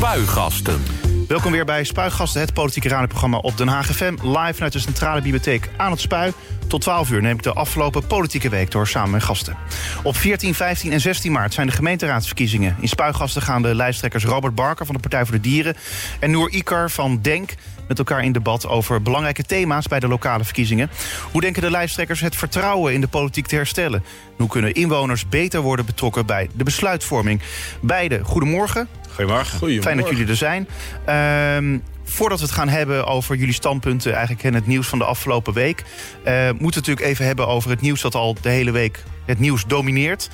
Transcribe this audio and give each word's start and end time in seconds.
Spuigasten. 0.00 0.82
Welkom 1.28 1.52
weer 1.52 1.64
bij 1.64 1.84
Spuigasten, 1.84 2.40
het 2.40 2.54
politieke 2.54 2.88
radioprogramma 2.88 3.38
op 3.38 3.56
Den 3.56 3.68
Haag 3.68 3.86
FM. 3.86 4.14
Live 4.22 4.54
vanuit 4.54 4.72
de 4.72 4.78
Centrale 4.78 5.22
Bibliotheek 5.22 5.68
aan 5.76 5.90
het 5.90 6.00
Spui. 6.00 6.32
Tot 6.66 6.80
12 6.80 7.10
uur 7.10 7.22
neem 7.22 7.36
ik 7.36 7.42
de 7.42 7.52
afgelopen 7.52 8.06
politieke 8.06 8.48
week 8.48 8.70
door 8.70 8.88
samen 8.88 9.10
met 9.10 9.22
gasten. 9.22 9.56
Op 10.02 10.16
14, 10.16 10.54
15 10.54 10.92
en 10.92 11.00
16 11.00 11.32
maart 11.32 11.54
zijn 11.54 11.66
de 11.66 11.72
gemeenteraadsverkiezingen. 11.72 12.76
In 12.80 12.88
Spuigasten 12.88 13.42
gaan 13.42 13.62
de 13.62 13.74
lijsttrekkers 13.74 14.24
Robert 14.24 14.54
Barker 14.54 14.86
van 14.86 14.94
de 14.94 15.00
Partij 15.00 15.24
voor 15.24 15.34
de 15.34 15.40
Dieren... 15.40 15.76
en 16.20 16.30
Noor 16.30 16.50
Ikar 16.50 16.90
van 16.90 17.18
DENK 17.22 17.54
met 17.88 17.98
elkaar 17.98 18.24
in 18.24 18.32
debat 18.32 18.66
over 18.66 19.02
belangrijke 19.02 19.42
thema's 19.42 19.86
bij 19.86 20.00
de 20.00 20.08
lokale 20.08 20.44
verkiezingen. 20.44 20.90
Hoe 21.32 21.40
denken 21.40 21.62
de 21.62 21.70
lijsttrekkers 21.70 22.20
het 22.20 22.36
vertrouwen 22.36 22.92
in 22.92 23.00
de 23.00 23.08
politiek 23.08 23.46
te 23.46 23.54
herstellen? 23.54 24.04
Hoe 24.36 24.48
kunnen 24.48 24.74
inwoners 24.74 25.28
beter 25.28 25.60
worden 25.60 25.86
betrokken 25.86 26.26
bij 26.26 26.48
de 26.54 26.64
besluitvorming? 26.64 27.40
Beide, 27.80 28.24
goedemorgen. 28.24 28.88
Goedemorgen. 29.14 29.58
Goedemorgen. 29.58 29.82
Fijn 29.82 29.96
dat 29.96 30.08
jullie 30.08 30.26
er 30.26 30.36
zijn. 30.36 30.68
Ehm, 31.04 31.78
voordat 32.04 32.38
we 32.38 32.44
het 32.44 32.54
gaan 32.54 32.68
hebben 32.68 33.06
over 33.06 33.36
jullie 33.36 33.54
standpunten 33.54 34.12
eigenlijk 34.12 34.44
en 34.44 34.54
het 34.54 34.66
nieuws 34.66 34.88
van 34.88 34.98
de 34.98 35.04
afgelopen 35.04 35.52
week... 35.52 35.80
Uh, 35.80 35.84
moeten 36.44 36.58
we 36.58 36.64
het 36.64 36.74
natuurlijk 36.74 37.06
even 37.06 37.26
hebben 37.26 37.46
over 37.46 37.70
het 37.70 37.80
nieuws 37.80 38.00
dat 38.00 38.14
al 38.14 38.36
de 38.40 38.48
hele 38.48 38.70
week 38.70 39.04
het 39.26 39.38
nieuws 39.38 39.66
domineert. 39.66 40.30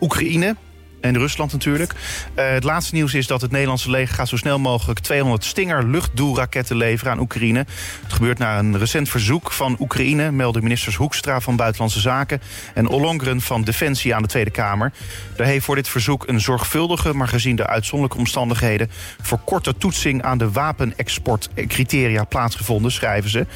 Oekraïne, 0.00 0.56
en 1.00 1.18
Rusland 1.18 1.52
natuurlijk. 1.52 1.92
Uh, 1.92 2.48
het 2.50 2.64
laatste 2.64 2.94
nieuws 2.94 3.14
is 3.14 3.26
dat 3.26 3.40
het 3.40 3.50
Nederlandse 3.50 3.90
leger 3.90 4.14
gaat 4.14 4.28
zo 4.28 4.36
snel 4.36 4.58
mogelijk 4.58 4.98
200 4.98 5.44
Stinger 5.44 5.86
luchtdoelraketten 5.86 6.76
leveren 6.76 7.12
aan 7.12 7.20
Oekraïne. 7.20 7.66
Het 8.02 8.12
gebeurt 8.12 8.38
na 8.38 8.58
een 8.58 8.78
recent 8.78 9.08
verzoek 9.08 9.52
van 9.52 9.76
Oekraïne, 9.80 10.30
melden 10.30 10.62
ministers 10.62 10.96
Hoekstra 10.96 11.40
van 11.40 11.56
Buitenlandse 11.56 12.00
Zaken 12.00 12.40
en 12.74 12.88
Ollongren 12.88 13.40
van 13.40 13.62
Defensie 13.62 14.14
aan 14.14 14.22
de 14.22 14.28
Tweede 14.28 14.50
Kamer. 14.50 14.92
Daar 15.36 15.46
heeft 15.46 15.64
voor 15.64 15.74
dit 15.74 15.88
verzoek 15.88 16.28
een 16.28 16.40
zorgvuldige, 16.40 17.14
maar 17.14 17.28
gezien 17.28 17.56
de 17.56 17.66
uitzonderlijke 17.66 18.18
omstandigheden, 18.18 18.90
voor 19.22 19.38
korte 19.44 19.76
toetsing 19.76 20.22
aan 20.22 20.38
de 20.38 20.50
wapenexportcriteria 20.50 22.24
plaatsgevonden, 22.24 22.92
schrijven 22.92 23.30
ze. 23.30 23.38
Uh, 23.38 23.46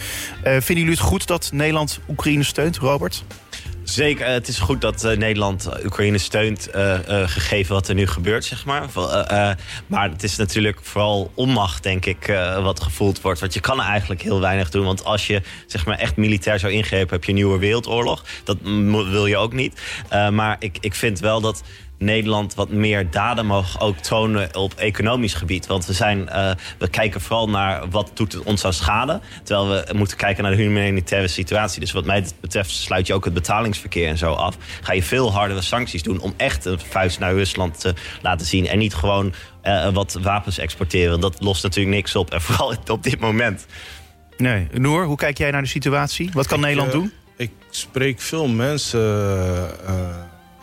vinden 0.42 0.84
jullie 0.84 0.90
het 0.90 1.00
goed 1.00 1.26
dat 1.26 1.50
Nederland 1.52 2.00
Oekraïne 2.08 2.42
steunt, 2.42 2.76
Robert? 2.76 3.24
Zeker, 3.84 4.26
het 4.26 4.48
is 4.48 4.58
goed 4.58 4.80
dat 4.80 5.04
uh, 5.04 5.16
Nederland 5.16 5.68
Oekraïne 5.84 6.18
steunt, 6.18 6.68
gegeven 7.24 7.74
wat 7.74 7.88
er 7.88 7.94
nu 7.94 8.06
gebeurt, 8.06 8.44
zeg 8.44 8.64
maar. 8.64 8.88
maar 9.86 10.10
het 10.10 10.22
is 10.22 10.36
natuurlijk 10.36 10.78
vooral 10.82 11.30
onmacht, 11.34 11.82
denk 11.82 12.06
ik, 12.06 12.26
wat 12.62 12.82
gevoeld 12.82 13.20
wordt. 13.20 13.40
Want 13.40 13.54
je 13.54 13.60
kan 13.60 13.80
eigenlijk 13.80 14.22
heel 14.22 14.40
weinig 14.40 14.70
doen. 14.70 14.84
Want 14.84 15.04
als 15.04 15.26
je 15.26 15.42
zeg 15.66 15.86
maar, 15.86 15.98
echt 15.98 16.16
militair 16.16 16.58
zou 16.58 16.72
ingrepen, 16.72 17.14
heb 17.14 17.24
je 17.24 17.28
een 17.28 17.36
nieuwe 17.36 17.58
wereldoorlog. 17.58 18.24
Dat 18.44 18.56
wil 19.10 19.26
je 19.26 19.36
ook 19.36 19.52
niet. 19.52 19.80
maar 20.30 20.56
ik, 20.58 20.76
ik 20.80 20.94
vind 20.94 21.20
wel 21.20 21.40
dat 21.40 21.62
Nederland 22.04 22.54
wat 22.54 22.70
meer 22.70 23.10
daden 23.10 23.46
mogen 23.46 23.80
ook 23.80 23.96
tonen 23.96 24.56
op 24.56 24.74
economisch 24.74 25.34
gebied. 25.34 25.66
Want 25.66 25.86
we, 25.86 25.92
zijn, 25.92 26.18
uh, 26.18 26.50
we 26.78 26.88
kijken 26.88 27.20
vooral 27.20 27.48
naar 27.48 27.88
wat 27.90 28.10
doet 28.14 28.32
het 28.32 28.42
ons 28.42 28.60
zou 28.60 28.72
schaden. 28.72 29.20
Terwijl 29.42 29.68
we 29.68 29.94
moeten 29.94 30.16
kijken 30.16 30.42
naar 30.42 30.56
de 30.56 30.62
humanitaire 30.62 31.28
situatie. 31.28 31.80
Dus 31.80 31.92
wat 31.92 32.04
mij 32.04 32.24
betreft 32.40 32.70
sluit 32.70 33.06
je 33.06 33.14
ook 33.14 33.24
het 33.24 33.34
betalingsverkeer 33.34 34.08
en 34.08 34.18
zo 34.18 34.32
af. 34.32 34.56
Ga 34.80 34.92
je 34.92 35.02
veel 35.02 35.32
hardere 35.32 35.62
sancties 35.62 36.02
doen 36.02 36.20
om 36.20 36.34
echt 36.36 36.64
een 36.64 36.78
vuist 36.78 37.18
naar 37.18 37.32
Rusland 37.32 37.80
te 37.80 37.94
laten 38.22 38.46
zien. 38.46 38.66
En 38.66 38.78
niet 38.78 38.94
gewoon 38.94 39.34
uh, 39.64 39.88
wat 39.88 40.18
wapens 40.22 40.58
exporteren. 40.58 41.20
Dat 41.20 41.36
lost 41.40 41.62
natuurlijk 41.62 41.94
niks 41.94 42.16
op. 42.16 42.30
En 42.30 42.40
vooral 42.46 42.74
op 42.90 43.02
dit 43.02 43.20
moment. 43.20 43.66
Nee. 44.36 44.68
Noor, 44.72 45.04
hoe 45.04 45.16
kijk 45.16 45.38
jij 45.38 45.50
naar 45.50 45.62
de 45.62 45.68
situatie? 45.68 46.30
Wat 46.32 46.46
kan 46.46 46.58
ik, 46.58 46.64
Nederland 46.64 46.94
uh, 46.94 47.00
doen? 47.00 47.12
Ik 47.36 47.50
spreek 47.70 48.20
veel 48.20 48.48
mensen 48.48 49.00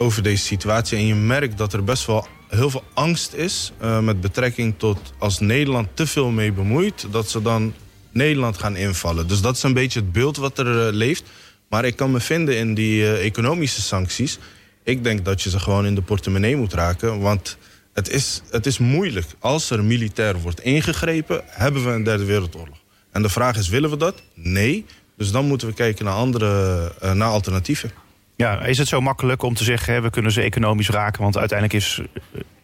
over 0.01 0.23
deze 0.23 0.45
situatie. 0.45 0.97
En 0.97 1.05
je 1.05 1.15
merkt 1.15 1.57
dat 1.57 1.73
er 1.73 1.83
best 1.83 2.05
wel 2.05 2.27
heel 2.47 2.69
veel 2.69 2.83
angst 2.93 3.33
is 3.33 3.71
uh, 3.81 3.99
met 3.99 4.21
betrekking 4.21 4.73
tot 4.77 5.13
als 5.17 5.39
Nederland 5.39 5.87
te 5.93 6.07
veel 6.07 6.29
mee 6.29 6.51
bemoeit, 6.51 7.07
dat 7.11 7.29
ze 7.29 7.41
dan 7.41 7.73
Nederland 8.11 8.57
gaan 8.57 8.75
invallen. 8.75 9.27
Dus 9.27 9.41
dat 9.41 9.55
is 9.55 9.63
een 9.63 9.73
beetje 9.73 9.99
het 9.99 10.11
beeld 10.11 10.37
wat 10.37 10.57
er 10.57 10.87
uh, 10.87 10.93
leeft. 10.93 11.23
Maar 11.69 11.85
ik 11.85 11.95
kan 11.95 12.11
me 12.11 12.19
vinden 12.19 12.57
in 12.57 12.73
die 12.73 13.01
uh, 13.01 13.25
economische 13.25 13.81
sancties. 13.81 14.39
Ik 14.83 15.03
denk 15.03 15.25
dat 15.25 15.41
je 15.41 15.49
ze 15.49 15.59
gewoon 15.59 15.85
in 15.85 15.95
de 15.95 16.01
portemonnee 16.01 16.55
moet 16.55 16.73
raken. 16.73 17.19
Want 17.19 17.57
het 17.93 18.09
is, 18.09 18.41
het 18.49 18.65
is 18.65 18.77
moeilijk. 18.77 19.27
Als 19.39 19.69
er 19.69 19.83
militair 19.83 20.39
wordt 20.39 20.61
ingegrepen, 20.61 21.41
hebben 21.45 21.83
we 21.83 21.91
een 21.91 22.03
derde 22.03 22.25
wereldoorlog. 22.25 22.77
En 23.11 23.21
de 23.21 23.29
vraag 23.29 23.57
is, 23.57 23.69
willen 23.69 23.89
we 23.89 23.97
dat? 23.97 24.21
Nee. 24.33 24.85
Dus 25.17 25.31
dan 25.31 25.45
moeten 25.45 25.67
we 25.67 25.73
kijken 25.73 26.05
naar 26.05 26.13
andere 26.13 26.91
naar 27.13 27.29
alternatieven. 27.29 27.91
Ja, 28.41 28.63
is 28.63 28.77
het 28.77 28.87
zo 28.87 29.01
makkelijk 29.01 29.43
om 29.43 29.53
te 29.53 29.63
zeggen, 29.63 29.93
hè, 29.93 30.01
we 30.01 30.09
kunnen 30.09 30.31
ze 30.31 30.41
economisch 30.41 30.89
raken? 30.89 31.21
Want 31.21 31.37
uiteindelijk 31.37 31.83
is 31.83 32.01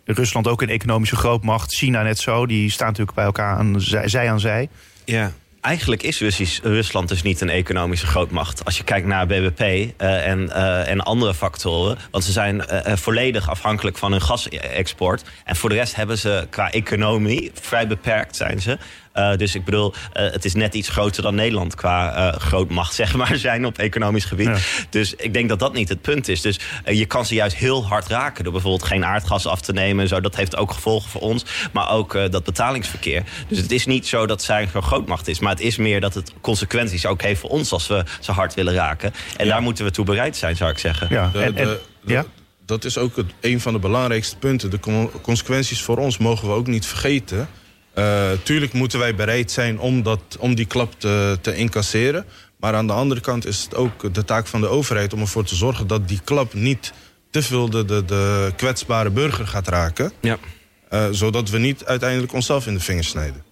Rusland 0.05 0.47
ook 0.47 0.61
een 0.61 0.69
economische 0.69 1.15
grootmacht. 1.15 1.75
China 1.75 2.01
net 2.01 2.19
zo, 2.19 2.45
die 2.45 2.71
staan 2.71 2.87
natuurlijk 2.87 3.15
bij 3.15 3.25
elkaar 3.25 3.57
aan 3.57 3.75
zij, 3.81 4.29
aan 4.29 4.39
zij. 4.39 4.69
Ja, 5.05 5.31
eigenlijk 5.61 6.03
is 6.03 6.59
Rusland 6.63 7.09
dus 7.09 7.21
niet 7.21 7.41
een 7.41 7.49
economische 7.49 8.07
grootmacht. 8.07 8.65
Als 8.65 8.77
je 8.77 8.83
kijkt 8.83 9.07
naar 9.07 9.27
BBP 9.27 9.61
uh, 9.61 10.27
en, 10.27 10.43
uh, 10.43 10.89
en 10.89 11.01
andere 11.01 11.33
factoren. 11.33 11.97
Want 12.11 12.23
ze 12.23 12.31
zijn 12.31 12.63
volledig 12.83 13.49
afhankelijk 13.49 13.97
van 13.97 14.11
hun 14.11 14.21
gasexport. 14.21 15.23
En 15.45 15.55
voor 15.55 15.69
de 15.69 15.75
rest 15.75 15.95
hebben 15.95 16.17
ze 16.17 16.47
qua 16.49 16.71
economie 16.71 17.51
vrij 17.53 17.87
beperkt 17.87 18.35
zijn 18.35 18.61
ze. 18.61 18.77
Uh, 19.17 19.35
dus 19.35 19.55
ik 19.55 19.65
bedoel, 19.65 19.93
uh, 19.93 20.31
het 20.31 20.45
is 20.45 20.53
net 20.53 20.73
iets 20.73 20.89
groter 20.89 21.23
dan 21.23 21.35
Nederland 21.35 21.75
qua 21.75 22.17
uh, 22.17 22.39
grootmacht, 22.39 22.93
zeg 23.03 23.15
maar, 23.15 23.35
zijn 23.35 23.65
op 23.65 23.77
economisch 23.77 24.25
gebied. 24.25 24.47
Ja. 24.47 24.57
Dus 24.89 25.13
ik 25.15 25.33
denk 25.33 25.49
dat 25.49 25.59
dat 25.59 25.73
niet 25.73 25.89
het 25.89 26.01
punt 26.01 26.27
is. 26.27 26.41
Dus 26.41 26.59
je 26.85 27.05
kan 27.05 27.25
ze 27.25 27.35
juist 27.35 27.55
heel 27.55 27.85
hard 27.85 28.07
raken 28.07 28.43
door 28.43 28.53
bijvoorbeeld 28.53 28.83
geen 28.83 29.05
aardgas 29.05 29.47
af 29.47 29.61
te 29.61 29.73
nemen 29.73 30.03
en 30.03 30.07
zo. 30.07 30.21
Dat 30.21 30.35
heeft 30.35 30.57
ook 30.57 30.71
gevolgen 30.71 31.09
voor 31.09 31.21
ons, 31.21 31.45
maar 31.73 31.91
ook 31.91 32.31
dat 32.31 32.43
betalingsverkeer. 32.43 33.23
Dus 33.47 33.57
het 33.57 33.71
is 33.71 33.85
niet 33.85 34.07
zo 34.07 34.25
dat 34.25 34.43
zij 34.43 34.67
een 34.73 34.83
grootmacht 34.83 35.27
is, 35.27 35.39
maar 35.39 35.51
het 35.51 35.61
is 35.61 35.77
meer 35.77 36.01
dat 36.01 36.13
het 36.13 36.33
consequenties 36.41 37.05
ook 37.05 37.21
heeft 37.21 37.39
voor 37.39 37.49
ons 37.49 37.71
als 37.71 37.87
we 37.87 38.03
ze 38.19 38.31
hard 38.31 38.53
willen 38.53 38.73
raken. 38.73 39.13
En 39.37 39.45
ja. 39.45 39.51
daar 39.51 39.61
moeten 39.61 39.85
we 39.85 39.91
toe 39.91 40.05
bereid 40.05 40.37
zijn, 40.37 40.55
zou 40.55 40.71
ik 40.71 40.77
zeggen. 40.77 41.07
Ja. 41.09 41.29
De, 41.33 41.53
de, 41.53 41.53
de, 41.53 42.13
ja? 42.13 42.25
Dat 42.65 42.85
is 42.85 42.97
ook 42.97 43.15
het, 43.15 43.31
een 43.41 43.61
van 43.61 43.73
de 43.73 43.79
belangrijkste 43.79 44.37
punten. 44.37 44.69
De 44.69 45.09
consequenties 45.21 45.81
voor 45.81 45.97
ons 45.97 46.17
mogen 46.17 46.47
we 46.47 46.53
ook 46.53 46.67
niet 46.67 46.85
vergeten. 46.85 47.49
Uh, 47.97 48.31
tuurlijk 48.43 48.73
moeten 48.73 48.99
wij 48.99 49.15
bereid 49.15 49.51
zijn 49.51 49.79
om, 49.79 50.03
dat, 50.03 50.19
om 50.39 50.55
die 50.55 50.65
klap 50.65 50.99
te, 50.99 51.37
te 51.41 51.55
incasseren. 51.55 52.25
Maar 52.57 52.73
aan 52.73 52.87
de 52.87 52.93
andere 52.93 53.21
kant 53.21 53.45
is 53.45 53.63
het 53.63 53.75
ook 53.75 54.13
de 54.13 54.25
taak 54.25 54.47
van 54.47 54.61
de 54.61 54.67
overheid 54.67 55.13
om 55.13 55.19
ervoor 55.19 55.43
te 55.43 55.55
zorgen 55.55 55.87
dat 55.87 56.07
die 56.07 56.21
klap 56.23 56.53
niet 56.53 56.93
te 57.29 57.41
veel 57.41 57.69
de, 57.69 57.85
de, 57.85 58.05
de 58.05 58.53
kwetsbare 58.55 59.09
burger 59.09 59.47
gaat 59.47 59.67
raken. 59.67 60.11
Ja. 60.21 60.37
Uh, 60.89 61.05
zodat 61.11 61.49
we 61.49 61.57
niet 61.57 61.85
uiteindelijk 61.85 62.33
onszelf 62.33 62.67
in 62.67 62.73
de 62.73 62.79
vingers 62.79 63.07
snijden. 63.07 63.43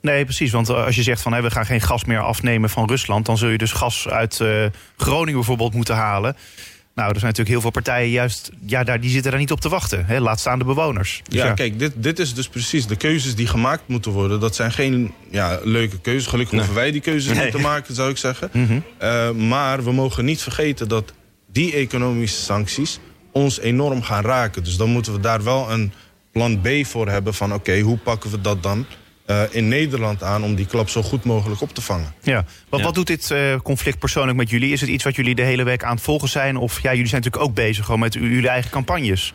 Nee, 0.00 0.24
precies. 0.24 0.50
Want 0.50 0.68
als 0.70 0.96
je 0.96 1.02
zegt 1.02 1.22
van 1.22 1.32
hey, 1.32 1.42
we 1.42 1.50
gaan 1.50 1.66
geen 1.66 1.80
gas 1.80 2.04
meer 2.04 2.20
afnemen 2.20 2.70
van 2.70 2.88
Rusland, 2.88 3.26
dan 3.26 3.38
zul 3.38 3.48
je 3.48 3.58
dus 3.58 3.72
gas 3.72 4.08
uit 4.08 4.38
uh, 4.40 4.66
Groningen 4.96 5.34
bijvoorbeeld 5.34 5.74
moeten 5.74 5.94
halen. 5.94 6.36
Nou, 6.98 7.10
er 7.10 7.18
zijn 7.18 7.32
natuurlijk 7.32 7.48
heel 7.48 7.60
veel 7.60 7.82
partijen 7.82 8.10
juist, 8.10 8.50
ja, 8.66 8.84
daar, 8.84 9.00
die 9.00 9.10
zitten 9.10 9.30
daar 9.30 9.40
niet 9.40 9.52
op 9.52 9.60
te 9.60 9.68
wachten. 9.68 10.06
Hè? 10.06 10.20
Laat 10.20 10.40
staan 10.40 10.58
de 10.58 10.64
bewoners. 10.64 11.20
Dus 11.24 11.38
ja, 11.38 11.46
ja, 11.46 11.52
kijk, 11.52 11.78
dit, 11.78 11.92
dit 11.96 12.18
is 12.18 12.34
dus 12.34 12.48
precies 12.48 12.86
de 12.86 12.96
keuzes 12.96 13.34
die 13.34 13.46
gemaakt 13.46 13.82
moeten 13.86 14.12
worden. 14.12 14.40
Dat 14.40 14.54
zijn 14.54 14.72
geen 14.72 15.12
ja, 15.30 15.60
leuke 15.62 16.00
keuzes. 16.00 16.26
Gelukkig 16.26 16.56
hoeven 16.56 16.74
wij 16.74 16.90
die 16.90 17.00
keuzes 17.00 17.34
nee. 17.34 17.42
niet 17.44 17.52
te 17.52 17.58
maken, 17.58 17.94
zou 17.94 18.10
ik 18.10 18.16
zeggen. 18.16 18.50
Mm 18.52 18.66
-hmm. 18.66 18.82
uh, 19.02 19.30
maar 19.30 19.84
we 19.84 19.92
mogen 19.92 20.24
niet 20.24 20.42
vergeten 20.42 20.88
dat 20.88 21.12
die 21.52 21.72
economische 21.72 22.42
sancties 22.42 22.98
ons 23.32 23.60
enorm 23.60 24.02
gaan 24.02 24.24
raken. 24.24 24.64
Dus 24.64 24.76
dan 24.76 24.90
moeten 24.90 25.12
we 25.12 25.20
daar 25.20 25.42
wel 25.42 25.70
een 25.70 25.92
plan 26.32 26.60
B 26.60 26.68
voor 26.82 27.08
hebben 27.08 27.34
van... 27.34 27.52
oké, 27.52 27.70
okay, 27.70 27.80
hoe 27.80 27.98
pakken 27.98 28.30
we 28.30 28.40
dat 28.40 28.62
dan 28.62 28.86
uh, 29.30 29.42
in 29.50 29.68
Nederland 29.68 30.22
aan 30.22 30.42
om 30.44 30.54
die 30.54 30.66
klap 30.66 30.88
zo 30.88 31.02
goed 31.02 31.24
mogelijk 31.24 31.60
op 31.60 31.74
te 31.74 31.82
vangen. 31.82 32.14
Ja, 32.22 32.44
wat, 32.68 32.80
ja. 32.80 32.86
wat 32.86 32.94
doet 32.94 33.06
dit 33.06 33.30
uh, 33.30 33.56
conflict 33.62 33.98
persoonlijk 33.98 34.36
met 34.36 34.50
jullie? 34.50 34.72
Is 34.72 34.80
het 34.80 34.90
iets 34.90 35.04
wat 35.04 35.16
jullie 35.16 35.34
de 35.34 35.42
hele 35.42 35.62
week 35.62 35.84
aan 35.84 35.94
het 35.94 36.04
volgen 36.04 36.28
zijn? 36.28 36.56
Of 36.56 36.82
ja, 36.82 36.90
jullie 36.90 37.08
zijn 37.08 37.22
natuurlijk 37.22 37.50
ook 37.50 37.56
bezig 37.56 37.84
gewoon 37.84 38.00
met 38.00 38.14
jullie 38.14 38.48
eigen 38.48 38.70
campagnes. 38.70 39.34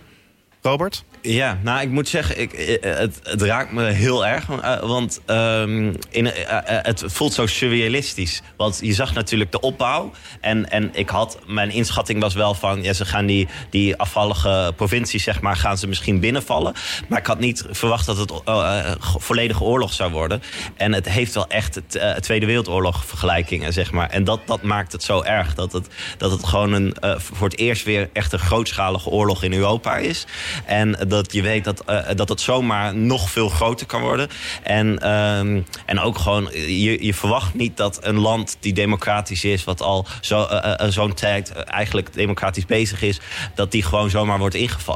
Robert? 0.63 1.03
Ja, 1.21 1.59
nou, 1.61 1.81
ik 1.81 1.89
moet 1.89 2.07
zeggen, 2.07 2.39
ik, 2.39 2.79
het, 2.81 3.19
het 3.23 3.41
raakt 3.41 3.71
me 3.71 3.83
heel 3.83 4.25
erg. 4.25 4.45
Want 4.81 5.21
um, 5.27 5.95
in, 6.09 6.31
het 6.65 7.03
voelt 7.05 7.33
zo 7.33 7.45
surrealistisch. 7.45 8.41
Want 8.57 8.79
je 8.81 8.93
zag 8.93 9.13
natuurlijk 9.13 9.51
de 9.51 9.59
opbouw. 9.59 10.11
En, 10.41 10.69
en 10.69 10.89
ik 10.93 11.09
had, 11.09 11.39
mijn 11.47 11.71
inschatting 11.71 12.21
was 12.21 12.33
wel 12.33 12.53
van... 12.53 12.83
Ja, 12.83 12.93
ze 12.93 13.05
gaan 13.05 13.25
die, 13.25 13.47
die 13.69 13.95
afvallige 13.95 14.73
provincies, 14.75 15.23
zeg 15.23 15.41
maar, 15.41 15.55
gaan 15.55 15.77
ze 15.77 15.87
misschien 15.87 16.19
binnenvallen. 16.19 16.73
Maar 17.07 17.19
ik 17.19 17.25
had 17.25 17.39
niet 17.39 17.65
verwacht 17.69 18.05
dat 18.05 18.17
het 18.17 18.31
uh, 18.47 18.91
volledige 18.99 19.63
oorlog 19.63 19.93
zou 19.93 20.11
worden. 20.11 20.41
En 20.77 20.93
het 20.93 21.09
heeft 21.09 21.33
wel 21.33 21.47
echt 21.47 21.75
het, 21.75 22.23
Tweede 22.23 22.45
Wereldoorlog 22.45 23.05
vergelijkingen, 23.05 23.73
zeg 23.73 23.91
maar. 23.91 24.09
En 24.09 24.23
dat, 24.23 24.39
dat 24.45 24.61
maakt 24.61 24.91
het 24.91 25.03
zo 25.03 25.21
erg. 25.21 25.55
Dat 25.55 25.71
het, 25.71 25.87
dat 26.17 26.31
het 26.31 26.45
gewoon 26.45 26.73
een, 26.73 26.95
voor 27.17 27.49
het 27.49 27.57
eerst 27.57 27.83
weer 27.83 28.09
echt 28.13 28.33
een 28.33 28.39
grootschalige 28.39 29.09
oorlog 29.09 29.43
in 29.43 29.53
Europa 29.53 29.97
is. 29.97 30.25
En 30.65 30.97
dat 31.07 31.33
je 31.33 31.41
weet 31.41 31.63
dat, 31.63 31.83
uh, 31.89 31.99
dat 32.15 32.29
het 32.29 32.41
zomaar 32.41 32.95
nog 32.95 33.29
veel 33.29 33.49
groter 33.49 33.85
kan 33.85 34.01
worden. 34.01 34.27
En, 34.63 34.99
ehm, 34.99 35.61
en 35.85 35.99
ook 35.99 36.17
gewoon, 36.17 36.49
je, 36.53 37.05
je 37.05 37.13
verwacht 37.13 37.53
niet 37.53 37.77
dat 37.77 37.99
een 38.01 38.19
land 38.19 38.57
die 38.59 38.73
democratisch 38.73 39.43
is, 39.43 39.63
wat 39.63 39.81
al 39.81 40.07
zo, 40.21 40.47
zo'n 40.89 41.13
tijd 41.13 41.51
eigenlijk 41.51 42.13
democratisch 42.13 42.65
bezig 42.65 43.01
is, 43.01 43.19
dat 43.55 43.71
die 43.71 43.83
gewoon 43.83 44.09
zomaar 44.09 44.39
wordt 44.39 44.55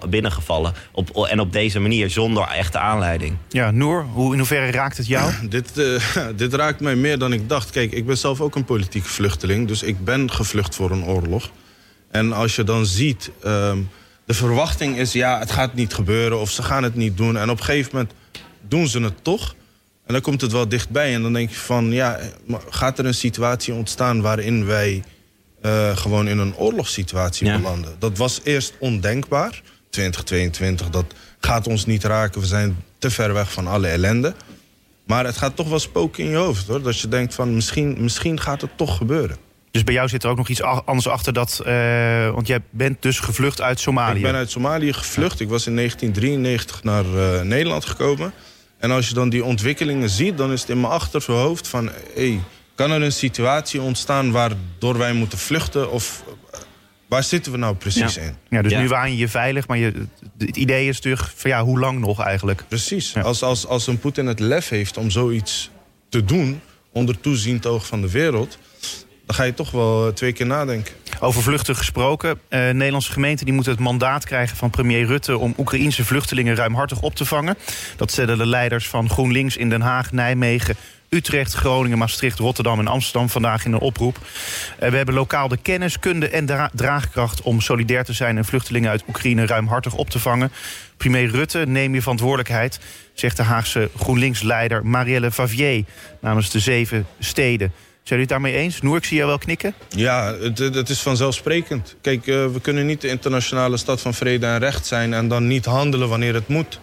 binnengevallen. 0.09 0.73
Op, 0.91 1.25
en 1.25 1.39
op 1.39 1.53
deze 1.53 1.79
manier, 1.79 2.09
zonder 2.09 2.47
echte 2.47 2.79
aanleiding. 2.79 3.37
Ja, 3.49 3.71
Noor, 3.71 4.05
hoe, 4.13 4.31
in 4.31 4.37
hoeverre 4.37 4.71
raakt 4.71 4.97
het 4.97 5.07
jou? 5.07 5.31
dit, 5.49 5.73
dit 6.35 6.53
raakt 6.53 6.79
mij 6.79 6.95
meer 6.95 7.17
dan 7.17 7.33
ik 7.33 7.49
dacht. 7.49 7.69
Kijk, 7.69 7.91
ik 7.91 8.05
ben 8.05 8.17
zelf 8.17 8.41
ook 8.41 8.55
een 8.55 8.65
politieke 8.65 9.07
vluchteling, 9.07 9.67
dus 9.67 9.83
ik 9.83 10.05
ben 10.05 10.31
gevlucht 10.31 10.75
voor 10.75 10.91
een 10.91 11.05
oorlog. 11.05 11.49
En 12.11 12.33
als 12.33 12.55
je 12.55 12.63
dan 12.63 12.85
ziet, 12.85 13.31
ehm, 13.43 13.77
de 14.27 14.33
verwachting 14.33 14.97
is, 14.97 15.11
ja, 15.11 15.39
het 15.39 15.51
gaat 15.51 15.73
niet 15.73 15.93
gebeuren 15.93 16.39
of 16.39 16.51
ze 16.51 16.63
gaan 16.63 16.83
het 16.83 16.95
niet 16.95 17.17
doen. 17.17 17.37
En 17.37 17.49
op 17.49 17.57
een 17.57 17.63
gegeven 17.63 17.91
moment 17.93 18.13
doen 18.67 18.87
ze 18.87 19.01
het 19.01 19.23
toch. 19.23 19.55
En 20.05 20.13
dan 20.13 20.21
komt 20.21 20.41
het 20.41 20.51
wel 20.51 20.69
dichtbij. 20.69 21.13
En 21.13 21.21
dan 21.21 21.33
denk 21.33 21.49
je 21.49 21.55
van, 21.55 21.91
ja, 21.91 22.19
gaat 22.69 22.99
er 22.99 23.05
een 23.05 23.13
situatie 23.13 23.73
ontstaan 23.73 24.21
waarin 24.21 24.65
wij 24.65 25.03
uh, 25.65 25.97
gewoon 25.97 26.27
in 26.27 26.37
een 26.37 26.55
oorlogssituatie 26.55 27.51
belanden? 27.51 27.95
Dat 27.99 28.17
was 28.17 28.39
eerst 28.43 28.73
ondenkbaar. 28.79 29.61
2022, 29.89 30.89
dat 30.89 31.05
gaat 31.39 31.67
ons 31.67 31.85
niet 31.85 32.03
raken. 32.03 32.41
We 32.41 32.47
zijn 32.47 32.83
te 32.97 33.09
ver 33.09 33.33
weg 33.33 33.51
van 33.51 33.67
alle 33.67 33.87
ellende. 33.87 34.33
Maar 35.03 35.25
het 35.25 35.37
gaat 35.37 35.55
toch 35.55 35.69
wel 35.69 35.79
spoken 35.79 36.23
in 36.23 36.29
je 36.29 36.35
hoofd, 36.35 36.67
hoor. 36.67 36.81
Dat 36.81 36.99
je 36.99 37.07
denkt 37.07 37.33
van, 37.33 37.53
misschien, 37.55 37.95
misschien 37.99 38.39
gaat 38.39 38.61
het 38.61 38.77
toch 38.77 38.97
gebeuren. 38.97 39.37
Dus 39.77 39.85
bij 39.85 39.95
jou 39.95 40.07
zit 40.07 40.23
er 40.23 40.29
ook 40.29 40.37
nog 40.37 40.47
iets 40.47 40.61
anders 40.61 41.07
achter 41.07 41.33
dat... 41.33 41.61
Uh, 41.67 42.29
want 42.29 42.47
jij 42.47 42.59
bent 42.69 43.01
dus 43.01 43.19
gevlucht 43.19 43.61
uit 43.61 43.79
Somalië. 43.79 44.15
Ik 44.15 44.21
ben 44.21 44.35
uit 44.35 44.51
Somalië 44.51 44.93
gevlucht. 44.93 45.39
Ik 45.39 45.49
was 45.49 45.67
in 45.67 45.75
1993 45.75 46.83
naar 46.83 47.05
uh, 47.05 47.41
Nederland 47.41 47.85
gekomen. 47.85 48.33
En 48.77 48.91
als 48.91 49.07
je 49.07 49.13
dan 49.13 49.29
die 49.29 49.43
ontwikkelingen 49.43 50.09
ziet... 50.09 50.37
dan 50.37 50.51
is 50.51 50.61
het 50.61 50.69
in 50.69 50.81
mijn 50.81 50.93
achterhoofd 50.93 51.67
van... 51.67 51.89
Hey, 52.13 52.39
kan 52.75 52.91
er 52.91 53.01
een 53.01 53.11
situatie 53.11 53.81
ontstaan 53.81 54.31
waardoor 54.31 54.97
wij 54.97 55.13
moeten 55.13 55.37
vluchten? 55.37 55.91
Of 55.91 56.23
uh, 56.27 56.59
waar 57.07 57.23
zitten 57.23 57.51
we 57.51 57.57
nou 57.57 57.75
precies 57.75 58.17
in? 58.17 58.35
Ja, 58.49 58.61
dus 58.61 58.73
nu 58.73 58.87
waan 58.87 59.11
je 59.11 59.17
je 59.17 59.27
veilig, 59.27 59.67
maar 59.67 59.77
je, 59.77 59.93
het 60.37 60.57
idee 60.57 60.87
is 60.87 60.99
terug 60.99 61.33
van 61.35 61.49
ja, 61.49 61.63
hoe 61.63 61.79
lang 61.79 61.99
nog 61.99 62.21
eigenlijk? 62.21 62.63
Precies. 62.67 63.15
Als, 63.15 63.43
als, 63.43 63.67
als 63.67 63.87
een 63.87 63.99
Poetin 63.99 64.25
het 64.25 64.39
lef 64.39 64.69
heeft 64.69 64.97
om 64.97 65.09
zoiets 65.09 65.69
te 66.09 66.25
doen... 66.25 66.61
onder 66.91 67.19
toeziend 67.19 67.65
oog 67.65 67.85
van 67.85 68.01
de 68.01 68.11
wereld 68.11 68.57
dan 69.27 69.35
ga 69.35 69.43
je 69.43 69.53
toch 69.53 69.71
wel 69.71 70.07
eh, 70.07 70.13
twee 70.13 70.31
keer 70.31 70.45
nadenken. 70.45 70.93
Over 71.19 71.41
vluchten 71.41 71.75
gesproken. 71.75 72.29
Uh, 72.29 72.59
Nederlandse 72.59 73.11
gemeenten 73.11 73.45
die 73.45 73.53
moeten 73.53 73.71
het 73.71 73.81
mandaat 73.81 74.25
krijgen 74.25 74.57
van 74.57 74.69
premier 74.69 75.05
Rutte... 75.05 75.37
om 75.37 75.53
Oekraïense 75.57 76.05
vluchtelingen 76.05 76.55
ruimhartig 76.55 77.01
op 77.01 77.15
te 77.15 77.25
vangen. 77.25 77.57
Dat 77.95 78.11
stellen 78.11 78.37
de 78.37 78.45
leiders 78.45 78.87
van 78.87 79.09
GroenLinks 79.09 79.57
in 79.57 79.69
Den 79.69 79.81
Haag, 79.81 80.11
Nijmegen... 80.11 80.75
Utrecht, 81.09 81.53
Groningen, 81.53 81.97
Maastricht, 81.97 82.39
Rotterdam 82.39 82.79
en 82.79 82.87
Amsterdam 82.87 83.29
vandaag 83.29 83.65
in 83.65 83.73
een 83.73 83.79
oproep. 83.79 84.17
Uh, 84.17 84.89
we 84.89 84.97
hebben 84.97 85.15
lokaal 85.15 85.47
de 85.47 85.57
kennis, 85.57 85.99
kunde 85.99 86.29
en 86.29 86.69
draagkracht 86.73 87.41
om 87.41 87.61
solidair 87.61 88.03
te 88.03 88.13
zijn... 88.13 88.37
en 88.37 88.45
vluchtelingen 88.45 88.89
uit 88.89 89.03
Oekraïne 89.07 89.45
ruimhartig 89.45 89.93
op 89.93 90.09
te 90.09 90.19
vangen. 90.19 90.51
Premier 90.97 91.29
Rutte, 91.29 91.63
neem 91.67 91.93
je 91.93 92.01
verantwoordelijkheid, 92.01 92.79
zegt 93.13 93.37
de 93.37 93.43
Haagse 93.43 93.89
GroenLinks-leider 93.97 94.85
Marielle 94.85 95.31
Favier... 95.31 95.83
namens 96.19 96.49
de 96.49 96.59
zeven 96.59 97.05
steden. 97.19 97.71
Zijn 98.07 98.19
jullie 98.19 98.35
het 98.35 98.43
daarmee 98.43 98.63
eens? 98.63 98.81
Noer, 98.81 98.97
ik 98.97 99.05
zie 99.05 99.15
jou 99.15 99.29
wel 99.29 99.37
knikken. 99.37 99.73
Ja, 99.89 100.35
het, 100.39 100.57
het 100.57 100.89
is 100.89 100.99
vanzelfsprekend. 100.99 101.95
Kijk, 102.01 102.27
uh, 102.27 102.45
we 102.45 102.61
kunnen 102.61 102.85
niet 102.85 103.01
de 103.01 103.07
internationale 103.07 103.77
stad 103.77 104.01
van 104.01 104.13
vrede 104.13 104.45
en 104.45 104.59
recht 104.59 104.85
zijn... 104.85 105.13
en 105.13 105.27
dan 105.27 105.47
niet 105.47 105.65
handelen 105.65 106.09
wanneer 106.09 106.33
het 106.33 106.47
moet. 106.47 106.79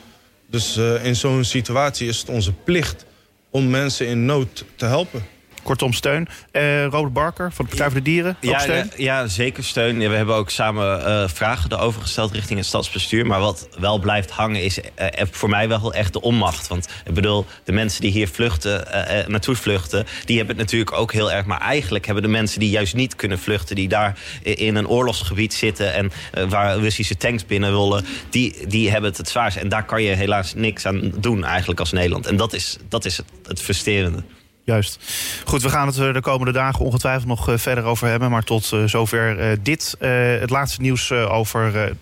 Dus 0.46 0.76
uh, 0.76 1.04
in 1.04 1.16
zo'n 1.16 1.44
situatie 1.44 2.08
is 2.08 2.18
het 2.18 2.28
onze 2.28 2.52
plicht 2.52 3.04
om 3.50 3.70
mensen 3.70 4.06
in 4.06 4.24
nood 4.24 4.64
te 4.76 4.84
helpen. 4.84 5.26
Kortom, 5.64 5.92
steun. 5.92 6.28
Uh, 6.52 6.84
Robert 6.84 7.12
Barker 7.12 7.52
van 7.52 7.64
de 7.64 7.70
Partij 7.70 7.86
voor 7.86 7.96
de 7.96 8.02
Dieren, 8.02 8.36
ja, 8.40 8.58
steun? 8.58 8.90
Ja, 8.96 9.26
zeker 9.26 9.64
steun. 9.64 9.98
we 9.98 10.04
hebben 10.04 10.34
ook 10.34 10.50
samen 10.50 11.00
uh, 11.00 11.28
vragen 11.28 11.72
erover 11.72 12.00
gesteld 12.00 12.32
richting 12.32 12.58
het 12.58 12.68
stadsbestuur. 12.68 13.26
Maar 13.26 13.40
wat 13.40 13.68
wel 13.78 13.98
blijft 13.98 14.30
hangen 14.30 14.62
is 14.62 14.78
uh, 14.78 15.06
voor 15.30 15.48
mij 15.48 15.68
wel 15.68 15.94
echt 15.94 16.12
de 16.12 16.20
onmacht. 16.20 16.68
Want 16.68 16.88
ik 17.04 17.14
bedoel, 17.14 17.46
de 17.64 17.72
mensen 17.72 18.00
die 18.00 18.10
hier 18.10 18.28
vluchten, 18.28 18.86
naartoe 19.28 19.56
vluchten... 19.56 20.06
die 20.24 20.36
hebben 20.36 20.56
het 20.56 20.64
natuurlijk 20.64 20.92
ook 20.92 21.12
heel 21.12 21.32
erg. 21.32 21.46
Maar 21.46 21.60
eigenlijk 21.60 22.04
hebben 22.04 22.22
de 22.22 22.28
mensen 22.28 22.60
die 22.60 22.70
juist 22.70 22.94
niet 22.94 23.16
kunnen 23.16 23.38
vluchten... 23.38 23.76
die 23.76 23.88
daar 23.88 24.18
in 24.42 24.76
een 24.76 24.88
oorlogsgebied 24.88 25.54
zitten... 25.54 25.94
en 25.94 26.12
waar 26.48 26.78
Russische 26.78 27.16
tanks 27.16 27.46
binnen 27.46 27.70
willen... 27.70 28.04
Die, 28.30 28.66
die 28.66 28.90
hebben 28.90 29.10
het 29.10 29.18
het 29.18 29.28
zwaarst. 29.28 29.56
En 29.56 29.68
daar 29.68 29.84
kan 29.84 30.02
je 30.02 30.14
helaas 30.14 30.54
niks 30.54 30.86
aan 30.86 31.12
doen 31.16 31.44
eigenlijk 31.44 31.80
als 31.80 31.92
Nederland. 31.92 32.26
En 32.26 32.36
dat 32.36 32.52
is, 32.52 32.76
dat 32.88 33.04
is 33.04 33.16
het, 33.16 33.26
het 33.42 33.62
frustrerende. 33.62 34.22
Juist. 34.64 34.98
Goed, 35.44 35.62
we 35.62 35.68
gaan 35.68 35.86
het 35.86 35.96
er 35.96 36.12
de 36.12 36.20
komende 36.20 36.52
dagen 36.52 36.84
ongetwijfeld 36.84 37.26
nog 37.26 37.48
eh, 37.48 37.58
verder 37.58 37.84
over 37.84 38.08
hebben. 38.08 38.30
Maar 38.30 38.42
tot 38.42 38.70
uh, 38.74 38.84
zover 38.84 39.58
dit. 39.62 39.96
Het 39.98 40.50
laatste 40.50 40.80
nieuws 40.80 41.12
over 41.12 41.92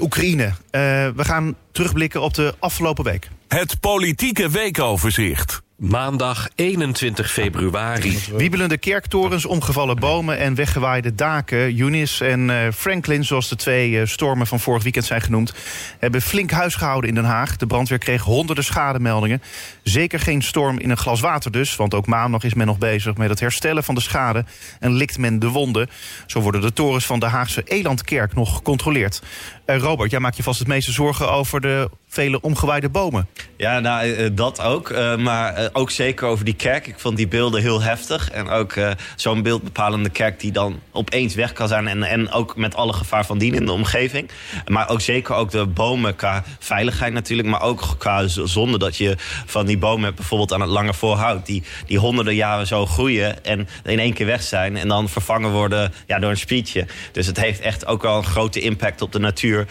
Oekraïne. 0.00 0.52
we 0.70 1.24
gaan 1.24 1.56
terugblikken 1.72 2.20
op 2.20 2.34
de 2.34 2.54
afgelopen 2.58 3.04
week. 3.04 3.28
Het 3.48 3.80
politieke 3.80 4.50
weekoverzicht. 4.50 5.64
Maandag 5.76 6.48
21 6.54 7.32
februari. 7.32 8.18
Wiebelende 8.36 8.78
kerktorens, 8.78 9.46
omgevallen 9.46 9.96
bomen 9.96 10.38
en 10.38 10.54
weggewaaide 10.54 11.14
daken. 11.14 11.78
Eunice 11.78 12.24
en 12.24 12.48
uh, 12.48 12.56
Franklin, 12.74 13.24
zoals 13.24 13.48
de 13.48 13.56
twee 13.56 13.90
uh, 13.90 14.06
stormen 14.06 14.46
van 14.46 14.60
vorig 14.60 14.82
weekend 14.82 15.04
zijn 15.04 15.20
genoemd... 15.20 15.52
hebben 15.98 16.22
flink 16.22 16.50
huis 16.50 16.74
gehouden 16.74 17.08
in 17.08 17.14
Den 17.14 17.24
Haag. 17.24 17.56
De 17.56 17.66
brandweer 17.66 17.98
kreeg 17.98 18.22
honderden 18.22 18.64
schademeldingen. 18.64 19.42
Zeker 19.82 20.20
geen 20.20 20.42
storm 20.42 20.78
in 20.78 20.90
een 20.90 20.96
glas 20.96 21.20
water 21.20 21.50
dus... 21.50 21.76
want 21.76 21.94
ook 21.94 22.06
maandag 22.06 22.44
is 22.44 22.54
men 22.54 22.66
nog 22.66 22.78
bezig 22.78 23.16
met 23.16 23.30
het 23.30 23.40
herstellen 23.40 23.84
van 23.84 23.94
de 23.94 24.00
schade... 24.00 24.44
en 24.80 24.92
likt 24.92 25.18
men 25.18 25.38
de 25.38 25.48
wonden. 25.48 25.88
Zo 26.26 26.40
worden 26.40 26.60
de 26.60 26.72
torens 26.72 27.06
van 27.06 27.20
de 27.20 27.26
Haagse 27.26 27.62
Elandkerk 27.64 28.34
nog 28.34 28.54
gecontroleerd. 28.56 29.22
Uh, 29.66 29.78
Robert, 29.78 30.10
jij 30.10 30.20
maakt 30.20 30.36
je 30.36 30.42
vast 30.42 30.58
het 30.58 30.68
meeste 30.68 30.92
zorgen 30.92 31.30
over 31.30 31.60
de 31.60 31.90
vele 32.08 32.40
omgewaaide 32.40 32.88
bomen. 32.88 33.28
Ja, 33.56 33.80
nou, 33.80 34.12
eh, 34.12 34.30
dat 34.32 34.60
ook. 34.60 34.94
Maar 35.18 35.65
ook 35.72 35.90
zeker 35.90 36.26
over 36.26 36.44
die 36.44 36.54
kerk. 36.54 36.86
Ik 36.86 36.98
vond 36.98 37.16
die 37.16 37.28
beelden 37.28 37.60
heel 37.60 37.82
heftig. 37.82 38.30
En 38.30 38.48
ook 38.48 38.74
zo'n 39.16 39.42
beeldbepalende 39.42 40.08
kerk 40.08 40.40
die 40.40 40.52
dan 40.52 40.80
opeens 40.92 41.34
weg 41.34 41.52
kan 41.52 41.68
zijn. 41.68 41.88
En, 41.88 42.02
en 42.02 42.30
ook 42.30 42.56
met 42.56 42.74
alle 42.74 42.92
gevaar 42.92 43.26
van 43.26 43.38
dien 43.38 43.54
in 43.54 43.66
de 43.66 43.72
omgeving. 43.72 44.30
Maar 44.66 44.88
ook 44.88 45.00
zeker 45.00 45.34
ook 45.34 45.50
de 45.50 45.66
bomen 45.66 46.16
qua 46.16 46.44
veiligheid 46.58 47.12
natuurlijk. 47.12 47.48
Maar 47.48 47.62
ook 47.62 47.94
qua 47.98 48.26
zonde 48.26 48.78
dat 48.78 48.96
je 48.96 49.14
van 49.46 49.66
die 49.66 49.78
bomen 49.78 50.14
bijvoorbeeld 50.14 50.52
aan 50.52 50.60
het 50.60 50.70
lange 50.70 50.94
voorhout. 50.94 51.46
Die, 51.46 51.62
die 51.86 51.98
honderden 51.98 52.34
jaren 52.34 52.66
zo 52.66 52.86
groeien 52.86 53.44
en 53.44 53.68
in 53.84 53.98
één 53.98 54.12
keer 54.12 54.26
weg 54.26 54.42
zijn. 54.42 54.76
En 54.76 54.88
dan 54.88 55.08
vervangen 55.08 55.50
worden 55.50 55.92
ja, 56.06 56.18
door 56.18 56.30
een 56.30 56.36
sprietje. 56.36 56.86
Dus 57.12 57.26
het 57.26 57.40
heeft 57.40 57.60
echt 57.60 57.86
ook 57.86 58.02
wel 58.02 58.16
een 58.16 58.24
grote 58.24 58.60
impact 58.60 59.02
op 59.02 59.12
de 59.12 59.18
natuur. 59.18 59.66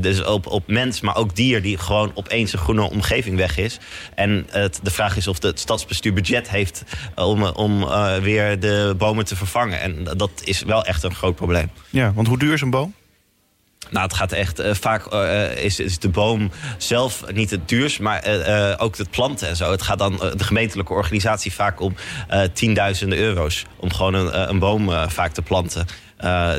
dus 0.00 0.24
op, 0.24 0.46
op 0.46 0.66
mens, 0.66 1.00
maar 1.00 1.16
ook 1.16 1.36
dier 1.36 1.62
die 1.62 1.78
gewoon 1.78 2.10
opeens 2.14 2.52
een 2.52 2.58
groene 2.58 2.90
omgeving 2.90 3.36
weg 3.36 3.58
is. 3.58 3.78
En 4.14 4.46
het, 4.50 4.80
de 4.82 4.90
vraag 4.90 5.16
is 5.16 5.28
of 5.28 5.33
het 5.42 5.60
stadsbestuur 5.60 6.12
budget 6.12 6.48
heeft 6.48 6.82
om, 7.14 7.42
om 7.42 7.82
uh, 7.82 8.16
weer 8.16 8.60
de 8.60 8.94
bomen 8.98 9.24
te 9.24 9.36
vervangen. 9.36 9.80
En 9.80 10.04
dat 10.16 10.30
is 10.44 10.62
wel 10.62 10.84
echt 10.84 11.02
een 11.02 11.14
groot 11.14 11.34
probleem. 11.34 11.70
Ja, 11.90 12.12
want 12.12 12.26
hoe 12.26 12.38
duur 12.38 12.52
is 12.52 12.60
een 12.60 12.70
boom? 12.70 12.94
Nou, 13.90 14.06
het 14.06 14.14
gaat 14.14 14.32
echt 14.32 14.60
uh, 14.60 14.74
vaak 14.74 15.12
uh, 15.12 15.56
is, 15.56 15.80
is 15.80 15.98
de 15.98 16.08
boom 16.08 16.50
zelf 16.78 17.32
niet 17.32 17.50
het 17.50 17.68
duurst, 17.68 18.00
maar 18.00 18.28
uh, 18.28 18.74
ook 18.76 18.96
het 18.96 19.10
planten 19.10 19.48
en 19.48 19.56
zo. 19.56 19.70
Het 19.70 19.82
gaat 19.82 19.98
dan 19.98 20.16
de 20.16 20.44
gemeentelijke 20.44 20.92
organisatie 20.92 21.52
vaak 21.52 21.80
om 21.80 21.94
tienduizenden 22.52 23.18
euro's 23.18 23.64
om 23.76 23.92
gewoon 23.92 24.14
een, 24.14 24.50
een 24.50 24.58
boom 24.58 24.90
vaak 25.08 25.32
te 25.32 25.42
planten. 25.42 25.86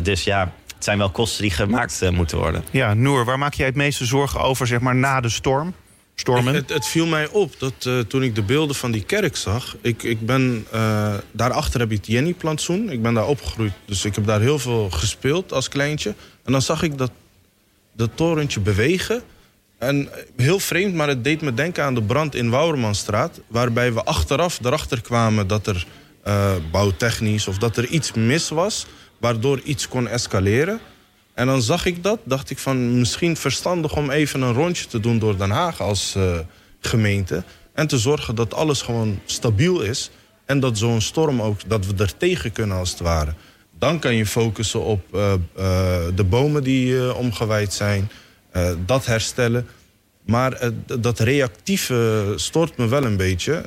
dus 0.04 0.24
ja, 0.24 0.52
het 0.76 0.84
zijn 0.84 0.98
wel 0.98 1.10
kosten 1.10 1.42
die 1.42 1.52
gemaakt 1.52 2.12
moeten 2.12 2.38
worden. 2.38 2.64
Ja, 2.72 2.94
Noor, 2.94 3.26
waar 3.26 3.40
maak 3.40 3.54
jij 3.54 3.66
het 3.66 3.76
meeste 3.76 4.06
zorgen 4.06 4.40
over, 4.40 4.68
zeg 4.68 4.80
maar, 4.80 4.96
na 4.96 5.22
de 5.22 5.30
storm? 5.30 5.74
Stormen? 6.16 6.54
het, 6.54 6.70
het, 6.70 6.88
viel 6.88 7.06
mij 7.06 7.28
op 7.28 7.60
dat 7.60 7.86
uh, 7.88 8.00
toen 8.00 8.24
ik 8.24 8.36
de 8.36 8.42
beelden 8.42 8.76
van 8.76 8.92
die 8.92 9.04
kerk 9.04 9.36
zag... 9.36 9.76
Ik, 9.82 10.04
ik 10.04 10.26
ben, 10.26 10.68
uh, 10.74 11.14
daarachter 11.32 11.80
heb 11.80 11.90
je 11.90 11.96
het 11.96 12.08
Jenny-plantsoen. 12.08 12.90
Ik 12.90 13.02
ben 13.02 13.14
daar 13.14 13.28
opgegroeid, 13.28 13.74
dus 13.86 14.06
ik 14.06 14.16
heb 14.16 14.26
daar 14.26 14.42
heel 14.42 14.60
veel 14.60 14.90
gespeeld 14.90 15.54
als 15.54 15.70
kleintje. 15.70 16.14
En 16.44 16.52
dan 16.52 16.62
zag 16.62 16.84
ik 16.84 16.98
dat, 16.98 17.12
dat 17.94 18.10
torentje 18.16 18.60
bewegen... 18.60 19.22
En 19.78 20.10
heel 20.36 20.60
vreemd, 20.60 20.94
maar 20.94 21.08
het 21.08 21.24
deed 21.24 21.42
me 21.42 21.54
denken 21.54 21.84
aan 21.84 21.94
de 21.94 22.04
brand 22.04 22.36
in 22.36 22.50
Wouwermanstraat... 22.50 23.40
waarbij 23.48 23.94
we 23.94 24.04
achteraf 24.04 24.60
erachter 24.64 25.02
kwamen 25.02 25.48
dat 25.48 25.68
er 25.68 25.86
uh, 26.28 26.52
bouwtechnisch... 26.72 27.48
of 27.48 27.58
dat 27.58 27.78
er 27.78 27.86
iets 27.86 28.12
mis 28.14 28.50
was 28.50 28.86
waardoor 29.18 29.60
iets 29.60 29.88
kon 29.88 30.08
escaleren. 30.08 30.80
En 31.36 31.48
dan 31.48 31.62
zag 31.62 31.86
ik 31.86 32.04
dat, 32.04 32.20
dacht 32.24 32.50
ik 32.50 32.58
van 32.58 33.00
misschien 33.00 33.38
verstandig 33.38 33.96
om 33.96 34.10
even 34.10 34.42
een 34.42 34.54
rondje 34.54 34.88
te 34.88 35.00
doen 35.00 35.20
door 35.20 35.38
Den 35.38 35.50
Haag 35.50 35.82
als 35.82 36.14
uh, 36.18 36.40
gemeente. 36.80 37.44
En 37.74 37.88
te 37.88 37.98
zorgen 37.98 38.36
dat 38.36 38.54
alles 38.54 38.82
gewoon 38.82 39.20
stabiel 39.26 39.82
is. 39.82 40.12
En 40.46 40.60
dat 40.60 40.78
zo'n 40.78 41.02
storm 41.02 41.42
ook, 41.42 41.60
dat 41.68 41.86
we 41.86 41.94
er 41.98 42.18
tegen 42.18 42.52
kunnen 42.52 42.78
als 42.78 42.90
het 42.90 43.00
ware. 43.00 43.34
Dan 43.80 44.00
kan 44.00 44.16
je 44.16 44.26
focussen 44.26 44.84
op 44.84 45.02
uh, 45.16 45.22
uh, 45.32 45.38
de 46.16 46.24
bomen 46.24 46.64
die 46.64 47.14
omgewaaid 47.14 47.74
zijn. 47.74 48.10
eh, 48.52 48.72
dat 48.86 49.06
herstellen. 49.06 49.68
Maar 50.26 50.54
eh, 50.54 50.70
dat 51.00 51.20
reactieve 51.20 52.34
stoort 52.36 52.78
me 52.78 52.88
wel 52.88 53.04
een 53.04 53.18
beetje. 53.18 53.66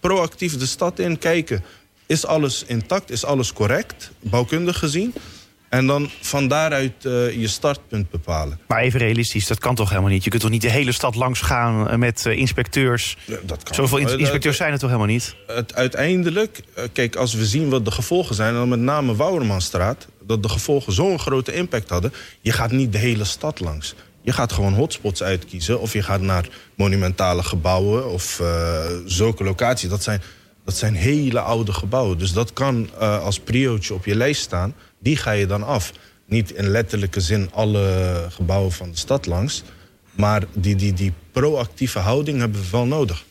Proactief 0.00 0.58
de 0.58 0.66
stad 0.66 0.98
in 0.98 1.18
kijken. 1.18 1.64
Is 2.06 2.26
alles 2.26 2.64
intact? 2.66 3.10
Is 3.10 3.24
alles 3.24 3.52
correct? 3.52 4.10
Bouwkundig 4.20 4.78
gezien? 4.78 5.14
En 5.74 5.86
dan 5.86 6.10
van 6.20 6.48
daaruit 6.48 7.04
eh, 7.04 7.32
je 7.40 7.48
startpunt 7.48 8.10
bepalen. 8.10 8.58
Maar 8.66 8.80
even 8.80 9.00
realistisch, 9.00 9.46
dat 9.46 9.58
kan 9.58 9.74
toch 9.74 9.88
helemaal 9.88 10.10
niet? 10.10 10.24
Je 10.24 10.30
kunt 10.30 10.42
toch 10.42 10.50
niet 10.50 10.62
de 10.62 10.70
hele 10.70 10.92
stad 10.92 11.14
langs 11.14 11.40
gaan 11.40 11.88
eh, 11.88 11.96
met 11.96 12.26
eh, 12.26 12.38
inspecteurs? 12.38 13.16
Ja, 13.24 13.36
dat 13.46 13.62
kan. 13.62 13.74
Zoveel 13.74 13.98
in- 13.98 14.18
inspecteurs 14.18 14.56
zijn 14.56 14.72
er 14.72 14.78
toch 14.78 14.88
helemaal 14.88 15.12
niet? 15.12 15.34
het, 15.46 15.74
uiteindelijk, 15.74 16.60
kijk, 16.92 17.16
als 17.16 17.34
we 17.34 17.46
zien 17.46 17.68
wat 17.68 17.84
de 17.84 17.90
gevolgen 17.90 18.34
zijn... 18.34 18.48
en 18.48 18.54
dan 18.54 18.68
met 18.68 18.78
name 18.78 19.14
Wouwermanstraat... 19.14 20.06
dat 20.22 20.42
de 20.42 20.48
gevolgen 20.48 20.92
zo'n 20.92 21.18
grote 21.18 21.52
impact 21.52 21.90
hadden... 21.90 22.12
je 22.40 22.52
gaat 22.52 22.70
niet 22.70 22.92
de 22.92 22.98
hele 22.98 23.24
stad 23.24 23.60
langs. 23.60 23.94
Je 24.22 24.32
gaat 24.32 24.52
gewoon 24.52 24.74
hotspots 24.74 25.22
uitkiezen... 25.22 25.80
of 25.80 25.92
je 25.92 26.02
gaat 26.02 26.20
naar 26.20 26.48
monumentale 26.74 27.42
gebouwen 27.42 28.10
of 28.10 28.42
zulke 29.06 29.44
locaties. 29.44 29.88
Dat 29.88 30.02
zijn, 30.02 30.22
dat 30.64 30.76
zijn 30.76 30.94
hele 30.94 31.40
oude 31.40 31.72
gebouwen. 31.72 32.18
Dus 32.18 32.32
dat 32.32 32.52
kan 32.52 32.98
als 32.98 33.40
priootje 33.40 33.94
op 33.94 34.04
je 34.04 34.14
lijst 34.14 34.42
staan. 34.42 34.74
Die 35.04 35.16
ga 35.16 35.30
je 35.30 35.46
dan 35.46 35.62
af. 35.62 35.92
Niet 36.26 36.50
in 36.50 36.68
letterlijke 36.68 37.20
zin 37.20 37.50
alle 37.52 38.26
gebouwen 38.30 38.72
van 38.72 38.90
de 38.90 38.96
stad 38.96 39.26
langs... 39.26 39.62
maar 40.14 40.42
die, 40.52 40.76
die, 40.76 40.92
die 40.92 41.12
proactieve 41.32 41.98
houding 41.98 42.38
hebben 42.38 42.60
we 42.60 42.70
wel 42.70 42.86
nodig. 42.86 43.24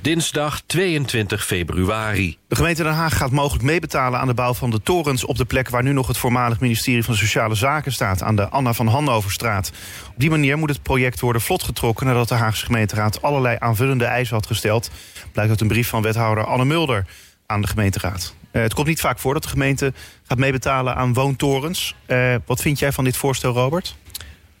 Dinsdag 0.00 0.60
22 0.66 1.44
februari. 1.44 2.36
De 2.48 2.56
gemeente 2.56 2.82
Den 2.82 2.92
Haag 2.92 3.16
gaat 3.16 3.30
mogelijk 3.30 3.64
meebetalen 3.64 4.20
aan 4.20 4.26
de 4.26 4.34
bouw 4.34 4.54
van 4.54 4.70
de 4.70 4.82
torens 4.82 5.24
op 5.24 5.36
de 5.36 5.44
plek 5.44 5.68
waar 5.68 5.82
nu 5.82 5.92
nog 5.92 6.06
het 6.06 6.18
voormalig 6.18 6.60
ministerie 6.60 7.04
van 7.04 7.14
Sociale 7.14 7.54
Zaken 7.54 7.92
staat, 7.92 8.22
aan 8.22 8.36
de 8.36 8.48
Anna 8.48 8.72
van 8.72 8.86
Hannoverstraat. 8.86 9.72
Op 10.08 10.14
die 10.16 10.30
manier 10.30 10.58
moet 10.58 10.68
het 10.68 10.82
project 10.82 11.20
worden 11.20 11.42
vlotgetrokken 11.42 12.06
nadat 12.06 12.28
de 12.28 12.34
Haagse 12.34 12.64
gemeenteraad 12.64 13.22
allerlei 13.22 13.56
aanvullende 13.58 14.04
eisen 14.04 14.34
had 14.34 14.46
gesteld. 14.46 14.90
Blijkt 15.32 15.50
uit 15.50 15.60
een 15.60 15.68
brief 15.68 15.88
van 15.88 16.02
wethouder 16.02 16.44
Anne 16.44 16.64
Mulder 16.64 17.06
aan 17.46 17.60
de 17.60 17.68
gemeenteraad. 17.68 18.34
Eh, 18.50 18.62
het 18.62 18.74
komt 18.74 18.86
niet 18.86 19.00
vaak 19.00 19.18
voor 19.18 19.34
dat 19.34 19.42
de 19.42 19.48
gemeente 19.48 19.92
gaat 20.26 20.38
meebetalen 20.38 20.94
aan 20.94 21.12
woontorens. 21.14 21.94
Eh, 22.06 22.34
wat 22.46 22.60
vind 22.60 22.78
jij 22.78 22.92
van 22.92 23.04
dit 23.04 23.16
voorstel, 23.16 23.52
Robert? 23.52 23.96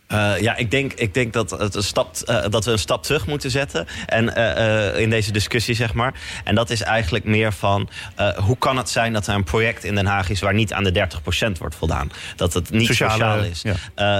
Eh, 0.08 0.40
ja, 0.40 0.56
ik 0.56 0.70
denk, 0.70 0.92
ik 0.92 1.14
denk 1.14 1.32
dat, 1.32 1.50
het 1.50 1.74
een 1.74 1.82
stap, 1.82 2.16
eh, 2.16 2.44
dat 2.50 2.64
we 2.64 2.70
een 2.70 2.78
stap 2.78 3.02
terug 3.02 3.26
moeten 3.26 3.50
zetten 3.50 3.86
en, 4.06 4.34
eh, 4.34 5.00
in 5.00 5.10
deze 5.10 5.32
discussie, 5.32 5.74
zeg 5.74 5.94
maar. 5.94 6.14
En 6.44 6.54
dat 6.54 6.70
is 6.70 6.82
eigenlijk 6.82 7.24
meer 7.24 7.52
van 7.52 7.88
hoe 8.36 8.58
kan 8.58 8.76
het 8.76 8.90
zijn 8.90 9.12
dat 9.12 9.26
er 9.26 9.34
een 9.34 9.44
project 9.44 9.84
in 9.84 9.94
Den 9.94 10.06
Haag 10.06 10.30
is 10.30 10.40
waar 10.40 10.54
niet 10.54 10.72
aan 10.72 10.84
de 10.84 10.90
30% 10.92 11.58
wordt 11.58 11.74
voldaan? 11.74 12.10
Dat 12.36 12.54
het 12.54 12.70
niet 12.70 12.86
Sociale, 12.86 13.12
sociaal 13.12 13.38
is. 13.42 13.62
ja. 13.62 13.74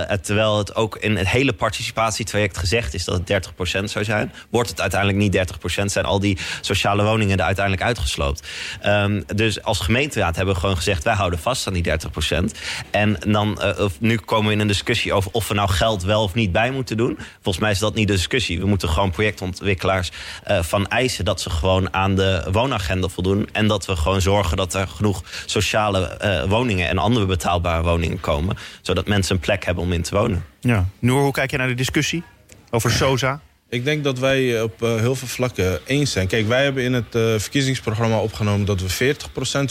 Het- 0.07 0.25
terwijl 0.25 0.59
het 0.59 0.75
ook 0.75 0.97
in 0.97 1.17
het 1.17 1.29
hele 1.29 1.53
participatietraject 1.53 2.59
gezegd 2.59 2.95
is 2.95 3.05
dat 3.05 3.15
het 3.15 3.27
30% 3.27 3.91
zou 3.91 4.05
zijn, 4.05 4.33
wordt 4.51 4.71
het 4.71 4.81
uiteindelijk 4.81 5.21
niet 5.21 5.33
30%. 5.33 5.93
Zijn 5.93 6.05
al 6.05 6.21
die 6.21 6.39
sociale 6.61 7.05
woningen 7.05 7.39
er 7.39 7.45
uiteindelijk 7.45 7.85
uitgesloopt. 7.87 8.47
Ehm, 8.81 9.23
dus 9.35 9.63
als 9.63 9.79
gemeenteraad 9.81 10.37
hebben 10.37 10.55
we 10.55 10.61
gewoon 10.61 10.77
gezegd: 10.77 11.05
wij 11.05 11.15
houden 11.15 11.39
vast 11.39 11.67
aan 11.67 11.73
die 11.73 11.83
30%. 11.83 12.53
En 12.91 13.17
dan, 13.27 13.59
nu 14.01 14.17
komen 14.17 14.47
we 14.47 14.53
in 14.53 14.61
een 14.61 14.67
discussie 14.67 15.13
over 15.13 15.31
of 15.33 15.49
we 15.49 15.55
nou 15.55 15.69
geld 15.79 16.03
wel 16.03 16.23
of 16.23 16.35
niet 16.35 16.53
bij 16.53 16.71
moeten 16.71 16.97
doen. 16.97 17.19
Volgens 17.35 17.59
mij 17.59 17.71
is 17.71 17.79
dat 17.79 17.95
niet 17.95 18.09
de 18.09 18.15
discussie. 18.15 18.61
We 18.61 18.67
moeten 18.67 18.89
gewoon 18.89 19.11
projectontwikkelaars 19.11 20.11
eh, 20.45 20.63
van 20.63 20.87
eisen 20.87 21.25
dat 21.25 21.41
ze 21.41 21.51
gewoon 21.51 21.95
aan 21.95 22.15
de 22.15 22.49
woonagenda 22.53 23.09
voldoen. 23.09 23.49
En 23.53 23.67
dat 23.67 23.87
we 23.87 23.97
gewoon 23.97 24.21
zorgen 24.21 24.57
dat 24.57 24.75
er 24.75 24.89
genoeg 24.89 25.23
sociale 25.47 26.07
eh, 26.07 26.45
woningen 26.45 26.89
en 26.89 26.99
andere 26.99 27.27
betaalbare 27.27 27.83
woningen 27.83 28.21
komen. 28.21 28.57
Zodat 28.83 29.07
mensen 29.07 29.35
een 29.35 29.41
plek 29.41 29.65
hebben 29.65 29.85
om 29.85 29.93
in 29.93 30.03
te 30.03 30.15
wonen. 30.15 30.45
Ja. 30.61 30.87
Noor, 30.99 31.23
hoe 31.23 31.33
kijk 31.33 31.51
je 31.51 31.57
naar 31.57 31.69
de 31.69 31.75
discussie 31.75 32.23
over 32.71 32.91
SOZA? 32.91 33.41
Ik 33.71 33.85
denk 33.85 34.05
dat 34.05 34.19
wij 34.19 34.63
op 34.63 34.83
eh, 34.83 34.97
heel 34.97 35.15
veel 35.15 35.29
vlakken 35.29 35.79
eens 35.87 36.13
zijn. 36.13 36.27
Kijk, 36.27 36.47
wij 36.47 36.63
hebben 36.63 36.83
in 36.83 36.93
het 36.93 37.15
eh, 37.15 37.35
verkiezingsprogramma 37.37 38.21
opgenomen 38.21 38.67
dat 38.67 38.81
we 38.81 39.15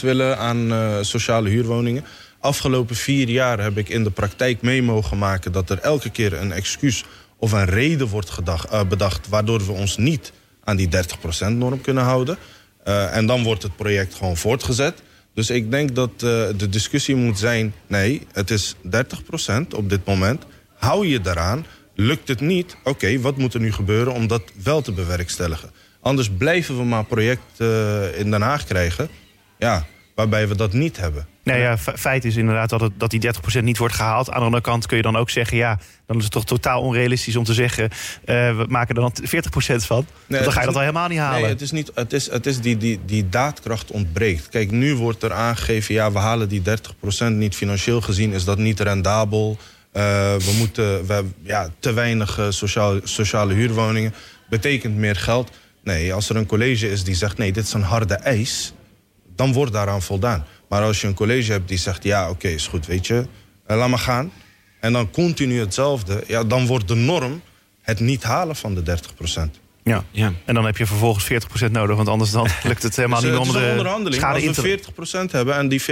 willen 0.00 0.38
aan 0.38 0.72
eh, 0.72 0.96
sociale 1.00 1.48
huurwoningen. 1.48 2.04
Afgelopen 2.40 2.96
vier 2.96 3.28
jaar 3.28 3.60
heb 3.60 3.78
ik 3.78 3.88
in 3.88 4.04
de 4.04 4.10
praktijk 4.10 4.62
mee 4.62 4.82
mogen 4.82 5.18
maken 5.18 5.52
dat 5.52 5.70
er 5.70 5.78
elke 5.78 6.10
keer 6.10 6.32
een 6.32 6.52
excuus 6.52 7.04
of 7.36 7.52
een 7.52 7.64
reden 7.64 8.06
wordt 8.06 8.32
eh, 8.46 8.84
bedacht 8.84 9.28
waardoor 9.28 9.66
we 9.66 9.72
ons 9.72 9.96
niet 9.96 10.32
aan 10.64 10.76
die 10.76 10.88
30% 11.46 11.48
norm 11.48 11.80
kunnen 11.80 12.04
houden. 12.04 12.38
Eh, 12.84 13.16
en 13.16 13.26
dan 13.26 13.42
wordt 13.42 13.62
het 13.62 13.76
project 13.76 14.14
gewoon 14.14 14.36
voortgezet. 14.36 15.02
Dus 15.34 15.50
ik 15.50 15.70
denk 15.70 15.94
dat 15.94 16.10
eh, 16.10 16.20
de 16.56 16.68
discussie 16.68 17.14
moet 17.14 17.38
zijn: 17.38 17.74
nee, 17.86 18.26
het 18.32 18.50
is 18.50 18.74
30% 18.74 18.88
op 19.74 19.90
dit 19.90 20.04
moment. 20.04 20.44
Hou 20.74 21.06
je 21.06 21.20
daaraan. 21.20 21.66
Lukt 21.94 22.28
het 22.28 22.40
niet? 22.40 22.76
Oké, 22.84 23.20
wat 23.20 23.36
moet 23.36 23.54
er 23.54 23.60
nu 23.60 23.72
gebeuren 23.72 24.12
om 24.12 24.26
dat 24.26 24.42
wel 24.62 24.80
te 24.80 24.92
bewerkstelligen? 24.92 25.70
Anders 26.00 26.30
blijven 26.30 26.76
we 26.76 26.84
maar 26.84 27.04
projecten 27.04 28.16
in 28.16 28.30
Den 28.30 28.42
Haag 28.42 28.64
krijgen. 28.64 29.08
Ja, 29.58 29.86
waarbij 30.18 30.48
we 30.48 30.56
dat 30.56 30.72
niet 30.72 30.96
hebben. 30.96 31.26
Nee, 31.42 31.60
ja, 31.60 31.78
fe- 31.78 31.96
feit 31.98 32.24
is 32.24 32.36
inderdaad 32.36 32.68
dat, 32.70 32.80
het, 32.80 32.92
dat 32.96 33.10
die 33.10 33.20
30% 33.60 33.62
niet 33.62 33.78
wordt 33.78 33.94
gehaald. 33.94 34.30
Aan 34.30 34.38
de 34.38 34.44
andere 34.44 34.62
kant 34.62 34.86
kun 34.86 34.96
je 34.96 35.02
dan 35.02 35.16
ook 35.16 35.30
zeggen... 35.30 35.56
ja, 35.56 35.78
dan 36.06 36.16
is 36.16 36.22
het 36.22 36.32
toch 36.32 36.44
totaal 36.44 36.82
onrealistisch 36.82 37.36
om 37.36 37.44
te 37.44 37.54
zeggen... 37.54 37.84
eh, 38.24 38.56
we 38.56 38.64
maken 38.68 38.94
er 38.94 39.00
dan 39.00 39.12
40% 39.22 39.26
van. 39.76 40.06
Want 40.26 40.44
dan 40.44 40.52
ga 40.52 40.58
je 40.60 40.64
dat 40.64 40.74
wel 40.74 40.82
helemaal 40.82 41.08
niet 41.08 41.18
halen. 41.18 41.40
Nee, 41.40 41.50
het 41.50 41.60
is, 41.60 41.70
niet, 41.70 41.90
het 41.94 42.12
is, 42.12 42.30
het 42.30 42.46
is 42.46 42.60
die, 42.60 42.76
die, 42.76 43.00
die 43.06 43.28
daadkracht 43.28 43.90
ontbreekt. 43.90 44.48
Kijk, 44.48 44.70
nu 44.70 44.94
wordt 44.94 45.22
er 45.22 45.32
aangegeven... 45.32 45.94
ja, 45.94 46.12
we 46.12 46.18
halen 46.18 46.48
die 46.48 46.62
30% 47.22 47.26
niet 47.32 47.54
financieel 47.54 48.00
gezien. 48.00 48.32
Is 48.32 48.44
dat 48.44 48.58
niet 48.58 48.80
rendabel? 48.80 49.56
Eh, 49.92 50.02
we 50.36 50.54
moeten 50.58 51.06
we, 51.06 51.24
ja, 51.42 51.68
te 51.78 51.92
weinig 51.92 52.38
eh, 52.38 52.46
sociaal, 52.48 53.00
sociale 53.02 53.54
huurwoningen. 53.54 54.14
Betekent 54.48 54.96
meer 54.96 55.16
geld. 55.16 55.50
Nee, 55.84 56.14
als 56.14 56.28
er 56.28 56.36
een 56.36 56.46
college 56.46 56.90
is 56.90 57.04
die 57.04 57.14
zegt... 57.14 57.38
nee, 57.38 57.52
dit 57.52 57.64
is 57.64 57.72
een 57.72 57.82
harde 57.82 58.14
eis... 58.14 58.72
dan 59.38 59.52
wordt 59.52 59.72
daaraan 59.72 60.02
voldaan. 60.02 60.44
Maar 60.68 60.82
als 60.82 61.00
je 61.00 61.06
een 61.06 61.14
college 61.14 61.52
hebt 61.52 61.68
die 61.68 61.78
zegt... 61.78 62.04
ja, 62.04 62.30
oké, 62.30 62.48
is 62.48 62.66
goed, 62.66 62.86
weet 62.86 63.06
je, 63.06 63.26
eh, 63.66 63.76
laat 63.76 63.88
maar 63.88 63.98
gaan... 63.98 64.32
en 64.80 64.92
dan 64.92 65.10
continu 65.10 65.60
hetzelfde... 65.60 66.24
Ja, 66.26 66.44
dan 66.44 66.66
wordt 66.66 66.88
de 66.88 66.94
norm 66.94 67.42
het 67.82 68.00
niet 68.00 68.22
halen 68.22 68.56
van 68.56 68.74
de 68.74 68.98
30%. 69.56 69.60
Ja. 69.82 70.04
Ja. 70.10 70.32
En 70.44 70.54
dan 70.54 70.64
heb 70.64 70.76
je 70.76 70.86
vervolgens 70.86 71.24
40% 71.68 71.70
nodig, 71.70 71.96
want 71.96 72.08
anders 72.08 72.30
dan 72.30 72.48
lukt 72.62 72.82
het 72.82 72.96
helemaal 72.96 73.20
Dus, 73.20 73.30
niet 73.30 73.38
eh, 73.38 73.46
om 73.46 73.48
het 73.48 73.56
is 73.56 73.62
een 73.62 73.68
de 73.68 73.78
onderhandeling. 73.78 74.24
Als 74.24 74.56
we 74.56 74.80
40% 75.28 75.30
hebben 75.30 75.54
en 75.54 75.68
die 75.68 75.82
40% 75.82 75.84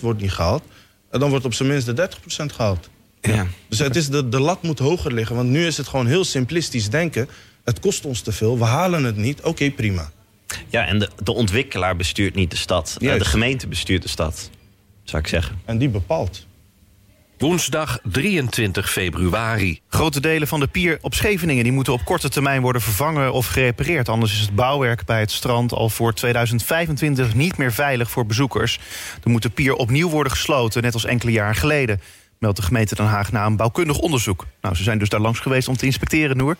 wordt 0.00 0.20
niet 0.20 0.32
gehaald... 0.32 0.62
eh, 1.10 1.20
dan 1.20 1.30
wordt 1.30 1.44
op 1.44 1.54
zijn 1.54 1.68
minst 1.68 1.96
de 1.96 2.08
30% 2.42 2.54
gehaald. 2.54 2.90
Ja. 3.20 3.46
Dus 3.68 3.78
het 3.78 3.96
is 3.96 4.08
de, 4.08 4.28
de 4.28 4.40
lat 4.40 4.62
moet 4.62 4.78
hoger 4.78 5.12
liggen. 5.12 5.36
Want 5.36 5.48
nu 5.48 5.66
is 5.66 5.76
het 5.76 5.88
gewoon 5.88 6.06
heel 6.06 6.24
simplistisch 6.24 6.90
denken. 6.90 7.28
Het 7.64 7.80
kost 7.80 8.04
ons 8.04 8.20
te 8.20 8.32
veel, 8.32 8.58
we 8.58 8.64
halen 8.64 9.04
het 9.04 9.16
niet. 9.16 9.40
Oké, 9.40 9.70
prima. 9.70 10.10
Ja, 10.68 10.86
en 10.86 10.98
de, 10.98 11.10
de 11.22 11.34
ontwikkelaar 11.34 11.96
bestuurt 11.96 12.34
niet 12.34 12.50
de 12.50 12.56
stad. 12.56 12.96
Eh, 12.98 13.06
Juist. 13.06 13.24
de 13.24 13.30
gemeente 13.30 13.66
bestuurt 13.66 14.02
de 14.02 14.08
stad, 14.08 14.50
zou 15.02 15.22
ik 15.22 15.28
zeggen. 15.28 15.60
En 15.64 15.78
die 15.78 15.88
bepaalt. 15.88 16.46
Woensdag 17.38 17.98
23 18.02 18.90
februari. 18.90 19.80
Grote 19.88 20.20
delen 20.20 20.48
van 20.48 20.60
de 20.60 20.66
pier 20.66 20.98
op 21.00 21.14
Scheveningen 21.14 21.62
die 21.62 21.72
moeten 21.72 21.92
op 21.92 22.04
korte 22.04 22.28
termijn 22.28 22.62
worden 22.62 22.82
vervangen 22.82 23.32
of 23.32 23.46
gerepareerd. 23.46 24.08
Anders 24.08 24.32
is 24.32 24.40
het 24.40 24.54
bouwwerk 24.54 25.04
bij 25.04 25.20
het 25.20 25.30
strand 25.30 25.72
al 25.72 25.88
voor 25.88 26.14
2025 26.14 27.34
niet 27.34 27.56
meer 27.56 27.72
veilig 27.72 28.10
voor 28.10 28.26
bezoekers. 28.26 28.78
Dan 29.20 29.32
moet 29.32 29.42
de 29.42 29.50
pier 29.50 29.74
opnieuw 29.74 30.08
worden 30.08 30.32
gesloten, 30.32 30.82
net 30.82 30.94
als 30.94 31.04
enkele 31.04 31.32
jaren 31.32 31.54
geleden. 31.54 32.00
Meldt 32.44 32.58
de 32.58 32.66
gemeente 32.66 32.94
Den 32.94 33.06
Haag 33.06 33.32
na 33.32 33.46
een 33.46 33.56
bouwkundig 33.56 33.98
onderzoek. 33.98 34.46
Nou, 34.60 34.74
ze 34.74 34.82
zijn 34.82 34.98
dus 34.98 35.08
daar 35.08 35.20
langs 35.20 35.38
geweest 35.40 35.68
om 35.68 35.76
te 35.76 35.86
inspecteren, 35.86 36.36
Noer. 36.36 36.56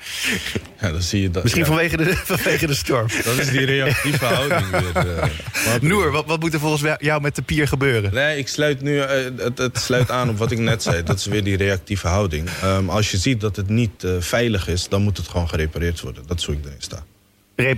Ja, 0.81 0.91
dan 0.91 1.03
zie 1.03 1.23
je 1.23 1.31
dat. 1.31 1.43
Misschien 1.43 1.65
ja, 1.65 1.69
vanwege, 1.71 1.97
de, 1.97 2.17
vanwege 2.37 2.67
de 2.67 2.75
storm. 2.75 3.07
Dat 3.25 3.39
is 3.39 3.51
die 3.51 3.65
reactieve 3.65 4.25
houding 4.25 4.71
weer. 4.71 4.97
eh. 4.97 5.29
Maar- 5.67 5.79
Noer, 5.81 6.11
wat, 6.11 6.27
wat 6.27 6.41
moet 6.41 6.55
er 6.55 6.61
volgens 6.61 6.97
jou 6.99 7.21
met 7.21 7.35
de 7.37 7.43
pier 7.43 7.69
gebeuren? 7.69 8.15
Nee, 8.15 8.39
ik 8.39 8.49
sluit 8.49 8.81
nu, 8.81 8.99
eh, 8.99 9.25
het, 9.37 9.59
het 9.59 9.79
sluit 9.79 10.11
aan 10.11 10.29
op 10.29 10.39
wat 10.39 10.51
ik 10.51 10.59
net 10.59 10.83
zei. 10.83 11.03
Dat 11.03 11.19
is 11.19 11.27
weer 11.27 11.45
die 11.45 11.57
reactieve 11.57 12.09
houding. 12.09 12.49
Ehm, 12.63 12.89
als 12.89 13.11
je 13.11 13.17
ziet 13.17 13.41
dat 13.41 13.57
het 13.57 13.69
niet 13.69 14.05
eh, 14.05 14.11
veilig 14.19 14.69
is, 14.69 14.89
dan 14.89 15.03
moet 15.03 15.17
het 15.17 15.29
gewoon 15.29 15.49
gerepareerd 15.49 16.01
worden. 16.01 16.23
Dat 16.27 16.39
is 16.39 16.45
hoe 16.45 16.55
ik 16.55 16.65
erin 16.65 16.77
sta. 16.79 17.05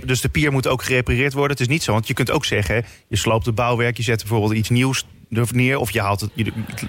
Dus 0.05 0.21
de 0.21 0.29
pier 0.29 0.51
moet 0.51 0.67
ook 0.67 0.83
gerepareerd 0.83 1.33
worden. 1.33 1.51
Het 1.51 1.59
is 1.59 1.67
niet 1.67 1.83
zo, 1.83 1.91
want 1.91 2.07
je 2.07 2.13
kunt 2.13 2.31
ook 2.31 2.45
zeggen... 2.45 2.85
je 3.07 3.15
sloopt 3.17 3.45
het 3.45 3.55
bouwwerk, 3.55 3.97
je 3.97 4.03
zet 4.03 4.19
bijvoorbeeld 4.19 4.53
iets 4.53 4.69
nieuws 4.69 5.05
er 5.29 5.47
neer... 5.51 5.77
of 5.77 5.91
je, 5.91 6.01
haalt 6.01 6.21
het, 6.21 6.31
je, 6.33 6.43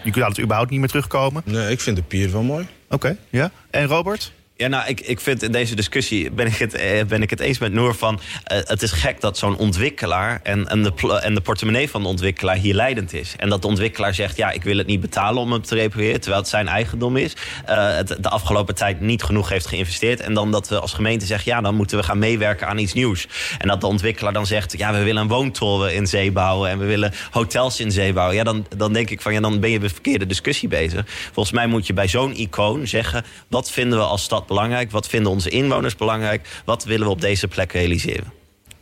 je 0.05 0.11
kunt 0.11 0.27
het 0.27 0.41
überhaupt 0.41 0.71
niet 0.71 0.79
meer 0.81 0.89
terugkomen. 0.89 1.43
Nee, 1.45 1.71
ik 1.71 1.81
vind 1.81 1.97
de 1.97 2.03
pier 2.03 2.33
wel 2.33 2.43
mooi. 2.43 2.67
Oké, 2.89 3.17
ja. 3.31 3.51
En 3.71 3.87
Robert? 3.87 4.33
Ja, 4.61 4.69
nou, 4.69 4.87
ik, 4.87 5.01
ik 5.01 5.21
vind 5.21 5.43
in 5.43 5.53
deze 5.53 5.75
discussie 5.75 6.31
ben 6.31 6.47
ik 6.47 6.57
het, 6.57 6.75
eh, 6.75 7.05
ben 7.05 7.23
ik 7.23 7.31
het 7.31 7.41
eens 7.41 7.59
met 7.59 7.73
Noor 7.73 7.95
van... 7.95 8.21
eh, 8.45 8.59
het 8.65 8.83
is 8.83 8.93
gek 8.93 9.21
dat 9.21 9.39
zo'n 9.39 9.57
ontwikkelaar 9.57 10.41
en, 10.43 10.69
en, 10.69 10.83
de, 10.83 11.21
en 11.23 11.35
de 11.35 11.41
portemonnee 11.41 11.91
van 11.91 12.03
de 12.03 12.09
ontwikkelaar 12.09 12.57
hier 12.57 12.75
leidend 12.75 13.13
is. 13.13 13.35
En 13.37 13.49
dat 13.49 13.63
de 13.63 13.69
ontwikkelaar 13.69 14.15
zegt, 14.15 14.37
ja, 14.37 14.51
ik 14.51 14.63
wil 14.63 14.77
het 14.77 14.87
niet 14.87 15.01
betalen 15.01 15.43
om 15.43 15.53
hem 15.53 15.63
te 15.63 15.75
repareren... 15.75 16.21
terwijl 16.21 16.43
het 16.43 16.51
zijn 16.51 16.69
eigendom 16.69 17.17
is. 17.17 17.37
eh, 17.67 17.95
het 17.95 18.17
de 18.21 18.29
afgelopen 18.29 18.75
tijd 18.75 19.01
niet 19.01 19.23
genoeg 19.23 19.49
heeft 19.49 19.67
geïnvesteerd. 19.67 20.21
En 20.21 20.35
dan 20.35 20.51
dat 20.51 20.69
we 20.69 20.79
als 20.79 20.93
gemeente 20.93 21.27
zeggen, 21.27 21.53
ja, 21.53 21.61
dan 21.61 21.75
moeten 21.75 21.99
we 21.99 22.05
gaan 22.05 22.19
meewerken 22.19 22.67
aan 22.69 22.79
iets 22.79 22.93
nieuws. 22.93 23.29
En 23.59 23.69
dat 23.69 23.81
de 23.81 23.87
ontwikkelaar 23.87 24.33
dan 24.33 24.47
zegt, 24.47 24.79
ja, 24.79 24.93
we 24.93 25.03
willen 25.03 25.23
een 25.23 25.29
woontoren 25.29 25.95
in 25.95 26.07
zee 26.07 26.33
bouwen... 26.33 26.71
en 26.71 26.79
we 26.79 26.85
willen 26.85 27.13
hotels 27.31 27.81
in 27.81 27.91
zee 27.91 28.13
bouwen. 28.13 28.37
Ja, 28.37 28.45
dan, 28.45 28.67
dan 28.77 28.93
denk 28.93 29.11
ik 29.11 29.21
van, 29.21 29.33
ja, 29.33 29.41
dan 29.41 29.61
ben 29.61 29.71
je 29.71 29.81
met 29.81 29.93
verkeerde 29.93 30.27
discussie 30.27 30.69
bezig. 30.69 31.05
Volgens 31.33 31.55
mij 31.55 31.67
moet 31.67 31.87
je 31.87 31.93
bij 31.93 32.09
zo'n 32.09 32.37
icoon 32.37 32.87
zeggen... 32.87 33.25
wat 33.49 33.71
vinden 33.71 33.99
we 33.99 34.05
als 34.05 34.23
stad 34.23 34.47
belangrijk? 34.49 34.91
Wat 34.91 35.09
vinden 35.09 35.33
onze 35.33 35.51
inwoners 35.51 35.97
belangrijk? 35.97 36.63
Wat 36.65 36.85
willen 36.85 37.07
we 37.07 37.13
op 37.13 37.21
deze 37.21 37.49
plek 37.49 37.73
realiseren? 37.73 38.33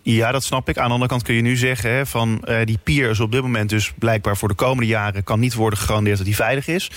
Ja, 0.03 0.33
dat 0.33 0.45
snap 0.45 0.69
ik. 0.69 0.79
Aan 0.79 0.87
de 0.87 0.93
andere 0.93 1.11
kant 1.11 1.23
kun 1.23 1.35
je 1.35 1.43
nu 1.43 1.57
zeggen 1.57 2.07
van 2.07 2.45
eh, 2.45 2.65
die 2.65 2.79
pier 2.83 3.11
is 3.11 3.21
op 3.21 3.33
dit 3.33 3.43
moment 3.43 3.71
dus 3.71 3.93
blijkbaar 3.99 4.37
voor 4.37 4.49
de 4.49 4.55
komende 4.55 4.87
jaren 4.87 5.25
kan 5.25 5.41
niet 5.41 5.55
worden 5.55 5.79
gegarandeerd 5.79 6.17
dat 6.17 6.27
die 6.27 6.37
veilig 6.37 6.69
is. 6.69 6.91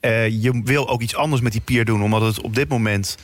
Eh, 0.00 0.28
je 0.42 0.60
wil 0.64 0.88
ook 0.88 1.00
iets 1.00 1.14
anders 1.14 1.42
met 1.42 1.52
die 1.52 1.60
pier 1.60 1.84
doen, 1.84 2.02
omdat 2.02 2.20
het 2.20 2.40
op 2.40 2.54
dit 2.54 2.68
moment 2.68 3.16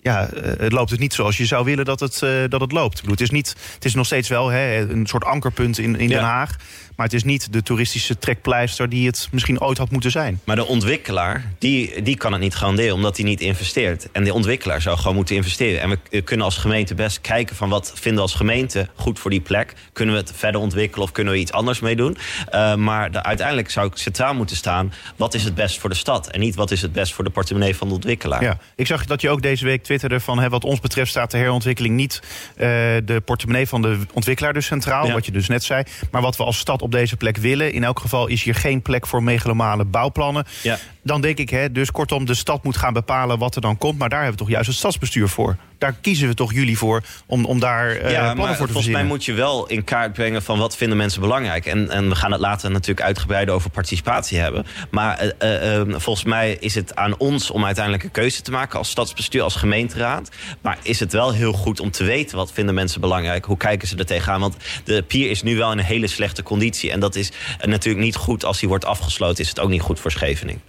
ja, 0.00 0.28
eh, 0.28 0.52
het 0.58 0.72
loopt 0.72 0.90
het 0.90 1.00
niet 1.00 1.14
zoals 1.14 1.36
je 1.36 1.46
zou 1.46 1.64
willen 1.64 1.84
dat 1.84 2.00
het, 2.00 2.22
eh, 2.22 2.30
dat 2.48 2.60
het 2.60 2.72
loopt. 2.72 2.94
Ik 2.94 3.00
bedoel, 3.00 3.16
het, 3.16 3.20
is 3.20 3.30
niet, 3.30 3.54
het 3.74 3.84
is 3.84 3.94
nog 3.94 4.06
steeds 4.06 4.28
wel 4.28 4.48
hè, 4.48 4.90
een 4.90 5.06
soort 5.06 5.24
ankerpunt 5.24 5.78
in, 5.78 5.98
in 5.98 6.08
Den. 6.08 6.22
Haag. 6.22 6.56
Maar 6.98 7.06
het 7.06 7.16
is 7.16 7.24
niet 7.24 7.52
de 7.52 7.62
toeristische 7.62 8.18
trekpleister 8.18 8.88
die 8.88 9.06
het 9.06 9.28
misschien 9.30 9.60
ooit 9.60 9.78
had 9.78 9.90
moeten 9.90 10.10
zijn. 10.10 10.40
Maar 10.44 10.56
de 10.56 10.66
ontwikkelaar, 10.66 11.52
die, 11.58 12.02
die 12.02 12.16
kan 12.16 12.32
het 12.32 12.40
niet 12.40 12.54
garanderen 12.54 12.94
omdat 12.94 13.16
hij 13.16 13.26
niet 13.26 13.40
investeert. 13.40 14.08
En 14.12 14.24
de 14.24 14.32
ontwikkelaar 14.32 14.82
zou 14.82 14.96
gewoon 14.98 15.14
moeten 15.14 15.36
investeren. 15.36 15.80
En 15.80 16.00
we 16.10 16.20
kunnen 16.20 16.46
als 16.46 16.56
gemeente 16.56 16.94
best 16.94 17.20
kijken 17.20 17.56
van 17.56 17.68
wat 17.68 17.92
vinden 17.94 18.14
we 18.14 18.20
als 18.20 18.34
gemeente 18.34 18.88
goed 18.94 19.18
voor 19.18 19.30
die 19.30 19.40
plek. 19.40 19.74
Kunnen 19.92 20.14
we 20.14 20.20
het 20.20 20.32
verder 20.36 20.60
ontwikkelen 20.60 21.04
of 21.04 21.12
kunnen 21.12 21.32
we 21.32 21.38
iets 21.38 21.52
anders 21.52 21.80
mee 21.80 21.96
doen? 21.96 22.16
Eh, 22.48 22.74
maar 22.74 23.10
de, 23.10 23.22
uiteindelijk 23.22 23.70
zou 23.70 23.86
ik 23.86 23.96
centraal 23.96 24.34
moeten 24.34 24.56
staan. 24.56 24.92
Wat 25.16 25.34
is 25.34 25.44
het 25.44 25.54
best 25.54 25.78
voor 25.78 25.90
de 25.90 25.96
stad? 25.96 26.30
En 26.30 26.40
niet 26.40 26.54
wat 26.54 26.70
is 26.70 26.82
het 26.82 26.92
best 26.92 27.14
voor 27.14 27.24
de 27.24 27.30
portemonnee 27.30 27.76
van 27.76 27.88
de 27.88 27.94
ontwikkelaar. 27.94 28.42
Ja, 28.42 28.58
ik 28.76 28.86
zag 28.86 29.06
dat 29.06 29.20
je 29.20 29.28
ook 29.28 29.42
deze 29.42 29.64
week 29.64 29.84
twitterde 29.88 30.20
van 30.20 30.38
hè, 30.38 30.48
wat 30.48 30.64
ons 30.64 30.80
betreft 30.80 31.10
staat 31.10 31.30
de 31.30 31.38
herontwikkeling 31.38 31.94
niet 31.94 32.20
eh, 32.56 32.66
de 33.04 33.22
portemonnee 33.24 33.68
van 33.68 33.82
de 33.82 33.98
ontwikkelaar 34.12 34.52
dus 34.52 34.66
centraal, 34.66 35.06
Ja. 35.06 35.12
wat 35.12 35.26
je 35.26 35.32
dus 35.32 35.48
net 35.48 35.64
zei. 35.64 35.82
Maar 36.10 36.22
wat 36.22 36.36
we 36.36 36.44
als 36.44 36.58
stad 36.58 36.82
op 36.82 36.92
deze 36.92 37.16
plek 37.16 37.36
willen, 37.36 37.72
in 37.72 37.84
elk 37.84 38.00
geval 38.00 38.26
is 38.26 38.42
hier 38.42 38.54
geen 38.54 38.82
plek 38.82 39.06
voor 39.06 39.22
megalomane 39.22 39.84
bouwplannen. 39.84 40.44
Ja. 40.62 40.78
Dan 41.08 41.20
denk 41.20 41.38
ik, 41.38 41.50
hè, 41.50 41.72
dus 41.72 41.90
kortom, 41.90 42.24
de 42.24 42.34
stad 42.34 42.64
moet 42.64 42.76
gaan 42.76 42.92
bepalen 42.92 43.38
wat 43.38 43.54
er 43.54 43.60
dan 43.60 43.78
komt. 43.78 43.98
Maar 43.98 44.08
daar 44.08 44.22
hebben 44.22 44.38
we 44.38 44.44
toch 44.44 44.52
juist 44.52 44.68
het 44.68 44.76
stadsbestuur 44.76 45.28
voor. 45.28 45.56
Daar 45.78 45.92
kiezen 46.00 46.28
we 46.28 46.34
toch 46.34 46.52
jullie 46.52 46.78
voor 46.78 47.02
om, 47.26 47.44
om 47.44 47.60
daar 47.60 47.90
eh, 47.90 48.10
ja, 48.10 48.18
plannen 48.18 48.36
maar 48.36 48.56
voor 48.56 48.66
te 48.66 48.72
volgens 48.72 48.74
mij 48.74 48.82
verzinnen. 48.82 49.06
moet 49.06 49.24
je 49.24 49.32
wel 49.32 49.66
in 49.66 49.84
kaart 49.84 50.12
brengen 50.12 50.42
van 50.42 50.58
wat 50.58 50.76
vinden 50.76 50.96
mensen 50.96 51.20
belangrijk. 51.20 51.66
En, 51.66 51.90
en 51.90 52.08
we 52.08 52.14
gaan 52.14 52.32
het 52.32 52.40
later 52.40 52.70
natuurlijk 52.70 53.06
uitgebreid 53.06 53.50
over 53.50 53.70
participatie 53.70 54.38
hebben. 54.38 54.66
Maar 54.90 55.18
eh, 55.18 55.80
eh, 55.80 55.88
volgens 55.88 56.24
mij 56.24 56.56
is 56.60 56.74
het 56.74 56.96
aan 56.96 57.18
ons 57.18 57.50
om 57.50 57.64
uiteindelijk 57.64 58.04
een 58.04 58.10
keuze 58.10 58.42
te 58.42 58.50
maken 58.50 58.78
als 58.78 58.90
stadsbestuur, 58.90 59.42
als 59.42 59.56
gemeenteraad. 59.56 60.30
Maar 60.60 60.78
is 60.82 61.00
het 61.00 61.12
wel 61.12 61.32
heel 61.32 61.52
goed 61.52 61.80
om 61.80 61.90
te 61.90 62.04
weten 62.04 62.36
wat 62.36 62.52
vinden 62.52 62.74
mensen 62.74 63.00
belangrijk? 63.00 63.44
Hoe 63.44 63.56
kijken 63.56 63.88
ze 63.88 63.96
er 63.96 64.06
tegenaan? 64.06 64.40
Want 64.40 64.56
de 64.84 65.02
pier 65.02 65.30
is 65.30 65.42
nu 65.42 65.56
wel 65.56 65.72
in 65.72 65.78
een 65.78 65.84
hele 65.84 66.06
slechte 66.06 66.42
conditie. 66.42 66.90
En 66.90 67.00
dat 67.00 67.14
is 67.14 67.32
natuurlijk 67.62 68.04
niet 68.04 68.16
goed 68.16 68.44
als 68.44 68.58
die 68.58 68.68
wordt 68.68 68.84
afgesloten. 68.84 69.44
Is 69.44 69.48
het 69.48 69.60
ook 69.60 69.70
niet 69.70 69.80
goed 69.80 70.00
voor 70.00 70.10
Scheveningen. 70.10 70.62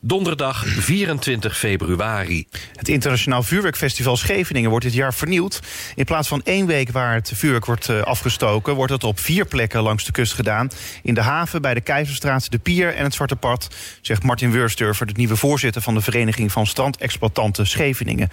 Donderdag 0.00 0.66
24 0.66 1.58
februari. 1.58 2.46
Het 2.74 2.88
Internationaal 2.88 3.42
Vuurwerkfestival 3.42 4.16
Scheveningen 4.16 4.70
wordt 4.70 4.84
dit 4.84 4.94
jaar 4.94 5.14
vernieuwd. 5.14 5.60
In 5.94 6.04
plaats 6.04 6.28
van 6.28 6.42
één 6.44 6.66
week 6.66 6.90
waar 6.90 7.14
het 7.14 7.32
vuurwerk 7.34 7.66
wordt 7.66 7.88
eh, 7.88 8.02
afgestoken... 8.02 8.74
wordt 8.74 8.92
het 8.92 9.04
op 9.04 9.20
vier 9.20 9.44
plekken 9.44 9.82
langs 9.82 10.04
de 10.04 10.12
kust 10.12 10.32
gedaan. 10.32 10.70
In 11.02 11.14
de 11.14 11.20
haven, 11.20 11.62
bij 11.62 11.74
de 11.74 11.80
Keizerstraat, 11.80 12.50
de 12.50 12.58
Pier 12.58 12.94
en 12.94 13.04
het 13.04 13.14
Zwarte 13.14 13.36
Pad... 13.36 13.68
zegt 14.00 14.22
Martin 14.22 14.50
Wursturfer, 14.50 15.06
de 15.06 15.14
nieuwe 15.16 15.36
voorzitter... 15.36 15.82
van 15.82 15.94
de 15.94 16.00
Vereniging 16.00 16.52
van 16.52 16.66
Strandexploitanten 16.66 17.66
Scheveningen. 17.66 18.30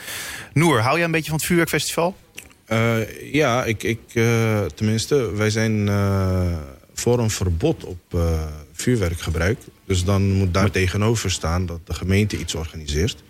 Noer, 0.54 0.82
hou 0.82 0.96
jij 0.96 1.06
een 1.06 1.12
beetje 1.12 1.30
van 1.30 1.38
het 1.38 1.46
vuurwerkfestival? 1.46 2.16
Eh, 2.66 3.34
ja, 3.34 3.64
ik, 3.64 3.84
ik, 3.84 4.00
eh, 4.14 4.66
tenminste, 4.66 5.36
wij 5.36 5.50
zijn 5.50 5.90
eh, 5.90 6.58
voor 6.94 7.20
een 7.20 7.30
verbod 7.30 7.84
op 7.84 8.00
eh, 8.10 8.46
vuurwerkgebruik. 8.76 9.60
Dus 9.86 10.04
dan 10.04 10.32
moet 10.32 10.54
daar 10.54 10.72
tegenover 10.72 11.32
staan 11.32 11.66
dat 11.66 11.80
de 11.84 11.94
gemeente 11.94 12.38
iets 12.38 12.56
organiseert. 12.56 13.24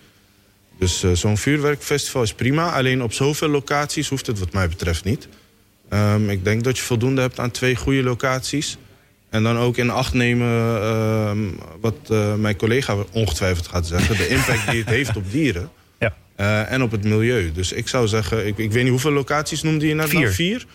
Dus 0.77 1.03
eh, 1.03 1.11
zo'n 1.11 1.37
vuurwerkfestival 1.37 2.23
is 2.23 2.33
prima. 2.33 2.71
Alleen 2.71 3.03
op 3.03 3.13
zoveel 3.13 3.47
locaties 3.47 4.09
hoeft 4.09 4.27
het 4.27 4.39
wat 4.39 4.53
mij 4.53 4.67
betreft 4.67 5.03
niet. 5.03 5.27
Ehm, 5.89 6.29
ik 6.29 6.43
denk 6.43 6.63
dat 6.63 6.77
je 6.77 6.83
voldoende 6.83 7.21
hebt 7.21 7.39
aan 7.39 7.51
twee 7.51 7.75
goede 7.75 8.03
locaties. 8.03 8.77
En 9.29 9.43
dan 9.43 9.57
ook 9.57 9.77
in 9.77 9.89
acht 9.89 10.13
nemen 10.13 10.81
ehm, 10.81 11.39
wat 11.79 11.95
eh, 12.09 12.35
mijn 12.35 12.55
collega 12.55 12.95
ongetwijfeld 13.11 13.67
gaat 13.67 13.87
zeggen. 13.87 14.17
De 14.17 14.27
impact 14.27 14.69
die 14.71 14.79
het 14.79 14.89
heeft 14.89 15.15
op 15.15 15.31
dieren. 15.31 15.69
Ja. 15.99 16.15
Eh, 16.35 16.71
en 16.71 16.81
op 16.81 16.91
het 16.91 17.03
milieu. 17.03 17.51
Dus 17.51 17.71
ik 17.71 17.87
zou 17.87 18.07
zeggen, 18.07 18.47
ik, 18.47 18.57
ik 18.57 18.71
weet 18.71 18.81
niet 18.81 18.91
hoeveel 18.91 19.11
locaties 19.11 19.61
noemde 19.61 19.87
je 19.87 19.93
net? 19.93 20.09
Vier. 20.09 20.19
Nou, 20.19 20.33
vier. 20.33 20.65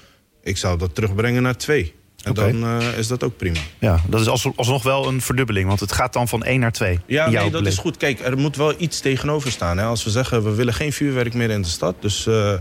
Ik 0.42 0.56
zou 0.56 0.78
dat 0.78 0.94
terugbrengen 0.94 1.42
naar 1.42 1.56
twee. 1.56 1.94
En 2.22 2.34
dan 2.34 2.64
eh, 2.64 2.98
is 2.98 3.08
dat 3.08 3.24
ook 3.24 3.36
prima. 3.36 3.58
Ja, 3.78 4.00
dat 4.08 4.20
is 4.20 4.26
als, 4.26 4.48
alsnog 4.56 4.82
wel 4.82 5.08
een 5.08 5.20
verdubbeling, 5.20 5.66
want 5.68 5.80
het 5.80 5.92
gaat 5.92 6.12
dan 6.12 6.28
van 6.28 6.42
één 6.44 6.60
naar 6.60 6.72
twee. 6.72 6.98
Ja, 7.06 7.24
in 7.24 7.30
jouw 7.30 7.42
nee, 7.42 7.50
dat 7.50 7.66
is 7.66 7.78
goed. 7.78 7.96
Kijk, 7.96 8.20
er 8.20 8.38
moet 8.38 8.56
wel 8.56 8.74
iets 8.78 9.00
tegenover 9.00 9.50
staan. 9.50 9.78
Hè. 9.78 9.84
Als 9.84 10.04
we 10.04 10.10
zeggen, 10.10 10.44
we 10.44 10.54
willen 10.54 10.74
geen 10.74 10.92
vuurwerk 10.92 11.34
meer 11.34 11.50
in 11.50 11.62
de 11.62 11.68
stad... 11.68 11.94
dus 12.00 12.26
eh, 12.26 12.52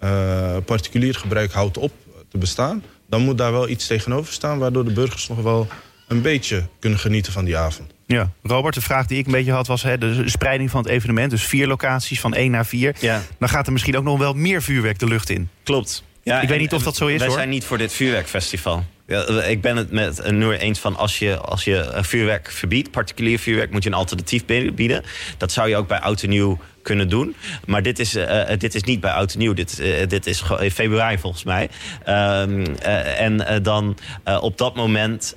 eh, 0.00 0.56
particulier 0.64 1.14
gebruik 1.14 1.52
houdt 1.52 1.78
op 1.78 1.92
te 2.30 2.38
bestaan... 2.38 2.82
dan 3.08 3.22
moet 3.22 3.38
daar 3.38 3.52
wel 3.52 3.68
iets 3.68 3.86
tegenover 3.86 4.32
staan... 4.32 4.58
waardoor 4.58 4.84
de 4.84 4.92
burgers 4.92 5.28
nog 5.28 5.42
wel 5.42 5.68
een 6.08 6.22
beetje 6.22 6.66
kunnen 6.78 6.98
genieten 6.98 7.32
van 7.32 7.44
die 7.44 7.56
avond. 7.56 7.94
Ja, 8.06 8.30
Robert, 8.42 8.74
de 8.74 8.80
vraag 8.80 9.06
die 9.06 9.18
ik 9.18 9.26
een 9.26 9.32
beetje 9.32 9.52
had 9.52 9.66
was 9.66 9.82
hè, 9.82 9.98
de 9.98 10.22
spreiding 10.28 10.70
van 10.70 10.82
het 10.82 10.90
evenement. 10.90 11.30
Dus 11.30 11.44
vier 11.44 11.66
locaties 11.66 12.20
van 12.20 12.34
één 12.34 12.50
naar 12.50 12.66
vier. 12.66 12.96
Ja. 13.00 13.22
Dan 13.38 13.48
gaat 13.48 13.66
er 13.66 13.72
misschien 13.72 13.96
ook 13.96 14.04
nog 14.04 14.18
wel 14.18 14.32
meer 14.32 14.62
vuurwerk 14.62 14.98
de 14.98 15.06
lucht 15.06 15.30
in. 15.30 15.48
Klopt. 15.62 16.04
Ja, 16.22 16.34
Ik 16.34 16.48
weet 16.48 16.56
en- 16.56 16.62
niet 16.62 16.74
of 16.74 16.82
dat 16.82 16.96
zo 16.96 17.06
is, 17.06 17.18
Wij 17.18 17.26
hoor. 17.26 17.36
zijn 17.36 17.48
niet 17.48 17.64
voor 17.64 17.78
dit 17.78 17.92
vuurwerkfestival. 17.92 18.84
Ja, 19.06 19.42
ik 19.42 19.60
ben 19.60 19.76
het 19.76 19.90
met 19.90 20.20
eh, 20.20 20.32
Noor 20.32 20.52
eens 20.52 20.78
van 20.78 20.96
als 20.96 21.18
je, 21.18 21.38
als 21.38 21.64
je 21.64 21.80
eh, 21.80 22.02
vuurwerk 22.02 22.50
verbiedt, 22.50 22.90
particulier 22.90 23.38
vuurwerk, 23.38 23.70
moet 23.70 23.82
je 23.82 23.88
een 23.88 23.94
alternatief 23.94 24.44
bieden. 24.44 25.02
Dat 25.38 25.52
zou 25.52 25.68
je 25.68 25.76
ook 25.76 25.88
bij 25.88 26.00
oud 26.00 26.22
en 26.22 26.28
nieuw 26.28 26.58
kunnen 26.86 27.08
doen. 27.08 27.36
Maar 27.64 27.82
dit 27.82 27.98
is, 27.98 28.14
eh, 28.14 28.52
eh, 28.52 28.58
dit 28.58 28.74
is 28.74 28.82
niet 28.82 29.00
bij 29.00 29.10
oud 29.10 29.32
en 29.32 29.38
nieuw. 29.38 29.54
Dit, 29.54 29.80
eh, 29.80 30.08
dit 30.08 30.26
is 30.26 30.42
in 30.60 30.70
februari 30.70 31.18
volgens 31.18 31.44
mij. 31.44 31.68
Ehm, 32.04 32.64
eh, 32.82 33.20
en 33.20 33.62
dan 33.62 33.96
op 34.40 34.58
dat 34.58 34.76
moment 34.76 35.36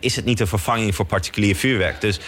is 0.00 0.16
het 0.16 0.24
niet 0.24 0.40
een 0.40 0.46
vervanging 0.46 0.94
voor 0.94 1.04
particulier 1.04 1.56
vuurwerk. 1.56 2.00
Dus 2.00 2.20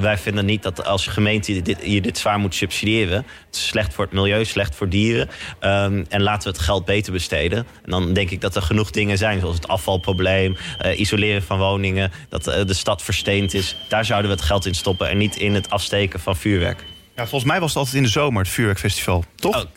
wij 0.00 0.18
vinden 0.18 0.44
niet 0.44 0.62
dat 0.62 0.86
als 0.86 1.06
gemeente 1.06 1.62
dit, 1.62 1.78
je 1.82 2.00
dit 2.00 2.18
zwaar 2.18 2.38
moet 2.38 2.54
subsidiëren. 2.54 3.16
Het 3.46 3.56
is 3.56 3.66
slecht 3.66 3.94
voor 3.94 4.04
het 4.04 4.12
milieu, 4.12 4.44
slecht 4.44 4.74
voor 4.74 4.88
dieren. 4.88 5.28
Ehm, 5.60 6.04
en 6.08 6.22
laten 6.22 6.50
we 6.50 6.56
het 6.56 6.66
geld 6.66 6.84
beter 6.84 7.12
besteden. 7.12 7.58
En 7.58 7.90
dan 7.90 8.12
denk 8.12 8.30
ik 8.30 8.40
dat 8.40 8.56
er 8.56 8.62
genoeg 8.62 8.90
dingen 8.90 9.18
zijn, 9.18 9.40
zoals 9.40 9.56
het 9.56 9.68
afvalprobleem, 9.68 10.56
isoleren 10.96 11.42
van 11.42 11.58
woningen, 11.58 12.12
dat 12.28 12.44
de 12.44 12.74
stad 12.74 13.02
versteend 13.02 13.54
is. 13.54 13.76
Daar 13.88 14.04
zouden 14.04 14.30
we 14.30 14.36
het 14.36 14.46
geld 14.46 14.66
in 14.66 14.74
stoppen 14.74 15.08
en 15.08 15.18
niet 15.18 15.36
in 15.36 15.54
het 15.54 15.70
afsteken 15.70 16.20
van 16.20 16.36
vuurwerk. 16.36 16.84
Ja, 17.18 17.26
volgens 17.26 17.50
mij 17.50 17.60
was 17.60 17.68
het 17.68 17.78
altijd 17.78 17.96
in 17.96 18.02
de 18.02 18.08
zomer, 18.08 18.42
het 18.42 18.50
vuurwerkfestival. 18.52 19.24
Toch? 19.34 19.56
Oh, 19.56 19.70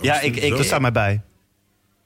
Ja, 0.00 0.20
ik, 0.20 0.36
ik, 0.36 0.50
Dat 0.50 0.64
staat 0.64 0.80
mij 0.80 0.92
bij. 0.92 1.20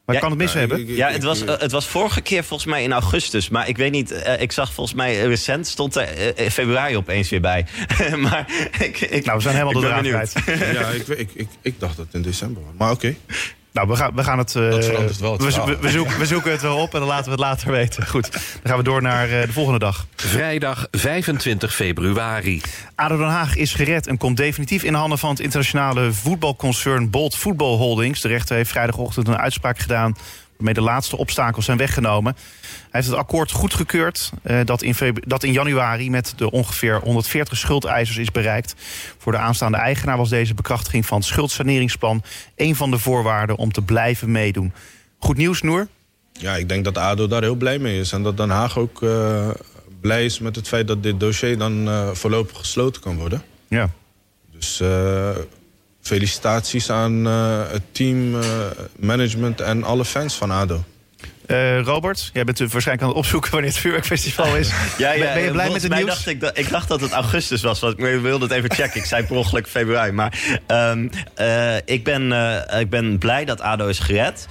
Maar 0.04 0.14
Ja, 0.14 0.14
ik 0.14 0.20
kan 0.20 0.30
het 0.30 0.38
mis 0.38 0.52
ja, 0.52 0.58
hebben. 0.58 0.80
ik- 0.80 0.88
ik- 0.88 0.96
Ja, 0.96 1.10
het 1.10 1.22
was, 1.22 1.40
het 1.40 1.72
was 1.72 1.86
vorige 1.86 2.20
keer 2.20 2.44
volgens 2.44 2.68
mij 2.70 2.82
in 2.82 2.92
augustus. 2.92 3.48
Maar 3.48 3.68
ik 3.68 3.76
weet 3.76 3.92
niet, 3.92 4.10
eh, 4.10 4.40
ik 4.40 4.52
zag 4.52 4.72
volgens 4.72 4.96
mij 4.96 5.20
eh, 5.20 5.26
recent 5.26 5.66
stond 5.66 5.96
er 5.96 6.34
eh, 6.34 6.50
februari 6.50 6.96
opeens 6.96 7.28
weer 7.28 7.40
bij. 7.40 7.66
maar 8.16 8.50
ik, 8.80 9.00
ik, 9.00 9.24
Nou, 9.24 9.36
we 9.36 9.42
zijn 9.42 9.54
helemaal 9.54 9.82
ik 9.82 10.04
de. 10.44 10.72
Ja, 10.72 10.88
ik, 10.88 11.06
ik, 11.08 11.30
ik, 11.34 11.48
ik 11.62 11.80
dacht 11.80 11.96
dat 11.96 12.06
het 12.06 12.14
in 12.14 12.22
december 12.22 12.62
was. 12.62 12.72
Maar 12.78 12.90
oké. 12.90 13.14
Nou, 13.72 13.88
we 13.88 13.96
gaan, 13.96 14.14
we 14.14 14.24
gaan 14.24 14.38
het... 14.38 14.54
eh, 14.56 14.70
Dat 14.70 14.84
verandert 14.84 15.18
wel 15.18 15.32
het 15.32 15.42
we, 15.42 15.50
verhaal. 15.50 15.66
we, 15.68 15.78
we 15.80 15.90
zoeken, 15.90 16.18
we 16.18 16.26
zoeken 16.26 16.50
het 16.50 16.60
wel 16.62 16.76
op 16.76 16.92
en 16.94 16.98
dan 17.00 17.08
laten 17.08 17.24
we 17.24 17.30
het 17.30 17.40
later 17.40 17.70
weten. 17.70 18.06
Goed, 18.06 18.32
dan 18.32 18.40
gaan 18.62 18.76
we 18.76 18.82
door 18.82 19.02
naar 19.02 19.30
eh, 19.30 19.46
de 19.46 19.52
volgende 19.52 19.78
dag. 19.78 20.06
Vrijdag 20.16 20.86
25 20.90 21.74
februari. 21.74 22.60
ADO 22.94 23.16
Den 23.16 23.26
Haag 23.28 23.56
is 23.56 23.74
gered 23.74 24.06
en 24.06 24.16
komt 24.18 24.36
definitief 24.36 24.82
in 24.82 24.94
handen 24.94 25.18
van 25.18 25.30
het 25.30 25.40
internationale 25.40 26.12
voetbalconcern 26.12 27.10
Bolt 27.10 27.36
Football 27.36 27.76
Holdings. 27.76 28.20
De 28.20 28.28
rechter 28.28 28.56
heeft 28.56 28.70
vrijdagochtend 28.70 29.28
een 29.28 29.36
uitspraak 29.38 29.78
gedaan 29.78 30.16
waarmee 30.64 30.84
de 30.84 30.90
laatste 30.90 31.16
obstakels 31.16 31.64
zijn 31.64 31.78
weggenomen. 31.78 32.34
Hij 32.62 32.88
heeft 32.90 33.06
het 33.06 33.16
akkoord 33.16 33.50
goedgekeurd 33.50 34.32
eh, 34.42 34.60
dat, 34.64 34.82
in 34.82 34.94
dat 35.26 35.42
in 35.42 35.52
januari 35.52 36.10
met 36.10 36.32
de 36.36 36.50
ongeveer 36.50 37.00
140 37.00 37.58
schuldeisers 37.58 38.16
is 38.16 38.30
bereikt. 38.30 38.74
Voor 39.18 39.32
de 39.32 39.38
aanstaande 39.38 39.78
eigenaar 39.78 40.16
was 40.16 40.28
deze 40.28 40.54
bekrachtiging 40.54 41.06
van 41.06 41.18
het 41.18 41.26
schuldsaneringsplan 41.26 42.22
een 42.56 42.76
van 42.76 42.90
de 42.90 42.98
voorwaarden 42.98 43.56
om 43.56 43.72
te 43.72 43.82
blijven 43.82 44.30
meedoen. 44.30 44.72
Goed 45.18 45.36
nieuws, 45.36 45.62
Noer? 45.62 45.88
Ja, 46.32 46.56
ik 46.56 46.68
denk 46.68 46.84
dat 46.84 46.98
ADO 46.98 47.26
daar 47.26 47.42
heel 47.42 47.54
blij 47.54 47.78
mee 47.78 48.00
is. 48.00 48.12
En 48.12 48.22
dat 48.22 48.36
Den 48.36 48.50
Haag 48.50 48.78
ook 48.78 49.02
eh, 49.02 49.48
blij 50.00 50.24
is 50.24 50.38
met 50.38 50.56
het 50.56 50.68
feit 50.68 50.88
dat 50.88 51.02
dit 51.02 51.20
dossier 51.20 51.58
dan 51.58 51.88
eh, 51.88 52.08
voorlopig 52.10 52.58
gesloten 52.58 53.02
kan 53.02 53.16
worden. 53.16 53.42
Ja. 53.68 53.90
Dus 54.52 54.80
eh, 54.80 55.30
felicitaties 56.02 56.90
aan 56.90 57.26
eh, 57.26 57.60
het 57.70 57.82
team, 57.92 58.34
eh, 58.34 58.50
management 58.98 59.60
en 59.60 59.84
alle 59.84 60.04
fans 60.04 60.34
van 60.34 60.50
ADO. 60.50 60.84
Eh, 61.46 61.80
Robert, 61.80 62.30
jij 62.32 62.44
bent 62.44 62.58
waarschijnlijk 62.58 63.02
aan 63.02 63.08
het 63.08 63.16
opzoeken 63.18 63.50
wanneer 63.50 63.70
het 63.70 63.78
vuurwerkfestival 63.78 64.56
is. 64.56 64.70
Ja, 64.98 65.12
ben, 65.12 65.34
ben 65.34 65.42
je 65.42 65.50
blij 65.50 65.70
met 65.70 65.82
het 65.82 65.94
nieuws? 65.94 66.06
Dacht 66.06 66.26
ik, 66.26 66.40
dat, 66.40 66.58
ik 66.58 66.70
dacht 66.70 66.88
dat 66.88 67.00
het 67.00 67.10
augustus 67.10 67.62
was, 67.62 67.80
want 67.80 67.98
ik 67.98 68.20
wilde 68.20 68.44
het 68.44 68.54
even 68.54 68.70
checken. 68.70 69.00
Ik 69.00 69.06
zei 69.06 69.24
per 69.24 69.36
ongeluk 69.36 69.68
februari. 69.68 70.12
Maar 70.12 70.38
um, 70.66 71.10
uh, 71.40 71.76
ik, 71.84 72.04
ben, 72.04 72.30
uh, 72.30 72.80
ik 72.80 72.90
ben 72.90 73.18
blij 73.18 73.44
dat 73.44 73.60
ADO 73.60 73.86
is 73.86 73.98
gered. 73.98 74.48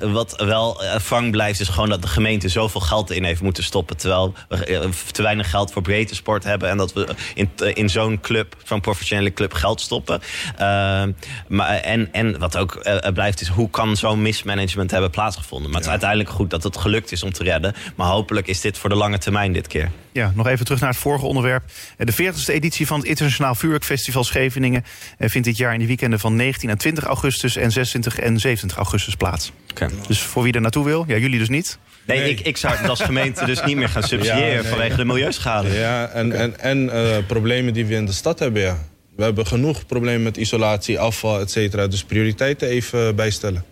Wat 0.00 0.34
wel 0.36 0.82
vang 0.96 1.30
blijft 1.30 1.60
is 1.60 1.68
gewoon 1.68 1.88
dat 1.88 2.02
de 2.02 2.08
gemeente 2.08 2.48
zoveel 2.48 2.80
geld 2.80 3.10
in 3.10 3.24
heeft 3.24 3.42
moeten 3.42 3.64
stoppen. 3.64 3.96
Terwijl 3.96 4.34
we 4.48 4.90
te 5.10 5.22
weinig 5.22 5.50
geld 5.50 5.72
voor 5.72 5.82
breedte 5.82 6.14
sport 6.14 6.44
hebben. 6.44 6.68
En 6.68 6.76
dat 6.76 6.92
we 6.92 7.08
in, 7.34 7.50
in 7.74 7.88
zo'n 7.88 8.20
club, 8.20 8.56
zo'n 8.64 8.80
professionele 8.80 9.32
club, 9.32 9.52
geld 9.52 9.80
stoppen. 9.80 10.20
Ehm, 10.56 11.12
maar, 11.48 11.68
en, 11.68 12.12
en 12.12 12.38
wat 12.38 12.56
ook 12.56 12.82
blijft 13.14 13.40
is 13.40 13.48
hoe 13.48 13.70
kan 13.70 13.96
zo'n 13.96 14.22
mismanagement 14.22 14.90
hebben 14.90 15.10
plaatsgevonden. 15.10 15.70
Maar 15.70 15.80
het 15.80 15.90
uiteindelijk 16.04 16.30
goed 16.30 16.50
dat 16.50 16.62
het 16.62 16.76
gelukt 16.76 17.12
is 17.12 17.22
om 17.22 17.32
te 17.32 17.42
redden. 17.42 17.74
Maar 17.94 18.06
hopelijk 18.06 18.46
is 18.46 18.60
dit 18.60 18.78
voor 18.78 18.90
de 18.90 18.96
lange 18.96 19.18
termijn 19.18 19.52
dit 19.52 19.66
keer. 19.66 19.90
Ja, 20.12 20.32
nog 20.34 20.46
even 20.46 20.64
terug 20.64 20.80
naar 20.80 20.90
het 20.90 20.98
vorige 20.98 21.26
onderwerp. 21.26 21.62
De 21.96 22.12
40ste 22.12 22.52
editie 22.52 22.86
van 22.86 22.98
het 22.98 23.08
Internationaal 23.08 23.54
Vuurwerkfestival 23.54 24.24
Scheveningen... 24.24 24.84
vindt 25.18 25.46
dit 25.46 25.56
jaar 25.56 25.72
in 25.72 25.78
de 25.78 25.86
weekenden 25.86 26.18
van 26.18 26.36
19 26.36 26.70
en 26.70 26.78
20 26.78 27.04
augustus... 27.04 27.56
en 27.56 27.72
26 27.72 28.18
en 28.18 28.38
27 28.40 28.78
augustus 28.78 29.14
plaats. 29.14 29.52
Okay. 29.70 29.90
Dus 30.06 30.20
voor 30.20 30.42
wie 30.42 30.52
er 30.52 30.60
naartoe 30.60 30.84
wil, 30.84 31.04
ja, 31.06 31.16
jullie 31.16 31.38
dus 31.38 31.48
niet... 31.48 31.78
Nee, 32.06 32.18
nee. 32.18 32.30
Ik, 32.30 32.40
ik 32.40 32.56
zou 32.56 32.76
het 32.76 32.88
als 32.88 33.00
gemeente 33.00 33.44
dus 33.44 33.64
niet 33.64 33.76
meer 33.76 33.88
gaan 33.88 34.02
subsidiëren... 34.02 34.48
Ja, 34.48 34.60
nee. 34.60 34.70
vanwege 34.70 34.96
de 34.96 35.04
milieuschade. 35.04 35.72
Ja, 35.72 36.08
en, 36.08 36.32
en, 36.32 36.60
en 36.60 36.84
uh, 36.84 37.16
problemen 37.26 37.72
die 37.72 37.86
we 37.86 37.94
in 37.94 38.06
de 38.06 38.12
stad 38.12 38.38
hebben, 38.38 38.62
ja. 38.62 38.78
We 39.16 39.22
hebben 39.22 39.46
genoeg 39.46 39.86
problemen 39.86 40.22
met 40.22 40.36
isolatie, 40.36 40.98
afval, 40.98 41.40
et 41.40 41.50
cetera. 41.50 41.86
Dus 41.86 42.04
prioriteiten 42.04 42.68
even 42.68 43.16
bijstellen. 43.16 43.64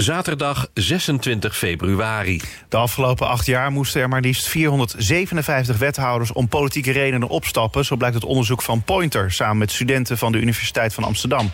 Zaterdag 0.00 0.68
26 0.74 1.56
februari. 1.56 2.40
De 2.68 2.76
afgelopen 2.76 3.28
acht 3.28 3.46
jaar 3.46 3.70
moesten 3.70 4.00
er 4.00 4.08
maar 4.08 4.20
liefst 4.20 4.48
457 4.48 5.78
wethouders 5.78 6.32
om 6.32 6.48
politieke 6.48 6.92
redenen 6.92 7.28
opstappen. 7.28 7.84
Zo 7.84 7.96
blijkt 7.96 8.14
het 8.14 8.24
onderzoek 8.24 8.62
van 8.62 8.82
Pointer 8.82 9.32
samen 9.32 9.58
met 9.58 9.72
studenten 9.72 10.18
van 10.18 10.32
de 10.32 10.38
Universiteit 10.38 10.94
van 10.94 11.04
Amsterdam. 11.04 11.50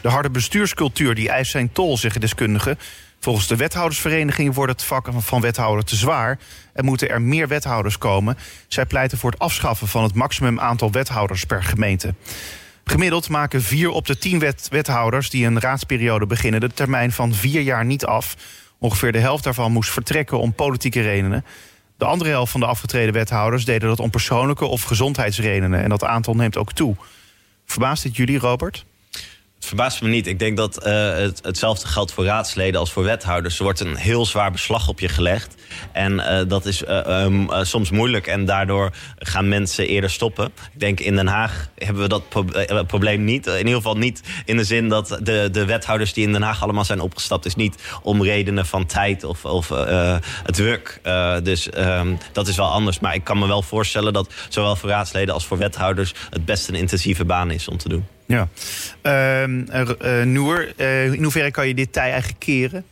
De 0.00 0.08
harde 0.08 0.30
bestuurscultuur 0.30 1.14
die 1.14 1.28
eist 1.28 1.50
zijn 1.50 1.72
tol, 1.72 1.96
zeggen 1.96 2.20
deskundigen. 2.20 2.78
Volgens 3.20 3.46
de 3.46 3.56
wethoudersvereniging 3.56 4.54
wordt 4.54 4.72
het 4.72 4.82
vak 4.82 5.08
van 5.16 5.40
wethouder 5.40 5.84
te 5.84 5.96
zwaar 5.96 6.38
en 6.72 6.84
moeten 6.84 7.08
er 7.08 7.22
meer 7.22 7.48
wethouders 7.48 7.98
komen. 7.98 8.38
Zij 8.68 8.86
pleiten 8.86 9.18
voor 9.18 9.30
het 9.30 9.40
afschaffen 9.40 9.88
van 9.88 10.02
het 10.02 10.14
maximum 10.14 10.60
aantal 10.60 10.90
wethouders 10.90 11.44
per 11.44 11.62
gemeente. 11.62 12.14
Gemiddeld 12.88 13.28
maken 13.28 13.62
vier 13.62 13.90
op 13.90 14.06
de 14.06 14.18
tien 14.18 14.38
wet 14.38 14.68
wethouders 14.70 15.30
die 15.30 15.46
een 15.46 15.60
raadsperiode 15.60 16.26
beginnen 16.26 16.60
de 16.60 16.72
termijn 16.72 17.12
van 17.12 17.34
vier 17.34 17.60
jaar 17.60 17.84
niet 17.84 18.04
af. 18.04 18.36
Ongeveer 18.78 19.12
de 19.12 19.18
helft 19.18 19.44
daarvan 19.44 19.72
moest 19.72 19.90
vertrekken 19.90 20.38
om 20.38 20.52
politieke 20.52 21.00
redenen. 21.00 21.44
De 21.98 22.04
andere 22.04 22.30
helft 22.30 22.52
van 22.52 22.60
de 22.60 22.66
afgetreden 22.66 23.12
wethouders 23.12 23.64
deden 23.64 23.88
dat 23.88 24.00
om 24.00 24.10
persoonlijke 24.10 24.64
of 24.64 24.82
gezondheidsredenen. 24.82 25.82
En 25.82 25.88
dat 25.88 26.04
aantal 26.04 26.34
neemt 26.34 26.56
ook 26.56 26.72
toe. 26.72 26.96
Verbaast 27.64 28.02
dit 28.02 28.16
jullie, 28.16 28.38
Robert? 28.38 28.84
Het 29.56 29.66
verbaast 29.66 30.02
me 30.02 30.08
niet. 30.08 30.26
Ik 30.26 30.38
denk 30.38 30.56
dat 30.56 30.86
uh, 30.86 31.14
het, 31.14 31.40
hetzelfde 31.42 31.86
geldt 31.86 32.12
voor 32.12 32.24
raadsleden 32.24 32.80
als 32.80 32.92
voor 32.92 33.02
wethouders. 33.02 33.56
Er 33.56 33.62
wordt 33.62 33.80
een 33.80 33.96
heel 33.96 34.26
zwaar 34.26 34.50
beslag 34.50 34.88
op 34.88 35.00
je 35.00 35.08
gelegd. 35.08 35.54
En 35.92 36.12
uh, 36.12 36.40
dat 36.48 36.66
is 36.66 36.82
uh, 36.82 37.22
um, 37.24 37.48
soms 37.62 37.90
moeilijk. 37.90 38.26
En 38.26 38.44
daardoor 38.44 38.90
gaan 39.18 39.48
mensen 39.48 39.86
eerder 39.88 40.10
stoppen. 40.10 40.46
Ik 40.72 40.80
denk 40.80 41.00
in 41.00 41.14
Den 41.14 41.26
Haag 41.26 41.70
hebben 41.74 42.02
we 42.02 42.08
dat 42.08 42.28
pro 42.28 42.44
probleem 42.86 43.24
niet. 43.24 43.46
In 43.46 43.58
ieder 43.58 43.74
geval 43.74 43.96
niet 43.96 44.22
in 44.44 44.56
de 44.56 44.64
zin 44.64 44.88
dat 44.88 45.18
de, 45.22 45.48
de 45.52 45.64
wethouders 45.64 46.12
die 46.12 46.26
in 46.26 46.32
Den 46.32 46.42
Haag 46.42 46.62
allemaal 46.62 46.84
zijn 46.84 47.00
opgestapt... 47.00 47.46
is 47.46 47.54
niet 47.54 47.98
om 48.02 48.22
redenen 48.22 48.66
van 48.66 48.86
tijd 48.86 49.24
of, 49.24 49.44
of 49.44 49.72
druk. 50.44 51.00
dus 51.42 51.68
um, 51.76 52.18
dat 52.32 52.48
is 52.48 52.56
wel 52.56 52.70
anders. 52.70 53.00
Maar 53.00 53.14
ik 53.14 53.24
kan 53.24 53.38
me 53.38 53.46
wel 53.46 53.62
voorstellen 53.62 54.12
dat 54.12 54.32
zowel 54.48 54.76
voor 54.76 54.88
raadsleden 54.88 55.34
als 55.34 55.46
voor 55.46 55.58
wethouders... 55.58 56.14
het 56.30 56.44
best 56.44 56.68
een 56.68 56.74
intensieve 56.74 57.24
baan 57.24 57.50
is 57.50 57.68
om 57.68 57.76
te 57.76 57.88
doen. 57.88 58.15
Ja. 58.26 58.48
Uh, 59.02 59.48
uh, 59.48 60.22
Noer, 60.24 60.72
uh, 60.76 61.12
in 61.12 61.22
hoeverre 61.22 61.50
kan 61.50 61.68
je 61.68 61.74
dit 61.74 61.92
tij 61.92 62.10
eigenlijk 62.10 62.40
keren? 62.40 62.84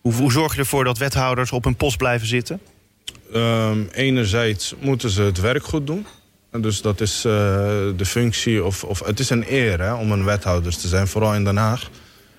Hoe, 0.00 0.32
zorg 0.32 0.52
je 0.52 0.58
ervoor 0.58 0.84
dat 0.84 0.98
wethouders 0.98 1.52
op 1.52 1.64
hun 1.64 1.76
post 1.76 1.96
blijven 1.96 2.26
zitten? 2.26 2.60
Um, 3.34 3.88
enerzijds 3.92 4.74
moeten 4.80 5.10
ze 5.10 5.22
het 5.22 5.40
werk 5.40 5.64
goed 5.64 5.86
doen. 5.86 6.06
En 6.50 6.60
dus 6.60 6.80
dat 6.80 7.00
is 7.00 7.16
uh, 7.16 7.32
de 7.96 8.04
functie, 8.04 8.64
of, 8.64 8.84
of 8.84 9.04
het 9.04 9.18
is 9.18 9.30
een 9.30 9.44
eer 9.48 9.80
hè, 9.80 9.92
om 9.92 10.12
een 10.12 10.24
wethouder 10.24 10.76
te 10.76 10.88
zijn, 10.88 11.08
vooral 11.08 11.34
in 11.34 11.44
Den 11.44 11.56
Haag. 11.56 11.90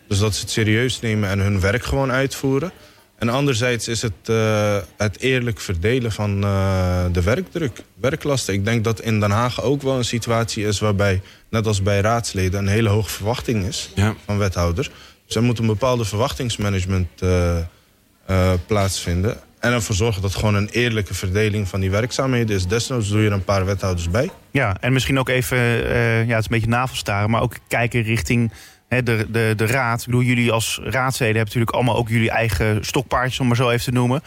Dus 0.08 0.20
dat 0.20 0.36
ze 0.36 0.42
het 0.42 0.50
serieus 0.50 1.00
nemen 1.00 1.30
en 1.30 1.40
hun 1.40 1.60
werk 1.60 1.84
gewoon 1.84 2.12
uitvoeren. 2.12 2.72
En 3.16 3.30
anderzijds 3.30 3.88
is 3.88 4.02
het 4.02 4.30
uh, 4.30 4.78
het 4.98 5.20
eerlijk 5.20 5.60
verdelen 5.60 6.12
van 6.12 6.44
uh, 6.44 7.06
de 7.12 7.22
werkdruk, 7.22 7.82
werklasten. 8.00 8.54
Ik 8.54 8.66
denk 8.66 8.84
dat 8.84 9.02
in 9.02 9.20
Den 9.20 9.32
Haag 9.32 9.62
ook 9.62 9.82
wel 9.82 9.98
een 9.98 10.06
situatie 10.06 10.66
is 10.66 10.80
waarbij, 10.80 11.22
net 11.50 11.68
als 11.68 11.82
bij 11.82 12.00
raadsleden, 12.00 12.60
een 12.60 12.68
hele 12.68 12.90
hoge 12.90 13.10
verwachting 13.10 13.66
is 13.66 13.92
ja. 13.96 14.16
van 14.26 14.38
wethouders. 14.38 14.90
Dus 15.26 15.36
er 15.36 15.44
moet 15.44 15.60
een 15.60 15.66
bepaalde 15.66 16.06
verwachtingsmanagement 16.06 17.08
uh, 17.24 18.54
plaatsvinden. 18.68 19.38
En 19.60 19.72
ervoor 19.72 19.96
zorgen 19.96 20.22
dat 20.22 20.36
gewoon 20.36 20.56
een 20.56 20.70
eerlijke 20.70 21.14
verdeling 21.14 21.68
van 21.68 21.80
die 21.80 21.92
werkzaamheden 21.92 22.56
is. 22.56 22.68
Desnoods 22.68 23.10
doe 23.10 23.22
je 23.22 23.28
er 23.28 23.34
een 23.34 23.44
paar 23.44 23.66
wethouders 23.66 24.10
bij. 24.10 24.30
Ja, 24.52 24.78
en 24.80 24.94
misschien 24.94 25.20
ook 25.20 25.30
even, 25.30 25.58
ja, 25.58 26.36
het 26.36 26.40
is 26.40 26.46
een 26.46 26.46
beetje 26.50 26.68
navelstaren, 26.68 27.30
maar 27.30 27.42
ook 27.42 27.56
kijken 27.68 28.02
richting 28.02 28.52
de, 28.88 29.26
de, 29.30 29.54
de 29.56 29.66
raad. 29.66 30.00
Ik 30.00 30.06
bedoel, 30.06 30.22
jullie 30.22 30.52
als 30.52 30.80
raadsleden 30.84 31.36
hebben 31.36 31.46
natuurlijk 31.46 31.72
allemaal 31.72 31.96
ook 31.96 32.10
jullie 32.10 32.30
eigen 32.30 32.86
stokpaardjes, 32.86 33.40
om 33.40 33.48
maar 33.48 33.56
zo 33.56 33.70
even 33.70 33.84
te 33.84 33.92
noemen. 33.92 34.22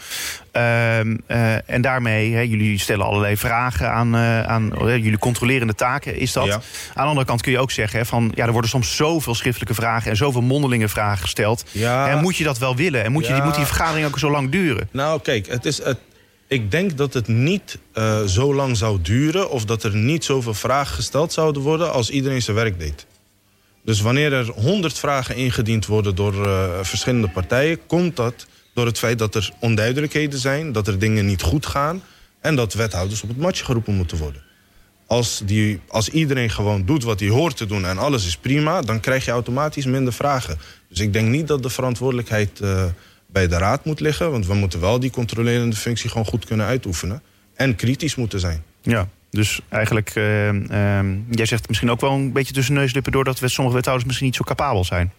Uh, 0.53 0.99
uh, 0.99 1.69
en 1.69 1.81
daarmee, 1.81 2.33
he, 2.33 2.41
jullie 2.41 2.79
stellen 2.79 3.05
allerlei 3.05 3.37
vragen 3.37 3.91
aan, 3.91 4.15
uh, 4.15 4.43
aan 4.43 4.71
jullie 4.83 5.17
controlerende 5.17 5.75
taken, 5.75 6.15
is 6.15 6.33
dat. 6.33 6.45
Ja. 6.45 6.53
Aan 6.53 6.61
de 6.93 7.01
andere 7.01 7.25
kant 7.25 7.41
kun 7.41 7.51
je 7.51 7.59
ook 7.59 7.71
zeggen, 7.71 7.99
he, 7.99 8.05
van 8.05 8.31
ja, 8.35 8.45
er 8.45 8.51
worden 8.51 8.69
soms 8.69 8.95
zoveel 8.95 9.35
schriftelijke 9.35 9.73
vragen 9.73 10.11
en 10.11 10.17
zoveel 10.17 10.41
mondelinge 10.41 10.87
vragen 10.87 11.21
gesteld. 11.21 11.63
Ja. 11.71 12.09
En 12.09 12.21
moet 12.21 12.37
je 12.37 12.43
dat 12.43 12.57
wel 12.57 12.75
willen? 12.75 13.03
En 13.03 13.11
moet, 13.11 13.27
je, 13.27 13.41
moet 13.43 13.55
die 13.55 13.65
vergadering 13.65 14.07
ook 14.07 14.19
zo 14.19 14.31
lang 14.31 14.49
duren? 14.49 14.89
Nou, 14.91 15.21
kijk, 15.21 15.47
het 15.47 15.65
is 15.65 15.83
het, 15.83 15.97
ik 16.49 16.71
denk 16.71 16.97
dat 16.97 17.13
het 17.13 17.27
niet 17.27 17.77
eh, 17.93 18.23
zo 18.23 18.53
lang 18.53 18.77
zou 18.77 19.01
duren... 19.01 19.49
of 19.49 19.65
dat 19.65 19.83
er 19.83 19.95
niet 19.95 20.23
zoveel 20.23 20.53
vragen 20.53 20.95
gesteld 20.95 21.33
zouden 21.33 21.61
worden... 21.61 21.91
als 21.91 22.09
iedereen 22.09 22.41
zijn 22.41 22.55
werk 22.55 22.79
deed. 22.79 23.05
Dus 23.89 24.01
wanneer 24.01 24.33
er 24.33 24.51
honderd 24.51 24.99
vragen 24.99 25.35
ingediend 25.35 25.85
worden 25.85 26.15
door 26.15 26.45
eh, 26.47 26.79
verschillende 26.81 27.29
partijen... 27.29 27.85
komt 27.85 28.15
dat 28.15 28.47
door 28.73 28.85
het 28.85 28.97
feit 28.99 29.19
dat 29.19 29.35
er 29.35 29.51
onduidelijkheden 29.59 30.39
zijn... 30.39 30.71
dat 30.71 30.87
er 30.87 30.99
dingen 30.99 31.25
niet 31.25 31.41
goed 31.41 31.65
gaan... 31.65 32.01
en 32.41 32.55
dat 32.55 32.73
wethouders 32.73 33.21
op 33.21 33.29
het 33.29 33.37
matje 33.37 33.65
geroepen 33.65 33.93
moeten 33.93 34.17
worden. 34.17 34.43
Als, 35.07 35.41
die, 35.45 35.79
als 35.87 36.09
iedereen 36.09 36.49
gewoon 36.49 36.85
doet 36.85 37.03
wat 37.03 37.19
hij 37.19 37.29
hoort 37.29 37.57
te 37.57 37.65
doen 37.65 37.85
en 37.85 37.97
alles 37.97 38.25
is 38.25 38.37
prima... 38.37 38.81
dan 38.81 38.99
krijg 38.99 39.25
je 39.25 39.31
automatisch 39.31 39.85
minder 39.85 40.13
vragen. 40.13 40.57
Dus 40.89 40.99
ik 40.99 41.13
denk 41.13 41.27
niet 41.27 41.47
dat 41.47 41.63
de 41.63 41.69
verantwoordelijkheid 41.69 42.59
uh, 42.61 42.83
bij 43.27 43.47
de 43.47 43.57
raad 43.57 43.85
moet 43.85 43.99
liggen... 43.99 44.31
want 44.31 44.45
we 44.45 44.53
moeten 44.53 44.79
wel 44.79 44.99
die 44.99 45.11
controlerende 45.11 45.75
functie 45.75 46.09
gewoon 46.09 46.25
goed 46.25 46.45
kunnen 46.45 46.65
uitoefenen... 46.65 47.21
en 47.55 47.75
kritisch 47.75 48.15
moeten 48.15 48.39
zijn. 48.39 48.63
Ja, 48.81 49.07
dus 49.31 49.61
eigenlijk, 49.69 50.15
uh, 50.15 50.53
uh, 50.53 50.99
jij 51.29 51.45
zegt 51.45 51.67
misschien 51.67 51.91
ook 51.91 52.01
wel 52.01 52.11
een 52.11 52.31
beetje 52.31 52.53
tussen 52.53 52.73
neus 52.73 52.87
en 52.87 52.93
lippen 52.93 53.11
door... 53.11 53.23
dat 53.23 53.41
sommige 53.43 53.75
wethouders 53.75 54.07
misschien 54.07 54.27
niet 54.27 54.35
zo 54.35 54.43
capabel 54.43 54.85
zijn. 54.85 55.11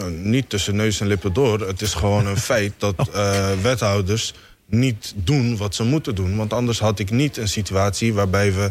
Uh, 0.00 0.06
niet 0.06 0.48
tussen 0.48 0.76
neus 0.76 1.00
en 1.00 1.06
lippen 1.06 1.32
door. 1.32 1.60
Het 1.60 1.80
is 1.80 1.94
gewoon 1.94 2.26
een 2.26 2.36
feit 2.52 2.72
dat 2.78 3.10
uh, 3.14 3.46
wethouders 3.62 4.34
niet 4.66 5.14
doen 5.16 5.56
wat 5.56 5.74
ze 5.74 5.84
moeten 5.84 6.14
doen. 6.14 6.36
Want 6.36 6.52
anders 6.52 6.78
had 6.78 6.98
ik 6.98 7.10
niet 7.10 7.36
een 7.36 7.48
situatie 7.48 8.14
waarbij 8.14 8.52
we 8.52 8.68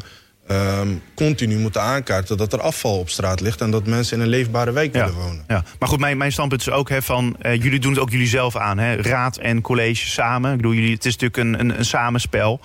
uh, 0.52 0.82
continu 1.16 1.58
moeten 1.58 1.82
aankaarten... 1.82 2.38
dat 2.38 2.54
er 2.54 2.62
afval 2.62 3.00
op 3.00 3.10
straat 3.10 3.42
ligt 3.42 3.62
en 3.62 3.72
dat 3.72 3.86
mensen 3.86 4.18
in 4.18 4.24
een 4.24 4.30
leefbare 4.30 4.72
wijk 4.72 4.96
ja, 4.96 5.06
willen 5.06 5.22
wonen. 5.22 5.44
Ja. 5.48 5.64
Maar 5.80 5.90
goed, 5.90 6.00
mijn, 6.00 6.18
mijn 6.18 6.32
standpunt 6.32 6.62
is 6.62 6.70
ook 6.70 6.90
hè, 6.90 7.02
van... 7.02 7.36
uh, 7.42 7.56
jullie 7.56 7.80
doen 7.80 7.92
het 7.92 8.02
ook 8.02 8.10
jullie 8.12 8.28
zelf 8.28 8.56
aan, 8.56 8.78
hè? 8.78 8.96
raad 8.96 9.38
en 9.38 9.62
college 9.62 10.08
samen. 10.08 10.52
Ik 10.52 10.58
bedoel, 10.58 10.74
jullie, 10.74 10.94
het 10.94 11.06
is 11.06 11.18
natuurlijk 11.18 11.38
een, 11.38 11.60
een, 11.60 11.78
een 11.78 11.86
samenspel... 11.86 12.62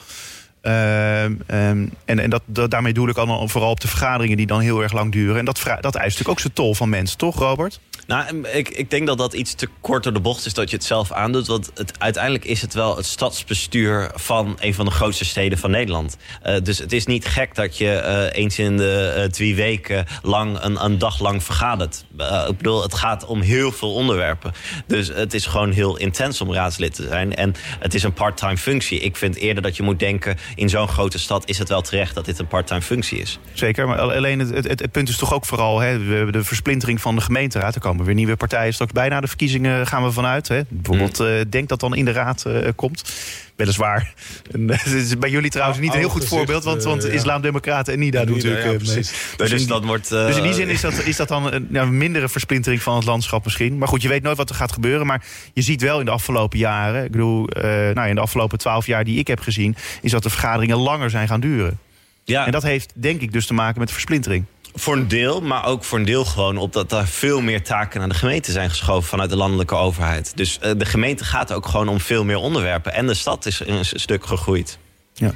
Uh, 0.62 1.22
um, 1.22 1.40
en 1.46 1.90
en 2.04 2.30
dat, 2.30 2.70
daarmee 2.70 2.92
doe 2.92 3.08
ik 3.08 3.16
al 3.16 3.48
vooral 3.48 3.70
op 3.70 3.80
de 3.80 3.88
vergaderingen 3.88 4.36
die 4.36 4.46
dan 4.46 4.60
heel 4.60 4.82
erg 4.82 4.92
lang 4.92 5.12
duren. 5.12 5.38
En 5.38 5.44
dat, 5.44 5.62
dat 5.64 5.94
eist 5.94 5.94
natuurlijk 5.94 6.28
ook 6.28 6.40
zijn 6.40 6.52
tol 6.52 6.74
van 6.74 6.88
mensen, 6.88 7.18
toch 7.18 7.38
Robert? 7.38 7.80
Nou, 8.08 8.46
ik, 8.52 8.68
ik 8.68 8.90
denk 8.90 9.06
dat 9.06 9.18
dat 9.18 9.32
iets 9.32 9.54
te 9.54 9.68
kort 9.80 10.02
door 10.02 10.12
de 10.12 10.20
bocht 10.20 10.46
is 10.46 10.54
dat 10.54 10.70
je 10.70 10.76
het 10.76 10.84
zelf 10.84 11.12
aandoet. 11.12 11.46
Want 11.46 11.72
uiteindelijk 11.98 12.44
is 12.44 12.62
het 12.62 12.74
wel 12.74 12.96
het 12.96 13.06
stadsbestuur 13.06 14.10
van 14.14 14.56
een 14.60 14.74
van 14.74 14.84
de 14.84 14.90
grootste 14.90 15.24
steden 15.24 15.58
van 15.58 15.70
Nederland. 15.70 16.16
Uh, 16.46 16.56
dus 16.62 16.78
het 16.78 16.92
is 16.92 17.06
niet 17.06 17.26
gek 17.26 17.54
dat 17.54 17.78
je 17.78 18.02
uh, 18.32 18.40
eens 18.42 18.58
in 18.58 18.76
de 18.76 19.14
uh, 19.16 19.24
twee 19.24 19.54
weken 19.54 20.06
lang 20.22 20.58
een, 20.60 20.84
een 20.84 20.98
dag 20.98 21.20
lang 21.20 21.42
vergadert. 21.42 22.04
ik 22.48 22.56
bedoel, 22.56 22.82
het 22.82 22.94
gaat 22.94 23.26
om 23.26 23.40
heel 23.40 23.72
veel 23.72 23.94
onderwerpen. 23.94 24.52
Dus 24.86 25.08
het 25.08 25.34
is 25.34 25.46
gewoon 25.46 25.72
heel 25.72 25.96
intens 25.96 26.40
om 26.40 26.52
raadslid 26.52 26.94
te 26.94 27.06
zijn. 27.06 27.34
En 27.34 27.54
het 27.78 27.94
is 27.94 28.02
een 28.02 28.12
part-time 28.12 28.56
functie. 28.56 29.00
Ik 29.00 29.16
vind 29.16 29.36
eerder 29.36 29.62
dat 29.62 29.76
je 29.76 29.82
moet 29.82 29.98
denken, 29.98 30.36
in 30.54 30.68
zo'n 30.68 30.88
grote 30.88 31.18
stad 31.18 31.48
is 31.48 31.58
het 31.58 31.68
wel 31.68 31.80
terecht 31.80 32.14
dat 32.14 32.24
dit 32.24 32.38
een 32.38 32.46
part-time 32.46 32.82
functie 32.82 33.18
is. 33.18 33.38
Zeker, 33.52 33.88
maar 33.88 33.98
alleen 33.98 34.38
het, 34.38 34.68
het, 34.68 34.92
punt 34.92 35.08
is 35.08 35.16
toch 35.16 35.34
ook 35.34 35.46
vooral 35.46 35.78
hè, 35.80 35.98
de 36.30 36.44
versplintering 36.44 37.00
van 37.00 37.14
de 37.14 37.20
gemeenteraad. 37.20 37.74
Er 37.74 37.80
komen 37.80 37.97
weer 38.04 38.14
nieuwe 38.14 38.36
partijen. 38.36 38.72
Straks 38.72 38.92
bijna 38.92 39.20
de 39.20 39.26
verkiezingen 39.26 39.86
gaan 39.86 40.04
we 40.04 40.12
vanuit. 40.12 40.48
Hè. 40.48 40.60
Bijvoorbeeld 40.68 41.20
uh, 41.20 41.40
Denk 41.48 41.68
dat 41.68 41.80
dan 41.80 41.94
in 41.94 42.04
de 42.04 42.12
raad 42.12 42.44
uh, 42.46 42.68
komt. 42.74 43.12
Weliswaar. 43.56 44.12
En, 44.52 44.70
het 44.70 44.86
is 44.86 45.18
bij 45.18 45.30
jullie 45.30 45.50
trouwens 45.50 45.80
niet 45.80 45.92
een 45.92 45.98
heel 45.98 46.08
goed 46.08 46.24
voorbeeld. 46.24 46.64
Want, 46.64 46.82
want 46.82 47.06
uh, 47.06 47.14
Islamdemocraten 47.14 47.92
en 47.92 47.98
NIDA 47.98 48.24
doen 48.24 48.36
natuurlijk 48.36 48.64
ja, 48.64 48.70
mee. 48.70 48.78
Dus, 48.78 49.12
dus, 49.36 49.66
dat 49.66 49.84
wordt, 49.84 50.08
dus 50.08 50.36
in 50.36 50.42
die 50.42 50.52
zin 50.52 50.68
is 50.68 50.80
dat, 50.80 50.92
is 51.04 51.16
dat 51.16 51.28
dan 51.28 51.52
een 51.52 51.66
nou, 51.70 51.90
mindere 51.90 52.28
versplintering 52.28 52.82
van 52.82 52.96
het 52.96 53.04
landschap 53.04 53.44
misschien. 53.44 53.78
Maar 53.78 53.88
goed, 53.88 54.02
je 54.02 54.08
weet 54.08 54.22
nooit 54.22 54.36
wat 54.36 54.48
er 54.48 54.54
gaat 54.54 54.72
gebeuren. 54.72 55.06
Maar 55.06 55.24
je 55.52 55.62
ziet 55.62 55.82
wel 55.82 55.98
in 55.98 56.04
de 56.04 56.10
afgelopen 56.10 56.58
jaren... 56.58 57.04
Ik 57.04 57.10
bedoel, 57.10 57.48
nou, 57.94 58.08
in 58.08 58.14
de 58.14 58.20
afgelopen 58.20 58.58
twaalf 58.58 58.86
jaar 58.86 59.04
die 59.04 59.18
ik 59.18 59.26
heb 59.26 59.40
gezien... 59.40 59.76
is 60.02 60.10
dat 60.10 60.22
de 60.22 60.30
vergaderingen 60.30 60.76
langer 60.76 61.10
zijn 61.10 61.28
gaan 61.28 61.40
duren. 61.40 61.78
Ja. 62.24 62.46
En 62.46 62.52
dat 62.52 62.62
heeft 62.62 62.92
denk 62.94 63.20
ik 63.20 63.32
dus 63.32 63.46
te 63.46 63.54
maken 63.54 63.78
met 63.78 63.88
de 63.88 63.94
versplintering. 63.94 64.44
Voor 64.74 64.96
een 64.96 65.08
deel, 65.08 65.40
maar 65.40 65.64
ook 65.64 65.84
voor 65.84 65.98
een 65.98 66.04
deel 66.04 66.24
gewoon 66.24 66.56
op 66.56 66.72
dat 66.72 66.92
er 66.92 67.06
veel 67.06 67.40
meer 67.40 67.62
taken 67.62 67.98
naar 68.00 68.08
de 68.08 68.14
gemeente 68.14 68.52
zijn 68.52 68.70
geschoven 68.70 69.08
vanuit 69.08 69.30
de 69.30 69.36
landelijke 69.36 69.74
overheid. 69.74 70.32
Dus 70.36 70.58
uh, 70.62 70.70
de 70.76 70.84
gemeente 70.84 71.24
gaat 71.24 71.52
ook 71.52 71.66
gewoon 71.66 71.88
om 71.88 72.00
veel 72.00 72.24
meer 72.24 72.36
onderwerpen. 72.36 72.92
En 72.92 73.06
de 73.06 73.14
stad 73.14 73.46
is 73.46 73.60
een 73.66 73.84
stuk 73.84 74.26
gegroeid. 74.26 74.78
Ja. 75.18 75.32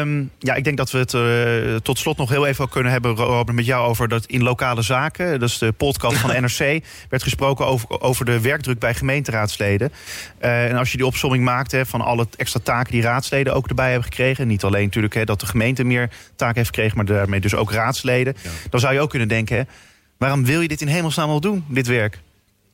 Um, 0.00 0.30
ja, 0.38 0.54
ik 0.54 0.64
denk 0.64 0.76
dat 0.76 0.90
we 0.90 0.98
het 0.98 1.12
uh, 1.12 1.76
tot 1.76 1.98
slot 1.98 2.16
nog 2.16 2.28
heel 2.28 2.46
even 2.46 2.68
kunnen 2.68 2.92
hebben, 2.92 3.14
Robert, 3.14 3.56
met 3.56 3.66
jou 3.66 3.88
over 3.88 4.08
dat 4.08 4.26
in 4.26 4.42
lokale 4.42 4.82
zaken. 4.82 5.40
Dat 5.40 5.48
is 5.48 5.58
de 5.58 5.72
podcast 5.72 6.16
van 6.16 6.30
de 6.34 6.40
NRC. 6.40 6.84
werd 7.08 7.22
gesproken 7.22 7.66
over, 7.66 8.00
over 8.00 8.24
de 8.24 8.40
werkdruk 8.40 8.78
bij 8.78 8.94
gemeenteraadsleden. 8.94 9.92
Uh, 10.42 10.64
en 10.64 10.76
als 10.76 10.90
je 10.90 10.96
die 10.96 11.06
opsomming 11.06 11.44
maakt 11.44 11.72
hè, 11.72 11.86
van 11.86 12.00
alle 12.00 12.26
extra 12.36 12.60
taken 12.62 12.92
die 12.92 13.02
raadsleden 13.02 13.54
ook 13.54 13.68
erbij 13.68 13.90
hebben 13.90 14.08
gekregen. 14.08 14.46
Niet 14.46 14.64
alleen 14.64 14.84
natuurlijk 14.84 15.14
hè, 15.14 15.24
dat 15.24 15.40
de 15.40 15.46
gemeente 15.46 15.84
meer 15.84 16.10
taken 16.36 16.56
heeft 16.56 16.68
gekregen, 16.68 16.96
maar 16.96 17.06
daarmee 17.06 17.40
dus 17.40 17.54
ook 17.54 17.72
raadsleden. 17.72 18.36
Ja. 18.42 18.50
Dan 18.70 18.80
zou 18.80 18.94
je 18.94 19.00
ook 19.00 19.10
kunnen 19.10 19.28
denken, 19.28 19.56
hè, 19.56 19.62
waarom 20.18 20.44
wil 20.44 20.60
je 20.60 20.68
dit 20.68 20.80
in 20.80 20.88
hemelsnaam 20.88 21.28
al 21.28 21.40
doen, 21.40 21.64
dit 21.68 21.86
werk? 21.86 22.20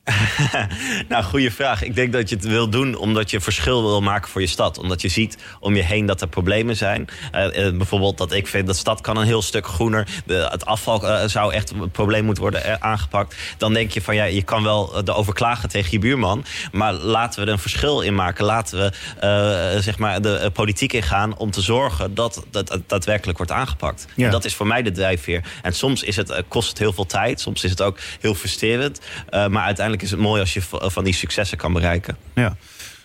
nou, 1.08 1.24
goede 1.24 1.50
vraag. 1.50 1.82
Ik 1.82 1.94
denk 1.94 2.12
dat 2.12 2.28
je 2.28 2.34
het 2.34 2.44
wil 2.44 2.68
doen 2.68 2.94
omdat 2.94 3.30
je 3.30 3.40
verschil 3.40 3.82
wil 3.82 4.00
maken 4.00 4.30
voor 4.30 4.40
je 4.40 4.46
stad. 4.46 4.78
Omdat 4.78 5.02
je 5.02 5.08
ziet 5.08 5.36
om 5.60 5.76
je 5.76 5.82
heen 5.82 6.06
dat 6.06 6.20
er 6.20 6.28
problemen 6.28 6.76
zijn. 6.76 7.08
Uh, 7.34 7.44
uh, 7.44 7.76
bijvoorbeeld 7.76 8.18
dat 8.18 8.32
ik 8.32 8.46
vind 8.46 8.66
dat 8.66 8.74
de 8.74 8.80
stad 8.80 9.00
kan 9.00 9.16
een 9.16 9.26
heel 9.26 9.42
stuk 9.42 9.66
groener. 9.66 10.06
De, 10.26 10.48
het 10.50 10.66
afval 10.66 11.04
uh, 11.04 11.24
zou 11.26 11.52
echt 11.52 11.70
een 11.70 11.90
probleem 11.90 12.24
moeten 12.24 12.42
worden 12.42 12.82
aangepakt. 12.82 13.36
Dan 13.58 13.72
denk 13.72 13.90
je 13.90 14.02
van 14.02 14.14
ja, 14.14 14.24
je 14.24 14.42
kan 14.42 14.62
wel 14.62 15.02
erover 15.04 15.34
klagen 15.34 15.68
tegen 15.68 15.90
je 15.90 15.98
buurman. 15.98 16.44
Maar 16.72 16.92
laten 16.92 17.40
we 17.40 17.46
er 17.46 17.52
een 17.52 17.58
verschil 17.58 18.00
in 18.00 18.14
maken. 18.14 18.44
Laten 18.44 18.78
we 18.78 19.78
zeg 19.80 19.98
maar 19.98 20.22
de 20.22 20.50
politiek 20.52 20.92
ingaan 20.92 21.36
om 21.36 21.50
te 21.50 21.60
zorgen 21.60 22.14
dat 22.14 22.44
dat 22.50 22.78
daadwerkelijk 22.86 23.38
wordt 23.38 23.52
aangepakt. 23.52 24.06
Ja. 24.14 24.24
En 24.24 24.30
dat 24.30 24.44
is 24.44 24.54
voor 24.54 24.66
mij 24.66 24.82
de 24.82 24.92
drijfveer. 24.92 25.44
En 25.62 25.72
soms 25.72 26.02
is 26.02 26.16
het, 26.16 26.42
kost 26.48 26.68
het 26.68 26.78
heel 26.78 26.92
veel 26.92 27.06
tijd. 27.06 27.40
Soms 27.40 27.64
is 27.64 27.70
het 27.70 27.82
ook 27.82 27.98
heel 28.20 28.34
frustrerend. 28.34 29.00
maar 29.30 29.64
uiteindelijk 29.64 29.95
is 30.02 30.10
het 30.10 30.20
mooi 30.20 30.40
als 30.40 30.54
je 30.54 30.62
van 30.70 31.04
die 31.04 31.14
successen 31.14 31.58
kan 31.58 31.72
bereiken. 31.72 32.16
Ja. 32.34 32.56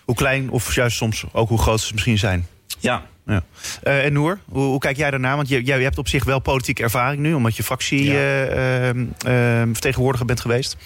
Hoe 0.04 0.14
klein 0.14 0.50
of 0.50 0.74
juist 0.74 0.96
soms 0.96 1.24
ook 1.32 1.48
hoe 1.48 1.58
groot 1.58 1.80
ze 1.80 1.92
misschien 1.92 2.18
zijn. 2.18 2.46
Ja. 2.78 3.06
ja. 3.26 3.42
Uh, 3.84 4.04
en 4.04 4.12
Noor, 4.12 4.38
hoe, 4.48 4.62
hoe, 4.62 4.78
kijk 4.78 4.96
jij 4.96 5.10
daarna? 5.10 5.36
Want 5.36 5.48
je, 5.48 5.62
jij 5.62 5.82
hebt 5.82 5.98
op 5.98 6.08
zich 6.08 6.24
wel 6.24 6.38
politieke 6.38 6.82
ervaring 6.82 7.22
nu, 7.22 7.34
omdat 7.34 7.56
je 7.56 7.62
fractievertegenwoordiger 7.62 9.94
ja. 9.94 9.94
uh, 9.94 10.20
uh, 10.20 10.26
bent 10.26 10.40
geweest. 10.40 10.76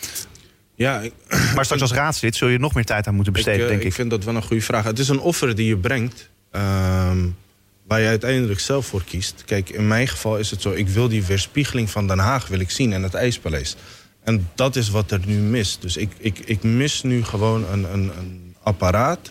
Ja, 0.77 1.01
ik, 1.01 1.12
maar 1.55 1.64
straks 1.64 1.83
als 1.83 1.92
raadslid 1.92 2.37
zul 2.37 2.49
je 2.49 2.59
nog 2.59 2.75
meer 2.75 2.85
tijd 2.85 3.07
aan 3.07 3.14
moeten 3.14 3.33
besteden, 3.33 3.62
ik, 3.62 3.69
denk 3.69 3.81
ik. 3.81 3.87
Ik 3.87 3.95
vind 3.95 4.11
dat 4.11 4.25
wel 4.25 4.35
een 4.35 4.42
goede 4.42 4.62
vraag. 4.62 4.85
Het 4.85 4.99
is 4.99 5.09
een 5.09 5.21
offer 5.21 5.55
die 5.55 5.66
je 5.66 5.77
brengt, 5.77 6.31
ehm, 6.51 7.19
waar 7.87 8.01
je 8.01 8.07
uiteindelijk 8.07 8.61
zelf 8.61 8.87
voor 8.87 9.05
kiest. 9.05 9.42
Kijk, 9.47 9.71
in 9.71 9.88
mijn 9.88 10.09
geval 10.09 10.38
is 10.38 10.51
het 10.51 10.62
zo, 10.62 10.71
ik 10.71 10.88
wil 10.88 11.09
die 11.09 11.25
weerspiegeling 11.25 11.90
van 11.90 12.07
Den 12.07 12.19
Haag 12.19 12.49
wil 12.49 12.61
ik 12.61 12.71
zien 12.71 12.92
en 12.92 13.03
het 13.03 13.14
IJspaleis. 13.14 13.77
En 14.27 14.51
dat 14.55 14.77
is 14.77 14.89
wat 14.89 15.11
er 15.11 15.21
nu 15.27 15.39
mist. 15.39 15.83
Dus 15.83 15.97
ik, 15.97 16.12
ik, 16.19 16.39
ik 16.39 16.62
mis 16.62 17.03
nu 17.03 17.25
gewoon 17.25 17.67
een, 17.69 17.93
een, 17.93 18.19
een 18.19 18.55
apparaat, 18.62 19.31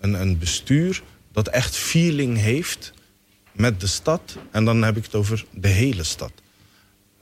een, 0.00 0.20
een 0.20 0.38
bestuur... 0.38 1.02
dat 1.32 1.48
echt 1.48 1.76
feeling 1.76 2.38
heeft 2.38 2.92
met 3.52 3.80
de 3.80 3.86
stad. 3.86 4.36
En 4.50 4.64
dan 4.64 4.82
heb 4.82 4.96
ik 4.96 5.04
het 5.04 5.14
over 5.14 5.44
de 5.52 5.68
hele 5.68 6.04
stad. 6.04 6.32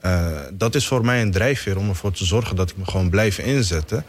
Uh, 0.01 0.39
dat 0.53 0.75
is 0.75 0.87
voor 0.87 1.05
mij 1.05 1.21
een 1.21 1.31
drijfveer 1.31 1.77
om 1.77 1.89
ervoor 1.89 2.11
te 2.11 2.25
zorgen 2.25 2.55
dat 2.55 2.69
ik 2.69 2.77
me 2.77 2.85
gewoon 2.85 3.09
blijf 3.09 3.37
inzetten. 3.37 4.05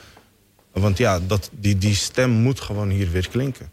Want 0.73 0.99
ja, 0.99 1.21
dat, 1.27 1.51
die, 1.53 1.79
die 1.79 1.95
stem 1.95 2.31
moet 2.31 2.61
gewoon 2.61 2.91
hier 2.91 3.11
weer 3.11 3.29
klinken. 3.29 3.73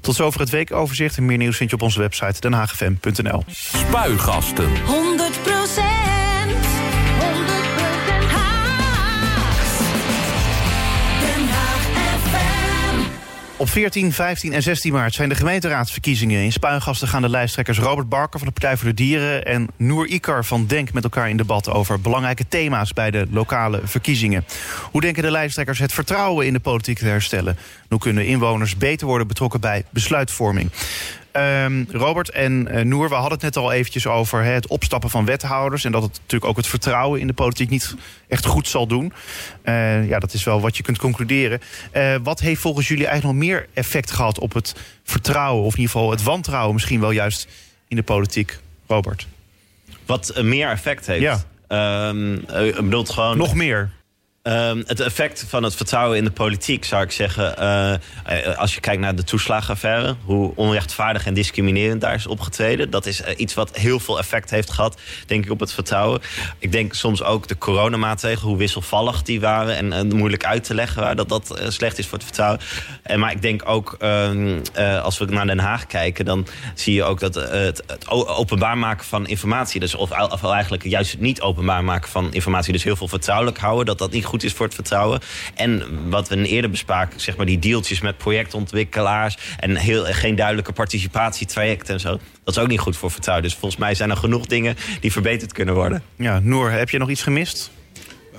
Tot 0.00 0.14
zover 0.14 0.40
het 0.40 0.50
weekoverzicht. 0.50 1.16
En 1.16 1.26
meer 1.26 1.38
nieuws 1.38 1.56
vind 1.56 1.70
je 1.70 1.76
op 1.76 1.82
onze 1.82 2.00
website 2.00 2.40
denhagfm.nl. 2.40 3.44
Spuigasten. 3.50 4.84
100 4.84 5.42
Op 13.56 13.68
14, 13.68 14.12
15 14.12 14.52
en 14.52 14.62
16 14.62 14.92
maart 14.92 15.14
zijn 15.14 15.28
de 15.28 15.34
gemeenteraadsverkiezingen. 15.34 16.42
In 16.42 16.52
Spuigasten 16.52 17.08
gaan 17.08 17.22
de 17.22 17.28
lijsttrekkers 17.28 17.78
Robert 17.78 18.08
Barker 18.08 18.38
van 18.38 18.48
de 18.48 18.54
Partij 18.54 18.76
voor 18.76 18.88
de 18.88 18.94
Dieren... 18.94 19.44
en 19.44 19.68
Noor 19.76 20.06
Ikar 20.06 20.44
van 20.44 20.66
Denk 20.66 20.92
met 20.92 21.04
elkaar 21.04 21.28
in 21.28 21.36
debat 21.36 21.68
over 21.68 22.00
belangrijke 22.00 22.48
thema's... 22.48 22.92
bij 22.92 23.10
de 23.10 23.26
lokale 23.30 23.80
verkiezingen. 23.84 24.44
Hoe 24.90 25.00
denken 25.00 25.22
de 25.22 25.30
lijsttrekkers 25.30 25.78
het 25.78 25.92
vertrouwen 25.92 26.46
in 26.46 26.52
de 26.52 26.60
politiek 26.60 26.98
te 26.98 27.06
herstellen? 27.06 27.56
Hoe 27.88 27.98
kunnen 27.98 28.26
inwoners 28.26 28.76
beter 28.76 29.06
worden 29.06 29.26
betrokken 29.26 29.60
bij 29.60 29.84
besluitvorming? 29.90 30.70
Um, 31.36 31.86
Robert 31.90 32.30
en 32.30 32.68
uh, 32.70 32.80
Noer, 32.80 33.08
we 33.08 33.14
hadden 33.14 33.32
het 33.32 33.42
net 33.42 33.56
al 33.56 33.72
eventjes 33.72 34.06
over 34.06 34.42
hè, 34.42 34.50
het 34.50 34.66
opstappen 34.66 35.10
van 35.10 35.24
wethouders... 35.24 35.84
en 35.84 35.92
dat 35.92 36.02
het 36.02 36.12
natuurlijk 36.12 36.50
ook 36.50 36.56
het 36.56 36.66
vertrouwen 36.66 37.20
in 37.20 37.26
de 37.26 37.32
politiek 37.32 37.70
niet 37.70 37.94
echt 38.28 38.46
goed 38.46 38.68
zal 38.68 38.86
doen. 38.86 39.12
Uh, 39.64 40.08
ja, 40.08 40.18
dat 40.18 40.32
is 40.32 40.44
wel 40.44 40.60
wat 40.60 40.76
je 40.76 40.82
kunt 40.82 40.98
concluderen. 40.98 41.60
Uh, 41.92 42.14
wat 42.22 42.40
heeft 42.40 42.60
volgens 42.60 42.88
jullie 42.88 43.06
eigenlijk 43.06 43.38
nog 43.38 43.48
meer 43.48 43.66
effect 43.72 44.10
gehad 44.10 44.38
op 44.38 44.52
het 44.52 44.74
vertrouwen... 45.04 45.64
of 45.64 45.72
in 45.72 45.80
ieder 45.80 45.92
geval 45.92 46.10
het 46.10 46.22
wantrouwen 46.22 46.74
misschien 46.74 47.00
wel 47.00 47.10
juist 47.10 47.48
in 47.88 47.96
de 47.96 48.02
politiek, 48.02 48.58
Robert? 48.86 49.26
Wat 50.06 50.42
meer 50.42 50.68
effect 50.68 51.06
heeft? 51.06 51.46
Ja. 51.68 52.08
Um, 52.08 52.34
ik 52.34 52.74
bedoelt 52.74 53.10
gewoon... 53.10 53.36
Nog 53.36 53.54
meer? 53.54 53.90
Um, 54.48 54.82
het 54.86 55.00
effect 55.00 55.44
van 55.48 55.62
het 55.62 55.74
vertrouwen 55.74 56.16
in 56.16 56.24
de 56.24 56.30
politiek, 56.30 56.84
zou 56.84 57.02
ik 57.02 57.10
zeggen... 57.10 57.54
Uh, 57.60 58.58
als 58.58 58.74
je 58.74 58.80
kijkt 58.80 59.00
naar 59.00 59.14
de 59.14 59.24
toeslagenaffaire... 59.24 60.16
hoe 60.24 60.52
onrechtvaardig 60.54 61.26
en 61.26 61.34
discriminerend 61.34 62.00
daar 62.00 62.14
is 62.14 62.26
opgetreden... 62.26 62.90
dat 62.90 63.06
is 63.06 63.20
uh, 63.20 63.26
iets 63.36 63.54
wat 63.54 63.76
heel 63.76 64.00
veel 64.00 64.18
effect 64.18 64.50
heeft 64.50 64.70
gehad, 64.70 65.00
denk 65.26 65.44
ik, 65.44 65.50
op 65.50 65.60
het 65.60 65.72
vertrouwen. 65.72 66.20
Ik 66.58 66.72
denk 66.72 66.94
soms 66.94 67.22
ook 67.22 67.48
de 67.48 67.58
coronamaatregelen, 67.58 68.48
hoe 68.48 68.58
wisselvallig 68.58 69.22
die 69.22 69.40
waren... 69.40 69.92
en, 69.92 70.16
moeilijk 70.16 70.44
uit 70.44 70.64
te 70.64 70.74
leggen 70.74 71.00
waren, 71.00 71.16
dat 71.16 71.28
dat 71.28 71.60
slecht 71.68 71.98
is 71.98 72.06
voor 72.06 72.18
het 72.18 72.26
vertrouwen. 72.26 72.60
En, 73.02 73.20
maar 73.20 73.32
ik 73.32 73.42
denk 73.42 73.68
ook, 73.68 73.96
uh, 74.00 75.02
als 75.02 75.18
we 75.18 75.24
naar 75.24 75.46
Den 75.46 75.58
Haag 75.58 75.86
kijken... 75.86 76.24
dan 76.24 76.46
zie 76.74 76.94
je 76.94 77.04
ook 77.04 77.20
dat 77.20 77.34
het, 77.34 77.82
het, 77.86 78.08
openbaar 78.08 78.78
maken 78.78 79.06
van 79.06 79.26
informatie... 79.26 79.80
dus 79.80 79.94
of, 79.94 80.10
of 80.10 80.44
eigenlijk 80.44 80.84
juist 80.84 81.10
het 81.10 81.20
niet 81.20 81.40
openbaar 81.40 81.84
maken 81.84 82.10
van 82.10 82.32
informatie... 82.32 82.72
dus 82.72 82.84
heel 82.84 82.96
veel 82.96 83.08
vertrouwelijk 83.08 83.58
houden, 83.58 83.86
dat 83.86 83.98
dat 83.98 84.10
niet 84.10 84.24
goed 84.24 84.32
goed 84.34 84.42
is 84.42 84.52
voor 84.52 84.66
het 84.66 84.74
vertrouwen. 84.74 85.20
En 85.54 85.82
wat 86.10 86.28
we 86.28 86.46
eerder 86.46 86.70
bespraken, 86.70 87.20
zeg 87.20 87.36
maar 87.36 87.46
die 87.46 87.58
deeltjes 87.58 88.00
met 88.00 88.18
projectontwikkelaars... 88.18 89.38
en 89.58 89.76
heel, 89.76 90.04
geen 90.04 90.34
duidelijke 90.34 90.72
participatietrajecten 90.72 91.94
en 91.94 92.00
zo. 92.00 92.18
Dat 92.44 92.56
is 92.56 92.62
ook 92.62 92.68
niet 92.68 92.80
goed 92.80 92.96
voor 92.96 93.10
vertrouwen. 93.10 93.46
Dus 93.46 93.54
volgens 93.54 93.80
mij 93.80 93.94
zijn 93.94 94.10
er 94.10 94.16
genoeg 94.16 94.46
dingen 94.46 94.76
die 95.00 95.12
verbeterd 95.12 95.52
kunnen 95.52 95.74
worden. 95.74 96.02
Ja, 96.16 96.40
Noor, 96.42 96.70
heb 96.70 96.90
je 96.90 96.98
nog 96.98 97.10
iets 97.10 97.22
gemist? 97.22 97.70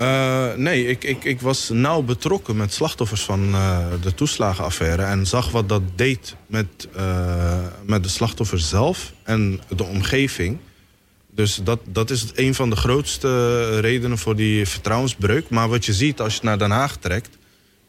Uh, 0.00 0.54
nee, 0.54 0.86
ik, 0.86 1.04
ik, 1.04 1.24
ik 1.24 1.40
was 1.40 1.68
nauw 1.68 2.02
betrokken 2.02 2.56
met 2.56 2.72
slachtoffers 2.72 3.22
van 3.22 3.48
uh, 3.48 3.78
de 4.02 4.14
toeslagenaffaire... 4.14 5.02
en 5.02 5.26
zag 5.26 5.50
wat 5.50 5.68
dat 5.68 5.82
deed 5.94 6.36
met, 6.46 6.88
uh, 6.96 7.58
met 7.86 8.02
de 8.02 8.08
slachtoffers 8.08 8.68
zelf 8.68 9.12
en 9.22 9.60
de 9.76 9.84
omgeving... 9.84 10.58
Dus 11.36 11.60
dat, 11.64 11.80
dat 11.84 12.10
is 12.10 12.26
een 12.34 12.54
van 12.54 12.70
de 12.70 12.76
grootste 12.76 13.80
redenen 13.80 14.18
voor 14.18 14.36
die 14.36 14.66
vertrouwensbreuk. 14.66 15.48
Maar 15.48 15.68
wat 15.68 15.84
je 15.84 15.94
ziet 15.94 16.20
als 16.20 16.34
je 16.34 16.40
naar 16.42 16.58
Den 16.58 16.70
Haag 16.70 16.96
trekt... 16.96 17.28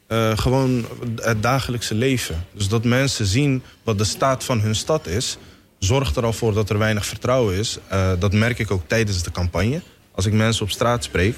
Uh, 0.07 0.37
gewoon 0.37 0.85
het 1.15 1.43
dagelijkse 1.43 1.95
leven. 1.95 2.45
Dus 2.53 2.67
dat 2.67 2.83
mensen 2.83 3.25
zien 3.25 3.63
wat 3.83 3.97
de 3.97 4.03
staat 4.03 4.43
van 4.43 4.59
hun 4.59 4.75
stad 4.75 5.07
is... 5.07 5.37
zorgt 5.79 6.15
er 6.15 6.23
al 6.23 6.33
voor 6.33 6.53
dat 6.53 6.69
er 6.69 6.77
weinig 6.77 7.05
vertrouwen 7.05 7.55
is. 7.55 7.77
Uh, 7.91 8.11
dat 8.19 8.33
merk 8.33 8.59
ik 8.59 8.71
ook 8.71 8.87
tijdens 8.87 9.23
de 9.23 9.31
campagne. 9.31 9.81
Als 10.11 10.25
ik 10.25 10.33
mensen 10.33 10.63
op 10.63 10.71
straat 10.71 11.03
spreek... 11.03 11.35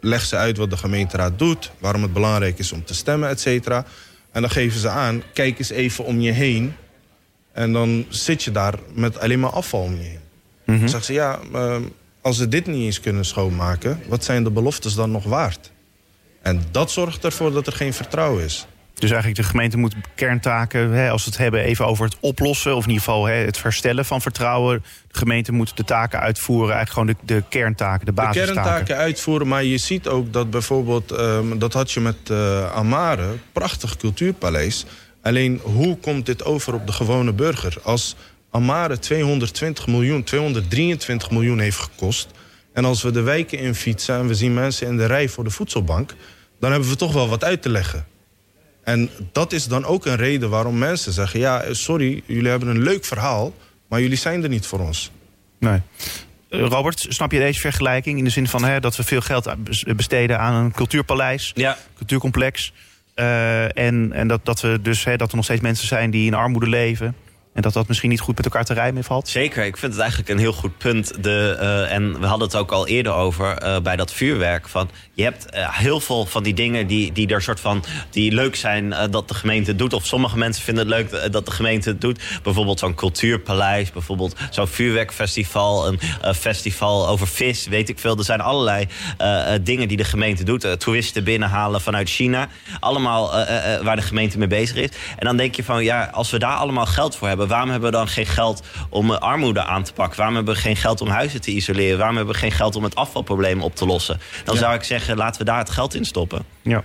leg 0.00 0.24
ze 0.24 0.36
uit 0.36 0.56
wat 0.56 0.70
de 0.70 0.76
gemeenteraad 0.76 1.38
doet, 1.38 1.70
waarom 1.78 2.02
het 2.02 2.12
belangrijk 2.12 2.58
is 2.58 2.72
om 2.72 2.84
te 2.84 2.94
stemmen, 2.94 3.28
et 3.28 3.40
cetera. 3.40 3.84
En 4.32 4.40
dan 4.40 4.50
geven 4.50 4.80
ze 4.80 4.88
aan, 4.88 5.22
kijk 5.32 5.58
eens 5.58 5.70
even 5.70 6.04
om 6.04 6.20
je 6.20 6.32
heen. 6.32 6.74
En 7.52 7.72
dan 7.72 8.06
zit 8.08 8.42
je 8.42 8.50
daar 8.50 8.74
met 8.94 9.18
alleen 9.18 9.40
maar 9.40 9.50
afval 9.50 9.80
om 9.82 9.96
je 9.96 10.02
heen. 10.02 10.20
Dan 10.66 10.78
zeggen 10.78 11.04
ze, 11.04 11.12
ja, 11.12 11.38
ehm, 11.52 11.82
als 12.20 12.36
ze 12.36 12.48
dit 12.48 12.66
niet 12.66 12.84
eens 12.84 13.00
kunnen 13.00 13.24
schoonmaken... 13.24 14.00
wat 14.08 14.24
zijn 14.24 14.44
de 14.44 14.50
beloftes 14.50 14.94
dan 14.94 15.10
nog 15.10 15.24
waard? 15.24 15.70
En 16.42 16.62
dat 16.70 16.90
zorgt 16.90 17.24
ervoor 17.24 17.52
dat 17.52 17.66
er 17.66 17.72
geen 17.72 17.92
vertrouwen 17.94 18.44
is. 18.44 18.66
Dus 18.94 19.10
eigenlijk 19.10 19.42
de 19.42 19.48
gemeente 19.48 19.76
moet 19.76 19.94
kerntaken, 20.14 20.90
hè, 20.90 21.10
als 21.10 21.24
we 21.24 21.30
het 21.30 21.38
hebben 21.38 21.60
even 21.60 21.86
over 21.86 22.04
het 22.04 22.16
oplossen... 22.20 22.76
of 22.76 22.82
in 22.82 22.88
ieder 22.90 23.04
geval 23.04 23.24
hè, 23.26 23.34
het 23.34 23.58
verstellen 23.58 24.04
van 24.04 24.20
vertrouwen. 24.20 24.84
De 25.08 25.18
gemeente 25.18 25.52
moet 25.52 25.76
de 25.76 25.84
taken 25.84 26.20
uitvoeren, 26.20 26.74
eigenlijk 26.74 27.08
gewoon 27.08 27.26
de, 27.26 27.34
de 27.34 27.48
kerntaken, 27.48 28.06
de 28.06 28.12
De 28.12 28.12
basistaken. 28.12 28.54
kerntaken 28.54 28.96
uitvoeren, 28.96 29.48
maar 29.48 29.64
je 29.64 29.78
ziet 29.78 30.08
ook 30.08 30.32
dat 30.32 30.50
bijvoorbeeld... 30.50 31.10
ehm, 31.10 31.58
dat 31.58 31.72
had 31.72 31.92
je 31.92 32.00
met 32.00 32.16
eh, 32.30 32.72
Amare, 32.72 33.28
prachtig 33.52 33.96
cultuurpaleis. 33.96 34.84
Alleen, 35.22 35.60
hoe 35.62 35.96
komt 35.96 36.26
dit 36.26 36.44
over 36.44 36.74
op 36.74 36.86
de 36.86 36.92
gewone 36.92 37.32
burger? 37.32 37.76
Als 37.82 38.16
Amare 38.52 38.98
220 38.98 39.86
miljoen, 39.86 40.22
223 40.24 41.30
miljoen 41.30 41.58
heeft 41.58 41.78
gekost... 41.78 42.28
en 42.72 42.84
als 42.84 43.02
we 43.02 43.10
de 43.10 43.20
wijken 43.22 43.58
in 43.58 43.74
fietsen 43.74 44.14
en 44.14 44.26
we 44.26 44.34
zien 44.34 44.54
mensen 44.54 44.86
in 44.86 44.96
de 44.96 45.06
rij 45.06 45.28
voor 45.28 45.44
de 45.44 45.50
voedselbank... 45.50 46.14
dan 46.60 46.70
hebben 46.70 46.88
we 46.88 46.96
toch 46.96 47.12
wel 47.12 47.28
wat 47.28 47.44
uit 47.44 47.62
te 47.62 47.68
leggen. 47.68 48.06
En 48.84 49.10
dat 49.32 49.52
is 49.52 49.66
dan 49.66 49.84
ook 49.84 50.06
een 50.06 50.16
reden 50.16 50.50
waarom 50.50 50.78
mensen 50.78 51.12
zeggen... 51.12 51.40
ja, 51.40 51.64
sorry, 51.70 52.22
jullie 52.26 52.50
hebben 52.50 52.68
een 52.68 52.82
leuk 52.82 53.04
verhaal, 53.04 53.54
maar 53.88 54.00
jullie 54.00 54.16
zijn 54.16 54.42
er 54.42 54.48
niet 54.48 54.66
voor 54.66 54.80
ons. 54.80 55.10
Nee. 55.58 55.80
Eh, 56.48 56.60
Robert, 56.60 57.06
snap 57.08 57.32
je 57.32 57.38
deze 57.38 57.60
vergelijking 57.60 58.18
in 58.18 58.24
de 58.24 58.30
zin 58.30 58.48
van 58.48 58.64
hè, 58.64 58.80
dat 58.80 58.96
we 58.96 59.04
veel 59.04 59.20
geld 59.20 59.54
besteden 59.96 60.38
aan 60.38 60.54
een 60.64 60.72
cultuurpaleis, 60.72 61.52
Ja, 61.54 61.78
cultuurcomplex. 61.96 62.72
eh, 63.14 63.78
en 63.78 64.12
en 64.12 64.28
dat, 64.28 64.44
dat, 64.44 64.60
we 64.60 64.78
dus, 64.82 65.04
hè, 65.04 65.16
dat 65.16 65.30
er 65.30 65.36
nog 65.36 65.44
steeds 65.44 65.60
mensen 65.60 65.86
zijn 65.86 66.10
die 66.10 66.26
in 66.26 66.34
armoede 66.34 66.68
leven. 66.68 67.14
En 67.52 67.62
dat 67.62 67.72
dat 67.72 67.88
misschien 67.88 68.10
niet 68.10 68.20
goed 68.20 68.36
met 68.36 68.44
elkaar 68.44 68.64
te 68.64 68.74
rijmen 68.74 69.04
valt. 69.04 69.28
Zeker, 69.28 69.64
ik 69.64 69.76
vind 69.76 69.92
het 69.92 70.00
eigenlijk 70.00 70.30
een 70.30 70.38
heel 70.38 70.52
goed 70.52 70.78
punt. 70.78 71.22
De, 71.22 71.56
eh, 71.60 71.92
en 71.92 72.20
we 72.20 72.26
hadden 72.26 72.46
het 72.46 72.56
ook 72.56 72.70
al 72.70 72.86
eerder 72.86 73.12
over 73.12 73.58
eh, 73.58 73.80
bij 73.80 73.96
dat 73.96 74.12
vuurwerk. 74.12 74.68
Van, 74.68 74.90
je 75.14 75.22
hebt 75.22 75.50
eh, 75.50 75.78
heel 75.78 76.00
veel 76.00 76.26
van 76.26 76.42
die 76.42 76.54
dingen 76.54 76.86
die, 76.86 77.12
die 77.12 77.28
er 77.28 77.42
soort 77.42 77.60
van 77.60 77.84
die 78.10 78.32
leuk 78.32 78.56
zijn 78.56 78.94
dat 79.10 79.28
de 79.28 79.34
gemeente 79.34 79.70
het 79.70 79.78
doet. 79.78 79.92
Of 79.92 80.06
sommige 80.06 80.38
mensen 80.38 80.64
vinden 80.64 80.86
het 80.88 80.94
leuk 80.94 81.32
dat 81.32 81.46
de 81.46 81.52
gemeente 81.52 81.88
het 81.88 82.00
doet. 82.00 82.20
Bijvoorbeeld 82.42 82.78
zo'n 82.78 82.94
cultuurpaleis, 82.94 83.92
bijvoorbeeld 83.92 84.36
zo'n 84.50 84.68
vuurwerkfestival, 84.68 85.86
een 85.86 86.34
festival 86.34 87.08
over 87.08 87.28
vis, 87.28 87.66
weet 87.66 87.88
ik 87.88 87.98
veel. 87.98 88.18
Er 88.18 88.24
zijn 88.24 88.40
allerlei 88.40 88.86
dingen 89.62 89.88
die 89.88 89.96
de 89.96 90.04
gemeente 90.04 90.44
doet. 90.44 90.80
Toeristen 90.80 91.24
binnenhalen 91.24 91.80
vanuit 91.80 92.08
China. 92.08 92.48
Allemaal 92.80 93.30
waar 93.82 93.96
de 93.96 94.02
gemeente 94.02 94.38
mee 94.38 94.48
bezig 94.48 94.76
is. 94.76 94.90
En 95.18 95.26
dan 95.26 95.36
denk 95.36 95.54
je 95.54 95.64
van 95.64 95.84
ja, 95.84 96.10
als 96.12 96.30
we 96.30 96.38
daar 96.38 96.56
allemaal 96.56 96.86
geld 96.86 97.16
voor 97.16 97.28
hebben, 97.28 97.41
waarom 97.46 97.70
hebben 97.70 97.90
we 97.90 97.96
dan 97.96 98.08
geen 98.08 98.26
geld 98.26 98.62
om 98.88 99.10
eh, 99.10 99.18
armoede 99.18 99.64
aan 99.64 99.82
te 99.82 99.92
pakken? 99.92 100.16
Waarom 100.16 100.36
hebben 100.36 100.54
we 100.54 100.60
geen 100.60 100.76
geld 100.76 101.00
om 101.00 101.08
huizen 101.08 101.40
te 101.40 101.50
isoleren? 101.50 101.98
Waarom 101.98 102.16
hebben 102.16 102.34
we 102.34 102.40
geen 102.40 102.52
geld 102.52 102.76
om 102.76 102.84
het 102.84 102.94
afvalprobleem 102.94 103.62
op 103.62 103.76
te 103.76 103.86
lossen? 103.86 104.20
Dan 104.44 104.56
zou 104.56 104.74
ik 104.74 104.82
zeggen, 104.82 105.16
laten 105.16 105.40
we 105.40 105.46
daar 105.46 105.58
het 105.58 105.70
geld 105.70 105.94
in 105.94 106.04
stoppen. 106.04 106.44
Ja. 106.62 106.84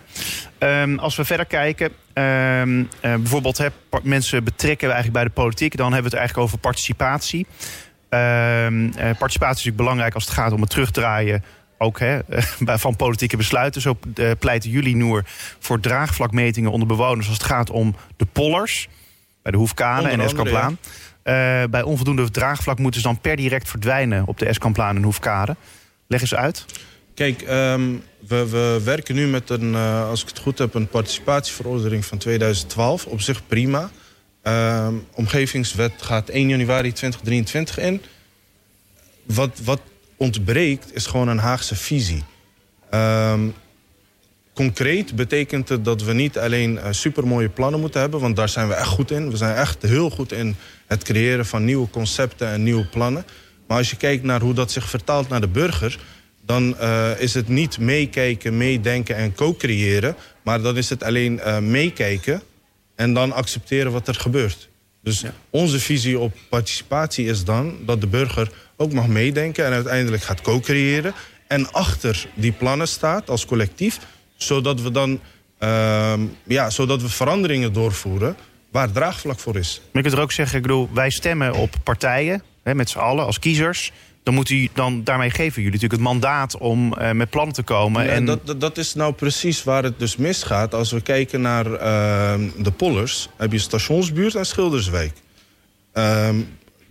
Ehm, 0.58 0.98
als 0.98 1.16
we 1.16 1.26
verder 1.26 1.46
kijken, 1.46 1.92
ehm, 2.14 2.84
eh, 3.00 3.16
bijvoorbeeld 3.16 3.58
hè, 3.58 3.68
mensen 4.04 4.44
betrekken 4.44 4.88
we 4.88 4.94
eigenlijk 4.94 5.24
bij 5.24 5.34
de 5.34 5.42
politiek, 5.42 5.78
dan 5.78 5.94
hebben 5.94 6.12
we 6.12 6.18
het 6.18 6.18
eigenlijk 6.18 6.48
over 6.48 6.60
participatie. 6.60 7.48
Ehm, 8.10 8.86
eh, 8.86 8.92
participatie 8.92 9.38
is 9.38 9.40
natuurlijk 9.40 9.78
belangrijk 9.78 10.14
als 10.14 10.24
het 10.24 10.34
gaat 10.34 10.52
om 10.52 10.62
het 10.62 10.70
terugdraaien. 10.70 11.44
Ook 11.78 12.00
hè, 12.00 12.20
van 12.86 12.96
politieke 12.96 13.38
besluiten. 13.38 13.82
Zo 13.82 13.98
pleiten 14.40 14.70
jullie, 14.70 14.96
Noer, 14.96 15.24
voor 15.60 15.80
draagvlakmetingen 15.80 16.72
onder 16.72 16.88
bewoners 16.88 17.28
als 17.28 17.38
het 17.38 17.46
gaat 17.46 17.70
om 17.70 17.96
de 18.18 18.26
pollers. 18.26 18.88
Bij 19.48 19.56
de 19.56 19.62
Hoefkade 19.62 20.08
en 20.08 20.20
Eskamplaan. 20.20 20.78
Eh, 21.24 21.64
bij 21.70 21.82
onvoldoende 21.82 22.32
draagvlak 22.32 22.80
moeten 22.80 23.02
ze 23.02 23.08
dan 23.08 23.20
per 23.20 23.36
direct 23.36 23.70
verdwijnen 23.70 24.28
op 24.28 24.40
de 24.40 24.46
Eskamplaan 24.46 24.96
en 24.96 25.04
Hoefkade. 25.04 25.56
Leg 26.08 26.22
eens 26.22 26.36
uit. 26.36 26.66
Kijk, 27.14 27.42
ehm, 27.42 27.82
we, 28.28 28.50
we 28.50 28.82
werken 28.84 29.16
nu 29.16 29.28
met 29.28 29.50
een, 29.50 29.76
eh, 29.76 30.10
als 30.10 30.22
ik 30.22 30.28
het 30.28 30.40
goed 30.40 30.58
heb, 30.58 30.74
een 30.74 30.88
participatieverordening 30.88 32.06
van 32.06 32.18
2012. 32.18 33.06
Op 33.06 33.22
zich 33.22 33.48
prima. 33.48 33.90
Ehm, 34.42 34.94
omgevingswet 35.14 35.94
gaat 36.02 36.30
1 36.30 36.50
januari 36.50 36.92
2023 36.94 37.78
in. 37.80 38.02
Wat, 39.24 39.60
wat 39.64 39.82
ontbreekt 40.18 40.96
is 40.96 41.06
gewoon 41.06 41.28
een 41.28 41.40
Haagse 41.40 41.76
visie. 41.76 42.24
Ehm, 42.90 43.48
concreet 44.58 45.16
betekent 45.16 45.70
het 45.70 45.86
dat 45.86 46.04
we 46.04 46.14
niet 46.14 46.38
alleen 46.38 46.80
eh, 46.80 46.92
supermooie 46.92 47.50
plannen 47.50 47.80
moeten 47.80 48.02
hebben, 48.02 48.20
want 48.20 48.36
daar 48.36 48.50
zijn 48.50 48.68
we 48.68 48.74
echt 48.74 48.88
goed 48.88 49.12
in. 49.12 49.30
We 49.30 49.38
zijn 49.38 49.56
echt 49.56 49.82
heel 49.82 50.10
goed 50.10 50.32
in 50.32 50.56
het 50.88 51.04
creëren 51.04 51.46
van 51.46 51.66
nieuwe 51.66 51.90
concepten 51.90 52.48
en 52.48 52.64
nieuwe 52.64 52.86
plannen. 52.86 53.26
Maar 53.68 53.78
als 53.78 53.90
je 53.90 53.96
kijkt 53.96 54.24
naar 54.24 54.42
hoe 54.42 54.54
dat 54.54 54.72
zich 54.72 54.90
vertaalt 54.90 55.30
naar 55.30 55.42
de 55.42 55.48
burger, 55.48 56.00
dan 56.46 56.78
eh, 56.78 57.10
is 57.18 57.34
het 57.34 57.48
niet 57.48 57.80
meekijken, 57.80 58.58
meedenken 58.58 59.16
en 59.16 59.34
co-creëren, 59.34 60.16
maar 60.42 60.62
dan 60.62 60.78
is 60.78 60.90
het 60.90 61.04
alleen 61.04 61.40
eh, 61.40 61.58
meekijken 61.60 62.42
en 62.96 63.14
dan 63.14 63.32
accepteren 63.32 63.92
wat 63.92 64.08
er 64.08 64.16
gebeurt. 64.16 64.70
Dus 65.04 65.24
onze 65.50 65.80
visie 65.80 66.20
op 66.20 66.34
participatie 66.50 67.26
is 67.26 67.44
dan 67.44 67.78
dat 67.86 68.02
de 68.02 68.08
burger 68.08 68.52
ook 68.78 68.94
mag 68.94 69.08
meedenken 69.08 69.66
en 69.66 69.72
uiteindelijk 69.72 70.24
gaat 70.24 70.42
co-creëren. 70.42 71.14
En 71.48 71.72
achter 71.72 72.28
die 72.34 72.52
plannen 72.52 72.88
staat 72.88 73.30
als 73.30 73.46
collectief, 73.46 74.00
zodat 74.38 74.82
we 74.82 74.92
dan 74.92 75.20
ehm, 75.58 76.22
ja, 76.44 76.70
zodat 76.70 77.02
we 77.02 77.10
veranderingen 77.10 77.74
doorvoeren 77.74 78.36
waar 78.72 78.92
draagvlak 78.92 79.40
voor 79.40 79.56
is. 79.56 79.78
Maar 79.78 79.90
je 79.92 80.02
kunt 80.02 80.14
er 80.14 80.24
ook 80.24 80.32
zeggen, 80.32 80.56
ik 80.56 80.62
bedoel, 80.62 80.90
wij 80.94 81.10
stemmen 81.10 81.54
op 81.54 81.76
partijen, 81.84 82.44
hè, 82.64 82.76
met 82.76 82.90
z'n 82.90 82.98
allen, 82.98 83.26
als 83.26 83.40
kiezers. 83.40 83.92
Dan, 84.24 84.34
moet 84.34 84.50
u, 84.50 84.70
dan 84.74 85.04
daarmee 85.04 85.30
geven 85.30 85.62
jullie 85.62 85.80
natuurlijk 85.80 85.94
het 85.94 86.02
mandaat 86.02 86.58
om 86.58 86.94
eh, 86.94 87.12
met 87.12 87.30
plannen 87.30 87.54
te 87.54 87.64
komen. 87.64 88.04
Ja, 88.04 88.10
en 88.10 88.26
dat, 88.26 88.48
dat, 88.48 88.62
dat 88.62 88.78
is 88.78 88.94
nou 88.94 89.14
precies 89.14 89.64
waar 89.64 89.84
het 89.84 90.00
dus 90.00 90.16
misgaat. 90.16 90.74
Als 90.74 90.92
we 90.92 91.02
kijken 91.02 91.42
naar 91.42 91.74
ehm, 91.74 92.50
de 92.58 92.72
pollers, 92.72 93.30
heb 93.38 93.52
je 93.52 93.60
Stationsbuurt 93.60 94.36
en 94.36 94.46
Schilderswijk. 94.46 95.14
Ehm, 95.94 96.42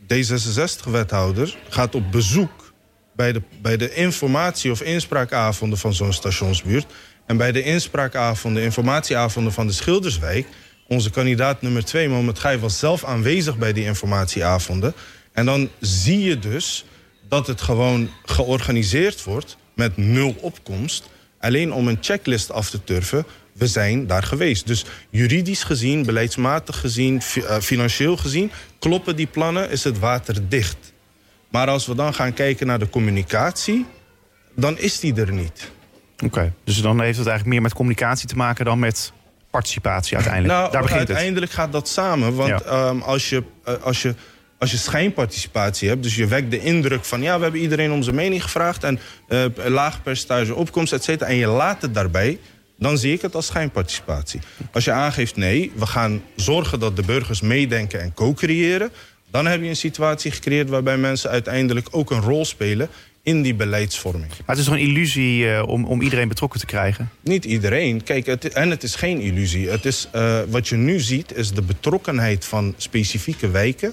D66-wethouder 0.02 1.56
gaat 1.68 1.94
op 1.94 2.12
bezoek 2.12 2.72
bij 3.12 3.32
de, 3.32 3.42
bij 3.62 3.76
de 3.76 3.94
informatie- 3.94 4.70
of 4.70 4.82
inspraakavonden 4.82 5.78
van 5.78 5.94
zo'n 5.94 6.12
stationsbuurt. 6.12 6.86
En 7.26 7.36
bij 7.36 7.52
de 7.52 7.62
inspraakavonden, 7.62 8.62
informatieavonden 8.62 9.52
van 9.52 9.66
de 9.66 9.72
Schilderswijk... 9.72 10.46
onze 10.88 11.10
kandidaat 11.10 11.62
nummer 11.62 11.84
twee, 11.84 12.08
Mohamed 12.08 12.38
Gai, 12.38 12.58
was 12.58 12.78
zelf 12.78 13.04
aanwezig 13.04 13.58
bij 13.58 13.72
die 13.72 13.84
informatieavonden. 13.84 14.94
En 15.32 15.46
dan 15.46 15.70
zie 15.80 16.20
je 16.20 16.38
dus 16.38 16.84
dat 17.28 17.46
het 17.46 17.60
gewoon 17.60 18.10
georganiseerd 18.24 19.24
wordt 19.24 19.56
met 19.74 19.96
nul 19.96 20.36
opkomst. 20.40 21.08
Alleen 21.40 21.72
om 21.72 21.88
een 21.88 21.98
checklist 22.00 22.50
af 22.50 22.70
te 22.70 22.84
turven. 22.84 23.26
We 23.52 23.66
zijn 23.66 24.06
daar 24.06 24.22
geweest. 24.22 24.66
Dus 24.66 24.84
juridisch 25.10 25.62
gezien, 25.62 26.02
beleidsmatig 26.02 26.80
gezien, 26.80 27.22
eh, 27.34 27.58
financieel 27.58 28.16
gezien... 28.16 28.50
kloppen 28.78 29.16
die 29.16 29.26
plannen, 29.26 29.70
is 29.70 29.84
het 29.84 29.98
water 29.98 30.48
dicht. 30.48 30.92
Maar 31.50 31.68
als 31.68 31.86
we 31.86 31.94
dan 31.94 32.14
gaan 32.14 32.32
kijken 32.32 32.66
naar 32.66 32.78
de 32.78 32.88
communicatie... 32.88 33.86
dan 34.54 34.78
is 34.78 35.00
die 35.00 35.14
er 35.14 35.32
niet. 35.32 35.70
Oké, 36.24 36.52
dus 36.64 36.80
dan 36.80 37.00
heeft 37.00 37.18
het 37.18 37.26
eigenlijk 37.26 37.46
meer 37.56 37.62
met 37.62 37.72
communicatie 37.74 38.28
te 38.28 38.36
maken 38.36 38.64
dan 38.64 38.78
met 38.78 39.12
participatie 39.50 40.16
uiteindelijk. 40.16 40.54
Nou, 40.54 40.72
Daar 40.72 40.82
begint 40.82 41.00
het. 41.00 41.08
uiteindelijk 41.08 41.52
gaat 41.52 41.72
dat 41.72 41.88
samen. 41.88 42.34
Want 42.34 42.48
Ja. 42.48 42.60
ehm, 42.60 43.00
als, 43.00 43.28
je, 43.28 43.42
eh, 43.64 43.74
als, 43.82 44.02
je, 44.02 44.14
als 44.58 44.70
je 44.70 44.76
schijnparticipatie 44.76 45.88
hebt... 45.88 46.02
dus 46.02 46.16
je 46.16 46.26
wekt 46.26 46.50
de 46.50 46.60
indruk 46.60 47.04
van... 47.04 47.22
ja, 47.22 47.36
we 47.36 47.42
hebben 47.42 47.60
iedereen 47.60 47.92
om 47.92 48.02
zijn 48.02 48.14
mening 48.16 48.42
gevraagd... 48.42 48.84
en 48.84 48.98
eh, 49.28 49.42
een 49.56 49.70
laag 49.72 50.02
percentage 50.02 50.54
opkomst, 50.54 50.92
et 50.92 51.04
cetera... 51.04 51.30
en 51.30 51.36
je 51.36 51.46
laat 51.46 51.82
het 51.82 51.94
daarbij... 51.94 52.38
dan 52.78 52.98
zie 52.98 53.12
ik 53.12 53.22
het 53.22 53.34
als 53.34 53.46
schijnparticipatie. 53.46 54.40
Als 54.72 54.84
je 54.84 54.92
aangeeft, 54.92 55.36
nee, 55.36 55.72
we 55.74 55.86
gaan 55.86 56.22
zorgen 56.36 56.80
dat 56.80 56.96
de 56.96 57.02
burgers 57.02 57.40
meedenken 57.40 58.00
en 58.00 58.14
co-creëren... 58.14 58.90
dan 59.30 59.46
heb 59.46 59.62
je 59.62 59.68
een 59.68 59.76
situatie 59.76 60.30
gecreëerd... 60.30 60.68
waarbij 60.68 60.96
mensen 60.96 61.30
uiteindelijk 61.30 61.88
ook 61.90 62.10
een 62.10 62.20
rol 62.20 62.44
spelen 62.44 62.88
in 63.26 63.42
die 63.42 63.54
beleidsvorming. 63.54 64.28
Maar 64.28 64.56
het 64.56 64.58
is 64.58 64.64
toch 64.64 64.74
een 64.74 64.80
illusie 64.80 65.50
eh, 65.50 65.68
om, 65.68 65.84
om 65.84 66.00
iedereen 66.00 66.28
betrokken 66.28 66.60
te 66.60 66.66
krijgen? 66.66 67.10
Niet 67.22 67.44
iedereen. 67.44 68.02
Kijk, 68.02 68.26
het, 68.26 68.48
en 68.48 68.70
het 68.70 68.82
is 68.82 68.94
geen 68.94 69.20
illusie. 69.20 69.68
Het 69.68 69.84
is, 69.84 70.08
eh, 70.12 70.40
wat 70.48 70.68
je 70.68 70.76
nu 70.76 71.00
ziet, 71.00 71.36
is 71.36 71.50
de 71.50 71.62
betrokkenheid 71.62 72.44
van 72.44 72.74
specifieke 72.76 73.50
wijken... 73.50 73.92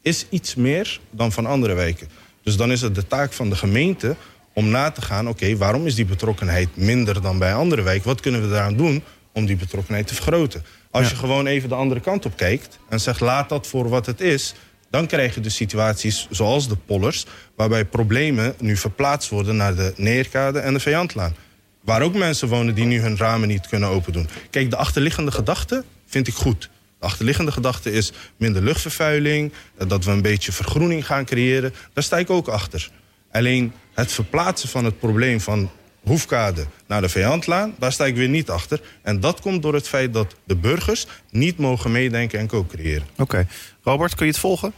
is 0.00 0.26
iets 0.30 0.54
meer 0.54 1.00
dan 1.10 1.32
van 1.32 1.46
andere 1.46 1.74
wijken. 1.74 2.08
Dus 2.42 2.56
dan 2.56 2.72
is 2.72 2.80
het 2.80 2.94
de 2.94 3.06
taak 3.06 3.32
van 3.32 3.48
de 3.48 3.56
gemeente 3.56 4.16
om 4.52 4.68
na 4.68 4.90
te 4.90 5.02
gaan... 5.02 5.28
oké, 5.28 5.56
waarom 5.56 5.86
is 5.86 5.94
die 5.94 6.04
betrokkenheid 6.04 6.68
minder 6.76 7.22
dan 7.22 7.38
bij 7.38 7.54
andere 7.54 7.82
wijken? 7.82 8.06
Wat 8.06 8.20
kunnen 8.20 8.42
we 8.42 8.48
daaraan 8.48 8.76
doen 8.76 9.02
om 9.32 9.46
die 9.46 9.56
betrokkenheid 9.56 10.06
te 10.06 10.14
vergroten? 10.14 10.64
Als 10.90 11.10
je 11.10 11.16
gewoon 11.16 11.46
even 11.46 11.68
de 11.68 11.74
andere 11.74 12.00
kant 12.00 12.26
op 12.26 12.36
kijkt 12.36 12.78
en 12.88 13.00
zegt... 13.00 13.20
laat 13.20 13.48
dat 13.48 13.66
voor 13.66 13.88
wat 13.88 14.06
het 14.06 14.20
is... 14.20 14.54
dan 14.92 15.06
krijg 15.06 15.34
je 15.34 15.40
de 15.40 15.48
situaties 15.48 16.26
zoals 16.30 16.68
de 16.68 16.76
pollers... 16.76 17.26
waarbij 17.56 17.84
problemen 17.84 18.54
nu 18.58 18.76
verplaatst 18.76 19.30
worden 19.30 19.56
naar 19.56 19.74
de 19.74 19.92
Neerkade 19.96 20.58
en 20.58 20.72
de 20.72 20.80
Vijandlaan. 20.80 21.34
Waar 21.80 22.02
ook 22.02 22.14
mensen 22.14 22.48
wonen 22.48 22.74
die 22.74 22.84
nu 22.84 23.00
hun 23.00 23.16
ramen 23.16 23.48
niet 23.48 23.68
kunnen 23.68 23.88
open 23.88 24.12
doen. 24.12 24.28
Kijk, 24.50 24.70
de 24.70 24.76
achterliggende 24.76 25.30
gedachte 25.30 25.84
vind 26.06 26.26
ik 26.26 26.34
goed. 26.34 26.70
De 26.98 27.06
achterliggende 27.06 27.52
gedachte 27.52 27.92
is 27.92 28.12
minder 28.36 28.62
luchtvervuiling, 28.62 29.52
eh, 29.76 29.88
dat 29.88 30.04
we 30.04 30.10
een 30.10 30.22
beetje 30.22 30.52
vergroening 30.52 31.06
gaan 31.06 31.24
creëren. 31.24 31.74
Daar 31.92 32.04
sta 32.04 32.18
ik 32.18 32.30
ook 32.30 32.48
achter. 32.48 32.90
Alleen 33.30 33.72
het 33.94 34.12
verplaatsen 34.12 34.68
van 34.68 34.84
het 34.84 34.98
probleem 34.98 35.40
van 35.40 35.70
Hoefkade 36.02 36.66
naar 36.86 37.00
de 37.00 37.08
Vijandlaan, 37.08 37.74
daar 37.78 37.92
sta 37.92 38.06
ik 38.06 38.14
weer 38.14 38.28
niet 38.28 38.50
achter. 38.50 38.80
En 39.02 39.20
dat 39.20 39.40
komt 39.40 39.62
door 39.62 39.74
het 39.74 39.88
feit 39.88 40.12
dat 40.12 40.34
de 40.44 40.56
burgers 40.56 41.06
niet 41.30 41.58
mogen 41.58 41.92
meedenken 41.92 42.38
en 42.38 42.46
co-creëren. 42.46 43.06
Oké. 43.18 43.46
Robert, 43.82 44.14
kun 44.14 44.26
je 44.26 44.32
het 44.32 44.40
volgen? 44.40 44.72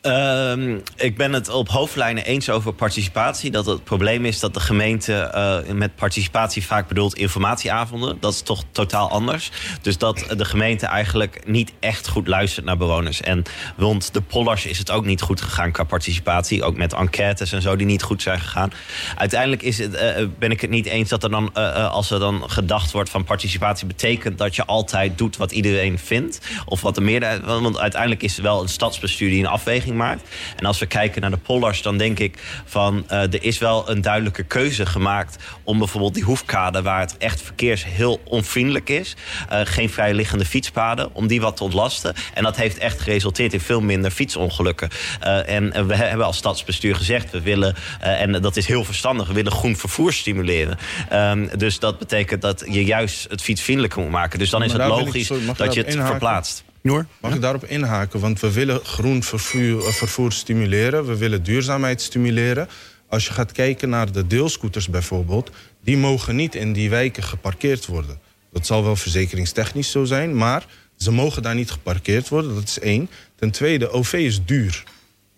Ehm, 0.00 0.78
ik 0.96 1.16
ben 1.16 1.32
het 1.32 1.48
op 1.48 1.68
hoofdlijnen 1.68 2.24
eens 2.24 2.50
over 2.50 2.72
participatie. 2.72 3.50
Dat 3.50 3.66
het 3.66 3.84
probleem 3.84 4.24
is 4.24 4.40
dat 4.40 4.54
de 4.54 4.60
gemeente 4.60 5.32
uh, 5.66 5.74
met 5.74 5.94
participatie 5.94 6.66
vaak 6.66 6.88
bedoelt 6.88 7.14
informatieavonden. 7.14 8.16
Dat 8.20 8.32
is 8.32 8.40
toch 8.40 8.64
totaal 8.70 9.10
anders. 9.10 9.50
Dus 9.82 9.98
dat 9.98 10.24
de 10.36 10.44
gemeente 10.44 10.86
eigenlijk 10.86 11.42
niet 11.46 11.72
echt 11.80 12.08
goed 12.08 12.28
luistert 12.28 12.66
naar 12.66 12.76
bewoners. 12.76 13.20
En 13.20 13.42
rond 13.76 14.14
de 14.14 14.20
pollers 14.20 14.66
is 14.66 14.78
het 14.78 14.90
ook 14.90 15.04
niet 15.04 15.20
goed 15.20 15.40
gegaan 15.40 15.72
qua 15.72 15.84
participatie. 15.84 16.64
Ook 16.64 16.76
met 16.76 16.92
enquêtes 16.92 17.52
en 17.52 17.62
zo 17.62 17.76
die 17.76 17.86
niet 17.86 18.02
goed 18.02 18.22
zijn 18.22 18.40
gegaan. 18.40 18.72
Uiteindelijk 19.16 19.62
is 19.62 19.78
het, 19.78 19.94
uh, 19.94 20.26
ben 20.38 20.50
ik 20.50 20.60
het 20.60 20.70
niet 20.70 20.86
eens 20.86 21.08
dat 21.08 21.22
er 21.22 21.30
dan, 21.30 21.52
als 21.90 22.10
er 22.10 22.18
dan 22.18 22.50
gedacht 22.50 22.92
wordt 22.92 23.10
van 23.10 23.24
participatie 23.24 23.86
betekent 23.86 24.38
dat 24.38 24.56
je 24.56 24.64
altijd 24.64 25.18
doet 25.18 25.36
wat 25.36 25.52
iedereen 25.52 25.98
vindt. 25.98 26.40
Of 26.64 26.80
wat 26.80 26.94
de 26.94 27.00
meerderheid. 27.00 27.44
Want 27.44 27.78
uiteindelijk 27.78 28.22
is 28.22 28.38
wel 28.38 28.62
een 28.62 28.68
stadsbestuur 28.68 29.28
die 29.28 29.40
een 29.40 29.46
afweging 29.46 29.87
maakt. 29.94 30.28
En 30.56 30.66
als 30.66 30.78
we 30.78 30.86
kijken 30.86 31.20
naar 31.20 31.30
de 31.30 31.36
pollers, 31.36 31.82
dan 31.82 31.98
denk 31.98 32.18
ik 32.18 32.38
van 32.64 33.04
uh, 33.10 33.22
er 33.22 33.42
is 33.42 33.58
wel 33.58 33.90
een 33.90 34.00
duidelijke 34.00 34.42
keuze 34.42 34.86
gemaakt 34.86 35.36
om 35.62 35.78
bijvoorbeeld 35.78 36.14
die 36.14 36.24
hoefkade, 36.24 36.82
waar 36.82 37.00
het 37.00 37.16
echt 37.16 37.42
verkeers 37.42 37.84
heel 37.84 38.20
onvriendelijk 38.24 38.88
is, 38.88 39.16
uh, 39.52 39.60
geen 39.64 39.90
vrijliggende 39.90 40.44
fietspaden, 40.44 41.14
om 41.14 41.26
die 41.26 41.40
wat 41.40 41.56
te 41.56 41.64
ontlasten. 41.64 42.14
En 42.34 42.42
dat 42.42 42.56
heeft 42.56 42.78
echt 42.78 43.00
geresulteerd 43.00 43.52
in 43.52 43.60
veel 43.60 43.80
minder 43.80 44.10
fietsongelukken. 44.10 44.88
Uh, 45.22 45.48
en 45.48 45.86
we 45.86 45.94
hebben 45.94 46.26
als 46.26 46.36
stadsbestuur 46.36 46.96
gezegd, 46.96 47.30
we 47.30 47.40
willen, 47.40 47.76
en 48.00 48.32
dat 48.32 48.56
is 48.56 48.66
heel 48.66 48.84
verstandig, 48.84 49.26
we 49.26 49.34
willen 49.34 49.52
groen 49.52 49.76
vervoer 49.76 50.12
stimuleren. 50.12 50.78
Um, 51.12 51.50
dus 51.56 51.78
dat 51.78 51.98
betekent 51.98 52.42
dat 52.42 52.64
je 52.70 52.84
juist 52.84 53.26
het 53.30 53.42
fietsvriendelijker 53.42 54.02
moet 54.02 54.10
maken. 54.10 54.38
Dus 54.38 54.50
dan 54.50 54.62
is 54.62 54.72
het 54.72 54.86
logisch 54.86 55.26
sorry, 55.26 55.44
dat 55.56 55.74
je 55.74 55.80
het 55.80 55.88
inhaken? 55.88 56.10
verplaatst. 56.10 56.64
Noor? 56.82 57.06
Mag 57.20 57.34
ik 57.34 57.40
daarop 57.40 57.64
inhaken? 57.64 58.20
Want 58.20 58.40
we 58.40 58.52
willen 58.52 58.84
groen 58.84 59.22
vervoer, 59.22 59.92
vervoer, 59.92 60.32
stimuleren. 60.32 61.06
We 61.06 61.16
willen 61.16 61.42
duurzaamheid 61.42 62.00
stimuleren. 62.00 62.68
Als 63.08 63.26
je 63.26 63.32
gaat 63.32 63.52
kijken 63.52 63.88
naar 63.88 64.12
de 64.12 64.26
deelscooters 64.26 64.88
bijvoorbeeld... 64.88 65.50
die 65.82 65.96
mogen 65.96 66.36
niet 66.36 66.54
in 66.54 66.72
die 66.72 66.90
wijken 66.90 67.22
geparkeerd 67.22 67.86
worden. 67.86 68.20
Dat 68.52 68.66
zal 68.66 68.84
wel 68.84 68.96
verzekeringstechnisch 68.96 69.90
zo 69.90 70.04
zijn, 70.04 70.36
maar 70.36 70.66
ze 70.96 71.10
mogen 71.10 71.42
daar 71.42 71.54
niet 71.54 71.70
geparkeerd 71.70 72.28
worden. 72.28 72.54
Dat 72.54 72.68
is 72.68 72.78
één. 72.78 73.10
Ten 73.36 73.50
tweede, 73.50 73.90
OV 73.90 74.12
is 74.12 74.44
duur. 74.44 74.84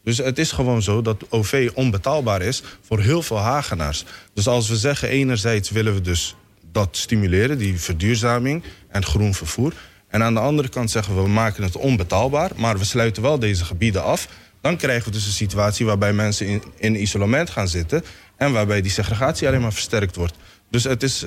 Dus 0.05 0.19
het 0.19 0.39
is 0.39 0.53
gewoon 0.53 0.83
zo 0.83 1.03
dat 1.03 1.25
OV 1.29 1.71
onbetaalbaar 1.75 2.43
is 2.43 2.63
voor 2.87 3.01
heel 3.01 3.23
veel 3.23 3.39
Hagenaars. 3.39 4.05
Dus 4.35 4.47
als 4.47 4.69
we 4.69 4.77
zeggen 4.77 5.09
enerzijds 5.09 5.71
willen 5.71 5.95
we 5.95 6.01
dus 6.01 6.35
dat 6.73 6.97
stimuleren, 6.97 7.59
die 7.59 7.81
verduurzaming 7.81 8.63
en 8.89 9.05
groen 9.05 9.35
vervoer... 9.35 9.73
En 10.11 10.23
aan 10.23 10.35
de 10.35 10.41
andere 10.41 10.69
kant 10.69 10.91
zeggen 10.91 11.15
we, 11.15 11.23
we 11.23 11.29
maken 11.29 11.63
het 11.63 11.77
onbetaalbaar... 11.77 12.51
maar 12.57 12.79
we 12.79 12.85
sluiten 12.85 13.23
wel 13.23 13.39
deze 13.39 13.65
gebieden 13.65 14.05
af. 14.05 14.29
Dan 14.61 14.77
krijgen 14.77 15.05
we 15.05 15.11
dus 15.11 15.27
een 15.27 15.33
situatie 15.33 15.87
waarbij 15.87 16.13
mensen 16.13 16.47
in, 16.47 16.63
in 16.77 17.03
isolement 17.03 17.51
gaan 17.51 17.69
zitten... 17.69 18.05
en 18.37 18.53
waarbij 18.53 18.81
die 18.81 18.91
segregatie 18.91 19.49
alleen 19.49 19.61
maar 19.61 19.73
versterkt 19.73 20.17
wordt. 20.17 20.35
Dus 20.71 20.85
het 20.85 21.03
is, 21.03 21.25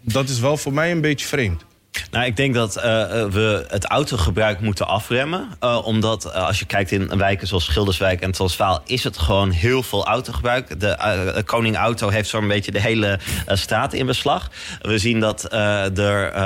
dat 0.00 0.28
is 0.28 0.40
wel 0.40 0.56
voor 0.56 0.72
mij 0.72 0.90
een 0.90 1.00
beetje 1.00 1.26
vreemd. 1.26 1.64
Nou, 2.10 2.24
ik 2.24 2.36
denk 2.36 2.54
dat 2.54 2.76
uh, 2.76 2.82
we 2.82 3.64
het 3.68 3.84
autogebruik 3.84 4.60
moeten 4.60 4.86
afremmen. 4.86 5.48
Uh, 5.60 5.86
omdat 5.86 6.34
als 6.34 6.58
je 6.58 6.64
kijkt 6.64 6.90
in 6.90 7.18
wijken 7.18 7.46
zoals 7.46 7.64
Schilderswijk 7.64 8.20
en 8.20 8.30
Transvaal... 8.32 8.82
is 8.86 9.04
het 9.04 9.18
gewoon 9.18 9.50
heel 9.50 9.82
veel 9.82 10.06
autogebruik. 10.06 10.80
De 10.80 11.42
Koning 11.46 11.76
Auto 11.76 12.08
heeft 12.08 12.28
zo'n 12.28 12.48
beetje 12.48 12.70
de 12.70 12.80
hele 12.80 13.18
straat 13.46 13.92
in 13.92 14.06
beslag. 14.06 14.50
We 14.80 14.98
zien 14.98 15.20
dat 15.20 15.52
er 15.52 16.38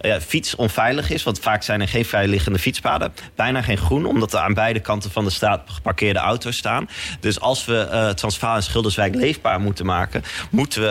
ja, 0.00 0.20
fiets 0.20 0.54
onveilig 0.54 1.10
is. 1.10 1.22
Want 1.22 1.38
vaak 1.38 1.62
zijn 1.62 1.80
er 1.80 1.88
geen 1.88 2.04
vrijliggende 2.04 2.58
fietspaden. 2.58 3.14
Bijna 3.34 3.62
geen 3.62 3.78
groen, 3.78 4.06
omdat 4.06 4.32
er 4.32 4.40
aan 4.40 4.54
beide 4.54 4.80
kanten 4.80 5.10
van 5.10 5.24
de 5.24 5.30
straat... 5.30 5.62
geparkeerde 5.66 6.18
auto's 6.18 6.56
staan. 6.56 6.88
Dus 7.20 7.40
als 7.40 7.64
we 7.64 8.12
Transvaal 8.14 8.56
en 8.56 8.62
Schilderswijk 8.62 9.14
leefbaar 9.14 9.60
moeten 9.60 9.86
maken... 9.86 10.22
moeten 10.50 10.82
we 10.82 10.88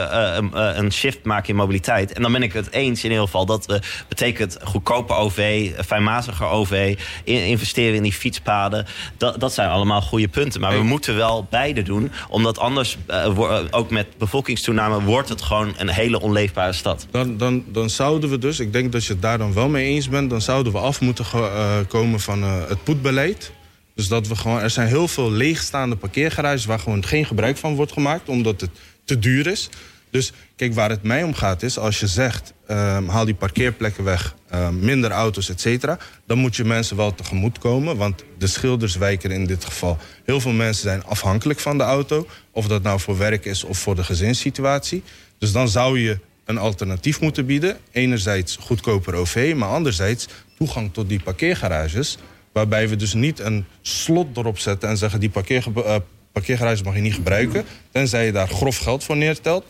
een 0.76 0.92
shift 0.92 1.24
maken 1.24 1.50
in 1.50 1.56
mobiliteit. 1.56 2.14
En 2.14 2.22
dan 2.22 2.32
ben 2.32 2.44
ik 2.44 2.54
het 2.54 2.72
eens 2.72 3.04
in 3.04 3.10
ieder 3.10 3.26
geval... 3.26 3.46
dat 3.46 3.73
betekent 4.08 4.58
goedkope 4.64 5.14
OV, 5.14 5.72
fijnmaziger 5.86 6.46
OV, 6.46 6.98
investeren 7.24 7.96
in 7.96 8.04
die 8.04 8.14
fietspaden. 8.14 8.86
Dat, 9.18 9.40
dat 9.40 9.54
zijn 9.54 9.70
allemaal 9.70 10.02
goede 10.02 10.28
punten. 10.28 10.62
Maar 10.62 10.78
we 10.78 10.84
moeten 10.84 11.16
wel 11.16 11.48
beide 11.50 11.82
doen, 11.82 12.12
omdat 12.30 12.58
anders, 12.58 12.98
uh, 13.10 13.60
ook 13.72 13.90
met 13.90 14.08
bevolkingstoename, 14.18 15.02
wordt 15.02 15.30
het 15.30 15.42
gewoon 15.42 15.74
een 15.78 15.90
hele 15.90 16.22
onleefbare 16.22 16.74
stad. 16.74 17.08
Dan, 17.12 17.38
dan, 17.38 17.64
dan 17.68 17.90
zouden 17.90 18.30
we 18.30 18.38
dus, 18.38 18.60
ik 18.60 18.74
denk 18.74 18.92
dat 18.92 19.06
je 19.06 19.14
het 19.14 19.22
daar 19.22 19.38
dan 19.38 19.54
wel 19.54 19.70
mee 19.70 19.86
eens 19.86 20.10
bent, 20.10 20.30
dan 20.30 20.42
zouden 20.42 20.74
we 20.74 20.80
af 20.80 21.02
moeten 21.02 21.26
uh, 21.36 21.78
komen 21.88 22.20
van 22.20 22.44
het 22.44 22.84
poetbeleid. 22.84 23.52
Dus 23.96 24.08
dat 24.08 24.28
we 24.28 24.36
gewoon, 24.36 24.60
er 24.60 24.70
zijn 24.70 24.88
heel 24.88 25.08
veel 25.08 25.32
leegstaande 25.32 25.96
parkeergarages 25.96 26.66
waar 26.66 26.80
gewoon 26.80 27.06
geen 27.06 27.26
gebruik 27.26 27.58
van 27.58 27.76
wordt 27.76 27.92
gemaakt, 27.92 28.30
omdat 28.30 28.62
het 28.62 28.70
te 29.06 29.20
duur 29.20 29.48
is. 29.48 29.70
Dus 30.14 30.32
kijk, 30.56 30.74
waar 30.74 30.90
het 30.90 31.04
mij 31.04 31.24
om 31.24 31.34
gaat 31.34 31.64
is, 31.64 31.78
als 31.78 32.00
je 32.00 32.08
zegt... 32.08 32.54
Um, 32.68 33.08
haal 33.08 33.26
die 33.26 33.36
parkeerplekken 33.36 34.04
weg, 34.04 34.36
um, 34.54 34.80
minder 34.80 35.12
auto's, 35.12 35.50
et 35.50 35.62
cetera... 35.62 35.98
dan 36.26 36.38
moet 36.38 36.56
je 36.56 36.64
mensen 36.64 36.96
wel 36.96 37.16
tegemoet 37.16 37.58
komen. 37.58 37.98
Want 37.98 38.24
de 38.38 38.48
schilderswijken 38.48 39.32
in 39.32 39.46
dit 39.46 39.66
geval... 39.66 39.98
heel 40.26 40.40
veel 40.40 40.52
mensen 40.52 40.84
zijn 40.84 41.04
afhankelijk 41.04 41.60
van 41.60 41.78
de 41.78 41.84
auto. 41.84 42.28
Of 42.52 42.68
dat 42.68 42.84
nou 42.84 43.00
voor 43.00 43.18
werk 43.18 43.46
is 43.46 43.64
of 43.64 43.78
voor 43.78 43.96
de 43.96 44.04
gezinssituatie. 44.04 45.04
Dus 45.38 45.52
dan 45.52 45.70
zou 45.70 46.00
je 46.00 46.20
een 46.46 46.58
alternatief 46.58 47.22
moeten 47.22 47.46
bieden. 47.46 47.78
Enerzijds 47.92 48.58
goedkoper 48.60 49.14
OV, 49.14 49.54
maar 49.56 49.70
anderzijds 49.70 50.28
toegang 50.58 50.94
tot 50.94 51.10
die 51.10 51.24
parkeergarages... 51.24 52.18
waarbij 52.52 52.90
we 52.90 52.96
dus 52.96 53.14
niet 53.14 53.40
een 53.40 53.66
slot 53.82 54.38
erop 54.38 54.60
zetten 54.60 54.90
en 54.90 54.98
zeggen... 54.98 55.20
die 55.20 55.30
parkeer, 55.30 55.66
uh, 55.76 55.96
parkeergarages 56.32 56.84
mag 56.84 56.96
je 56.96 57.02
niet 57.02 57.14
gebruiken... 57.14 57.66
tenzij 57.92 58.26
je 58.26 58.32
daar 58.32 58.48
grof 58.48 58.78
geld 58.78 59.04
voor 59.04 59.18
neertelt... 59.18 59.66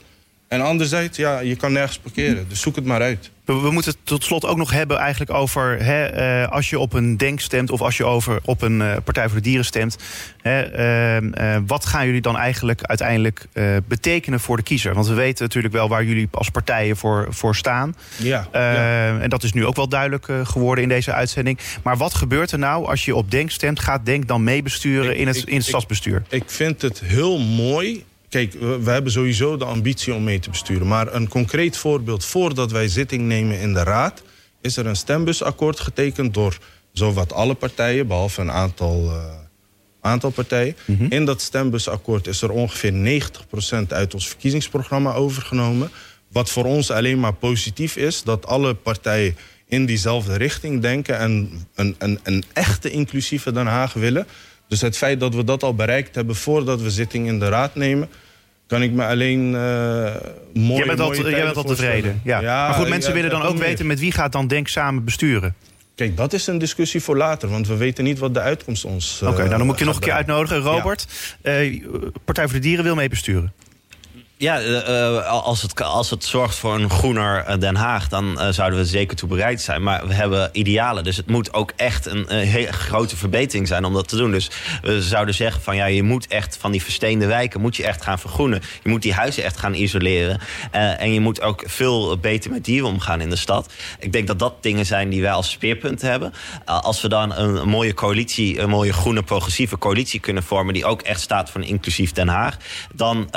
En 0.54 0.62
anderzijds, 0.62 1.18
ja, 1.18 1.39
je 1.39 1.56
kan 1.56 1.72
nergens 1.72 1.97
parkeren. 1.97 2.45
Dus 2.49 2.62
zoek 2.62 2.76
het 2.76 2.86
maar 2.86 3.01
uit. 3.01 3.32
We, 3.45 3.54
we 3.54 3.72
moeten 3.72 3.91
het 3.91 3.99
tot 4.04 4.24
slot 4.24 4.45
ook 4.45 4.58
nog 4.58 4.72
hebben 4.72 4.97
eigenlijk 4.97 5.32
over... 5.32 5.84
Hè, 5.84 6.41
uh, 6.43 6.51
als 6.51 6.70
je 6.70 6.80
op 6.80 6.93
een 6.93 7.18
DENK 7.18 7.39
stemt 7.39 7.72
of 7.72 7.82
als 7.82 7.97
je 7.97 8.06
over, 8.06 8.39
op 8.45 8.62
een 8.62 8.80
uh, 8.80 8.95
Partij 9.04 9.28
voor 9.28 9.38
de 9.38 9.43
Dieren 9.43 9.66
stemt... 9.66 9.97
Hè, 10.41 11.22
uh, 11.22 11.58
wat 11.68 11.86
gaan 11.86 12.06
jullie 12.06 12.22
dan 12.22 12.38
eigenlijk 12.38 12.84
uiteindelijk 12.84 13.45
betekenen 13.88 14.39
voor 14.39 14.58
de 14.58 14.64
kiezer? 14.64 14.93
Want 14.93 15.08
we 15.08 15.14
weten 15.14 15.43
natuurlijk 15.43 15.74
wel 15.74 15.89
waar 15.89 16.04
jullie 16.04 16.28
als 16.32 16.49
partijen 16.49 16.97
voor, 16.97 17.28
voor 17.30 17.56
staan. 17.56 17.95
Ja, 18.18 18.47
ja. 18.51 19.20
En 19.20 19.30
dat 19.30 19.43
is 19.43 19.54
nu 19.54 19.66
ook 19.66 19.76
wel 19.76 19.89
duidelijk 19.89 20.28
geworden 20.43 20.84
in 20.84 20.89
deze 20.89 21.14
uitzending. 21.14 21.60
Maar 21.84 21.97
wat 21.97 22.14
gebeurt 22.14 22.51
er 22.51 22.60
nou 22.60 22.86
als 22.86 23.06
je 23.06 23.16
op 23.16 23.32
DENK 23.32 23.51
stemt? 23.51 23.80
Gaat 23.80 24.06
DENK 24.06 24.28
dan 24.28 24.43
meebesturen 24.43 25.16
in 25.16 25.28
het, 25.28 25.43
in 25.43 25.58
het 25.58 25.66
stadsbestuur? 25.66 26.24
Ik 26.30 26.43
vind 26.47 26.82
het 26.82 26.99
heel 26.99 27.39
mooi 27.39 28.04
Kijk, 28.34 28.53
we 28.59 28.89
hebben 28.89 29.11
sowieso 29.11 29.57
de 29.57 29.65
ambitie 29.65 30.13
om 30.13 30.23
mee 30.23 30.39
te 30.39 30.49
besturen. 30.49 30.88
Maar 30.88 31.13
een 31.13 31.27
concreet 31.27 31.77
voorbeeld, 31.77 32.25
voordat 32.25 32.71
wij 32.71 32.88
zitting 32.88 33.21
nemen 33.21 33.59
in 33.59 33.73
de 33.73 33.84
Raad... 33.84 34.23
is 34.61 34.77
er 34.77 34.86
een 34.86 34.95
stembusakkoord 34.95 35.79
getekend 35.79 36.34
door 36.34 36.57
zowat 36.91 37.34
alle 37.34 37.53
partijen... 37.53 38.07
behalve 38.07 38.41
een 38.41 38.51
aantal, 38.51 39.03
uh, 39.05 39.23
aantal 40.01 40.29
partijen. 40.29 40.75
Mm 40.86 40.97
-hmm. 40.97 41.11
In 41.11 41.25
dat 41.25 41.41
stembusakkoord 41.41 42.27
is 42.27 42.41
er 42.41 42.51
ongeveer 42.51 43.21
90% 43.84 43.88
uit 43.88 44.13
ons 44.13 44.27
verkiezingsprogramma 44.27 45.13
overgenomen. 45.13 45.89
Wat 46.27 46.49
voor 46.49 46.65
ons 46.65 46.91
alleen 46.91 47.19
maar 47.19 47.34
positief 47.34 47.95
is... 47.95 48.23
dat 48.23 48.45
alle 48.45 48.73
partijen 48.73 49.36
in 49.67 49.86
diezelfde 49.86 50.38
richting 50.38 50.81
denken... 50.81 51.17
en 51.17 51.49
een, 51.75 51.95
een, 51.97 52.19
een 52.23 52.43
echte 52.53 52.91
inclusieve 52.91 53.51
Den 53.51 53.67
Haag 53.67 53.93
willen... 53.93 54.27
Dus 54.68 54.82
het 54.82 54.97
feit 54.97 55.20
dat 55.20 55.36
we 55.36 55.43
dat 55.43 55.64
al 55.64 55.76
bereikt 55.76 56.16
hebben 56.16 56.36
voordat 56.36 56.82
we 56.82 56.89
zitting 56.89 57.28
in 57.28 57.39
de 57.39 57.49
raad 57.49 57.76
nemen 57.76 58.09
kan 58.68 58.84
ik 58.84 58.91
me 58.91 59.05
alleen 59.05 59.53
uh, 59.53 60.16
mooi 60.53 60.78
Jij 60.78 60.86
bent 60.86 60.99
al, 60.99 61.16
jij 61.16 61.43
bent 61.43 61.55
al 61.55 61.64
tevreden. 61.64 62.22
Ja. 62.24 62.39
ja. 62.41 62.68
maar 62.68 62.76
goed, 62.76 62.89
mensen 62.89 63.09
ja, 63.09 63.16
willen 63.16 63.32
dan 63.32 63.41
ook 63.41 63.57
weten 63.57 63.88
met 63.88 63.99
wie 63.99 64.11
gaat 64.11 64.32
dan 64.32 64.47
Denk 64.47 64.68
samen 64.68 65.03
besturen. 65.03 65.55
Kijk, 65.95 66.18
dat 66.18 66.34
is 66.34 66.47
een 66.47 66.57
discussie 66.57 67.01
voor 67.01 67.18
later, 67.18 67.49
want 67.49 67.68
we 67.68 67.76
weten 67.76 68.03
niet 68.03 68.20
wat 68.20 68.34
de 68.34 68.39
uitkomst 68.39 68.86
ons. 68.86 69.20
Oké, 69.22 69.32
okay, 69.32 69.43
uh, 69.43 69.45
nou 69.45 69.57
dan 69.57 69.66
moet 69.66 69.74
ik 69.74 69.80
je 69.80 69.86
nog 69.86 69.95
een 69.95 70.01
keer 70.01 70.14
uitnodigen. 70.14 70.57
Robert, 70.59 71.07
ja. 71.43 71.61
uh, 71.61 71.84
Partij 72.26 72.43
voor 72.43 72.53
de 72.53 72.59
Dieren 72.59 72.84
wil 72.84 72.95
mee 72.95 73.09
besturen. 73.09 73.53
Ja, 74.44 74.62
uh, 74.62 75.28
als, 75.28 75.62
het, 75.62 75.82
als 75.82 76.10
het 76.10 76.26
zorgt 76.26 76.56
voor 76.56 76.76
een 76.76 76.89
groener 76.89 77.60
Den 77.60 77.76
Haag, 77.76 78.08
dan 78.08 78.39
zouden 78.50 78.80
we 78.80 78.86
zeker 78.86 79.16
toe 79.18 79.30
bereid 79.30 79.62
zijn. 79.62 79.84
Maar 79.84 80.08
we 80.08 80.14
hebben 80.14 80.50
idealen, 80.52 81.04
dus 81.04 81.18
het 81.18 81.28
moet 81.28 81.54
ook 81.54 81.74
echt 81.76 82.06
een, 82.06 82.30
hele 82.30 82.72
grote 82.72 83.18
verbetering 83.18 83.68
zijn 83.68 83.86
om 83.86 83.94
dat 83.94 84.08
te 84.08 84.16
doen. 84.16 84.32
Dus 84.32 84.50
we 84.82 85.02
zouden 85.02 85.36
zeggen 85.36 85.62
van 85.62 85.76
ja, 85.76 85.86
je 85.86 86.04
moet 86.04 86.28
echt 86.28 86.58
van 86.60 86.72
die 86.72 86.84
versteende 86.84 87.26
wijken 87.26 87.62
moet 87.62 87.76
je 87.76 87.86
echt 87.86 88.02
gaan 88.04 88.20
vergroenen. 88.20 88.62
Je 88.84 88.89
moet 88.89 89.02
die 89.02 89.14
huizen 89.14 89.44
echt 89.44 89.58
gaan 89.58 89.74
isoleren. 89.74 90.39
En 90.72 91.14
je 91.14 91.20
moet 91.20 91.41
ook 91.41 91.64
veel 91.66 92.18
beter 92.18 92.52
met 92.52 92.66
dieren 92.66 92.89
omgaan 92.89 93.22
in 93.22 93.30
de 93.30 93.36
stad. 93.36 93.74
Ik 94.00 94.12
denk 94.12 94.28
dat 94.28 94.39
dat 94.39 94.64
dingen 94.64 94.86
zijn 94.86 95.10
die 95.10 95.22
wij 95.22 95.32
als 95.32 95.52
speerpunten 95.52 96.10
hebben. 96.10 96.34
als 96.66 97.02
we 97.02 97.08
dan 97.08 97.36
een, 97.36 97.68
mooie 97.68 97.94
coalitie, 97.94 98.60
een 98.60 98.70
mooie 98.70 98.94
groene 98.94 99.24
progressieve 99.24 99.78
coalitie 99.78 100.20
kunnen 100.20 100.44
vormen 100.44 100.74
die 100.74 100.86
ook 100.86 101.02
echt 101.02 101.22
staat 101.22 101.50
voor 101.50 101.62
een 101.62 101.68
inclusief 101.68 102.12
Den 102.12 102.28
Haag, 102.28 102.58
dan 102.94 103.28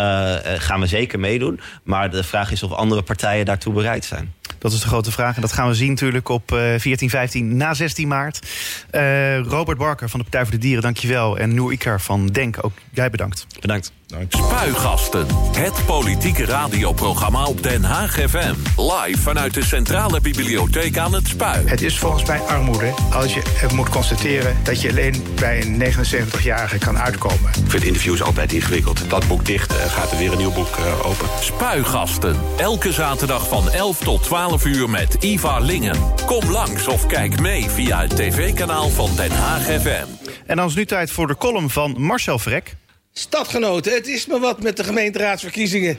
gaan 0.59 0.81
we 0.81 0.87
zeker 0.97 1.21
meedoen. 1.21 1.61
Maar 1.83 2.11
de 2.11 2.25
vraag 2.25 2.51
is 2.51 2.63
of 2.63 2.73
andere 2.73 3.03
partijen 3.03 3.45
daartoe 3.45 3.73
bereid 3.73 4.05
zijn. 4.05 4.35
Dat 4.59 4.73
is 4.73 4.81
de 4.81 4.87
grote 4.87 5.11
vraag. 5.11 5.35
En 5.35 5.41
dat 5.41 5.53
gaan 5.53 5.69
we 5.69 5.75
zien 5.75 5.89
natuurlijk 5.89 6.29
op 6.29 6.59
14, 6.79 7.11
15 7.11 7.57
na 7.57 7.75
16 7.75 8.09
maart. 8.09 8.49
Uh, 8.93 9.39
Robert 9.39 9.79
Barker 9.79 10.09
van 10.09 10.19
de 10.19 10.25
Partij 10.25 10.43
voor 10.43 10.55
de 10.55 10.59
Dieren, 10.59 10.83
dankjewel. 10.83 11.39
En 11.39 11.55
Noor 11.55 11.73
Ikar 11.73 12.01
van 12.01 12.27
Denk, 12.27 12.65
ook 12.65 12.73
jij 12.91 13.11
bedankt. 13.11 13.47
Bedankt. 13.61 13.93
Spuigasten. 14.29 15.27
Het 15.57 15.87
politieke 15.87 16.45
radioprogramma 16.45 17.45
op 17.45 17.63
Den 17.63 17.85
Haag 17.85 18.13
FM. 18.13 18.55
Live 18.77 19.21
vanuit 19.21 19.55
de 19.55 19.65
Centrale 19.65 20.21
Bibliotheek 20.21 20.99
aan 20.99 21.13
het 21.13 21.29
Spui. 21.29 21.67
Het 21.67 21.83
is 21.83 21.99
volgens 21.99 22.25
mij 22.25 22.41
armoede 22.41 22.95
als 23.13 23.35
je 23.35 23.43
moet 23.75 23.89
constateren... 23.89 24.57
dat 24.63 24.81
je 24.81 24.91
alleen 24.91 25.25
bij 25.41 25.63
een 25.63 25.83
79-jarige 25.83 26.79
kan 26.79 26.99
uitkomen. 26.99 27.51
Ik 27.65 27.71
vind 27.71 27.85
interviews 27.85 28.23
altijd 28.23 28.53
ingewikkeld. 28.53 29.11
Dat 29.11 29.29
boek 29.29 29.45
dicht, 29.45 29.73
uh, 29.73 29.79
gaat 29.79 30.11
er 30.11 30.19
weer 30.19 30.33
een 30.33 30.39
nieuw 30.39 30.53
boek 30.53 30.77
uh, 30.79 31.07
open. 31.07 31.29
Spuigasten. 31.41 32.37
Elke 32.57 32.93
zaterdag 32.93 33.49
van 33.49 33.71
11 33.71 33.99
tot 33.99 34.23
12 34.23 34.65
uur 34.65 34.91
met 34.91 35.15
Iva 35.15 35.59
Lingen. 35.59 36.15
Kom 36.27 36.51
langs 36.51 36.89
of 36.89 37.07
kijk 37.07 37.41
mee 37.41 37.71
via 37.71 38.01
het 38.01 38.17
tv-kanaal 38.17 38.89
van 38.89 39.11
Den 39.17 39.31
Haag 39.31 39.63
FM. 39.63 40.07
En 40.47 40.57
dan 40.57 40.67
is 40.67 40.75
nu 40.75 40.85
tijd 40.85 41.11
voor 41.11 41.27
de 41.27 41.37
column 41.37 41.71
van 41.71 41.95
Marcel 42.01 42.39
Vrek. 42.39 42.77
Stadgenoten, 43.19 43.95
het 43.95 44.07
is 44.07 44.27
me 44.27 44.39
wat 44.39 44.63
met 44.63 44.77
de 44.77 44.85
gemeenteraadsverkiezingen. 44.85 45.99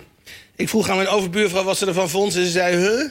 Ik 0.55 0.69
vroeg 0.69 0.89
aan 0.89 0.95
mijn 0.95 1.07
overbuurvrouw 1.07 1.63
wat 1.63 1.77
ze 1.77 1.85
ervan 1.85 2.09
vond. 2.09 2.33
Ze 2.33 2.49
zei, 2.49 2.75
huh? 2.75 3.09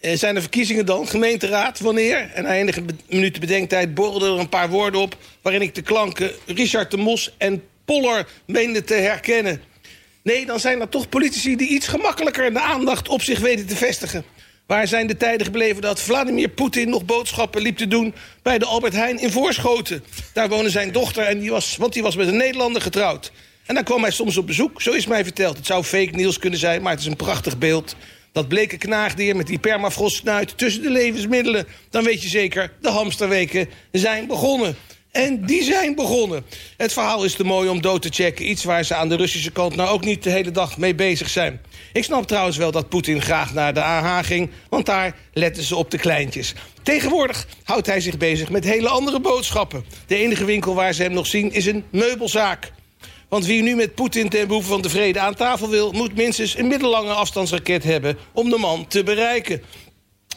Eh, 0.00 0.18
zijn 0.18 0.34
er 0.34 0.40
verkiezingen 0.40 0.86
dan? 0.86 1.08
Gemeenteraad, 1.08 1.80
wanneer? 1.80 2.30
En 2.34 2.42
na 2.42 2.54
enige 2.54 2.82
minuten 3.08 3.40
bedenktijd 3.40 3.94
borrelden 3.94 4.32
er 4.32 4.38
een 4.38 4.48
paar 4.48 4.68
woorden 4.68 5.00
op... 5.00 5.16
waarin 5.42 5.62
ik 5.62 5.74
de 5.74 5.82
klanken 5.82 6.30
Richard 6.46 6.90
de 6.90 6.96
Mos 6.96 7.34
en 7.38 7.62
Poller 7.84 8.28
meende 8.46 8.84
te 8.84 8.94
herkennen. 8.94 9.62
Nee, 10.22 10.46
dan 10.46 10.60
zijn 10.60 10.80
er 10.80 10.88
toch 10.88 11.08
politici 11.08 11.56
die 11.56 11.68
iets 11.68 11.88
gemakkelijker 11.88 12.52
de 12.52 12.60
aandacht 12.60 13.08
op 13.08 13.22
zich 13.22 13.38
weten 13.38 13.66
te 13.66 13.76
vestigen. 13.76 14.24
Waar 14.66 14.88
zijn 14.88 15.06
de 15.06 15.16
tijden 15.16 15.46
gebleven 15.46 15.82
dat 15.82 16.00
Vladimir 16.00 16.48
Poetin 16.48 16.88
nog 16.88 17.04
boodschappen 17.04 17.62
liep 17.62 17.76
te 17.76 17.88
doen... 17.88 18.14
bij 18.42 18.58
de 18.58 18.64
Albert 18.64 18.92
Heijn 18.92 19.18
in 19.18 19.30
Voorschoten? 19.30 20.04
Daar 20.32 20.48
woonde 20.48 20.70
zijn 20.70 20.92
dochter, 20.92 21.24
en 21.24 21.38
die 21.38 21.50
was, 21.50 21.76
want 21.76 21.92
die 21.92 22.02
was 22.02 22.16
met 22.16 22.28
een 22.28 22.36
Nederlander 22.36 22.82
getrouwd. 22.82 23.32
En 23.66 23.74
dan 23.74 23.84
kwam 23.84 24.02
hij 24.02 24.10
soms 24.10 24.36
op 24.36 24.46
bezoek, 24.46 24.82
zo 24.82 24.92
is 24.92 25.06
mij 25.06 25.24
verteld. 25.24 25.56
Het 25.56 25.66
zou 25.66 25.84
fake 25.84 26.16
nieuws 26.16 26.38
kunnen 26.38 26.58
zijn, 26.58 26.82
maar 26.82 26.92
het 26.92 27.00
is 27.00 27.06
een 27.06 27.16
prachtig 27.16 27.58
beeld. 27.58 27.96
Dat 28.32 28.48
bleke 28.48 28.76
knaagdier 28.76 29.36
met 29.36 29.46
die 29.46 29.58
permafrostsnuit 29.58 30.58
tussen 30.58 30.82
de 30.82 30.90
levensmiddelen. 30.90 31.66
Dan 31.90 32.04
weet 32.04 32.22
je 32.22 32.28
zeker, 32.28 32.72
de 32.80 32.90
hamsterweken 32.90 33.68
zijn 33.92 34.26
begonnen. 34.26 34.76
En 35.16 35.46
die 35.46 35.62
zijn 35.62 35.94
begonnen. 35.94 36.44
Het 36.76 36.92
verhaal 36.92 37.24
is 37.24 37.34
te 37.34 37.44
mooi 37.44 37.68
om 37.68 37.80
dood 37.80 38.02
te 38.02 38.08
checken. 38.08 38.50
Iets 38.50 38.64
waar 38.64 38.84
ze 38.84 38.94
aan 38.94 39.08
de 39.08 39.16
Russische 39.16 39.50
kant 39.50 39.76
nou 39.76 39.88
ook 39.88 40.04
niet 40.04 40.22
de 40.22 40.30
hele 40.30 40.50
dag 40.50 40.78
mee 40.78 40.94
bezig 40.94 41.28
zijn. 41.28 41.60
Ik 41.92 42.04
snap 42.04 42.26
trouwens 42.26 42.56
wel 42.56 42.70
dat 42.70 42.88
Poetin 42.88 43.22
graag 43.22 43.54
naar 43.54 43.74
de 43.74 43.82
AH 43.82 44.24
ging... 44.24 44.50
want 44.68 44.86
daar 44.86 45.16
letten 45.32 45.62
ze 45.62 45.76
op 45.76 45.90
de 45.90 45.98
kleintjes. 45.98 46.54
Tegenwoordig 46.82 47.46
houdt 47.62 47.86
hij 47.86 48.00
zich 48.00 48.16
bezig 48.16 48.50
met 48.50 48.64
hele 48.64 48.88
andere 48.88 49.20
boodschappen. 49.20 49.84
De 50.06 50.16
enige 50.16 50.44
winkel 50.44 50.74
waar 50.74 50.92
ze 50.92 51.02
hem 51.02 51.12
nog 51.12 51.26
zien 51.26 51.52
is 51.52 51.66
een 51.66 51.84
meubelzaak. 51.90 52.72
Want 53.28 53.46
wie 53.46 53.62
nu 53.62 53.74
met 53.74 53.94
Poetin 53.94 54.28
ten 54.28 54.46
behoeve 54.46 54.68
van 54.68 54.82
de 54.82 54.88
vrede 54.88 55.20
aan 55.20 55.34
tafel 55.34 55.68
wil... 55.68 55.92
moet 55.92 56.16
minstens 56.16 56.58
een 56.58 56.66
middellange 56.66 57.12
afstandsraket 57.12 57.84
hebben 57.84 58.18
om 58.32 58.50
de 58.50 58.58
man 58.58 58.86
te 58.86 59.02
bereiken. 59.02 59.62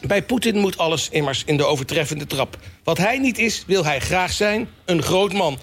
Bij 0.06 0.22
Poetin 0.22 0.58
moet 0.58 0.78
alles 0.78 1.08
immers 1.08 1.42
in 1.46 1.56
de 1.56 1.64
overtreffende 1.64 2.26
trap. 2.26 2.56
Wat 2.84 2.98
hij 2.98 3.18
niet 3.18 3.38
is, 3.38 3.64
wil 3.66 3.84
hij 3.84 4.00
graag 4.00 4.32
zijn, 4.32 4.68
een 4.84 5.02
groot 5.02 5.32
man. 5.32 5.58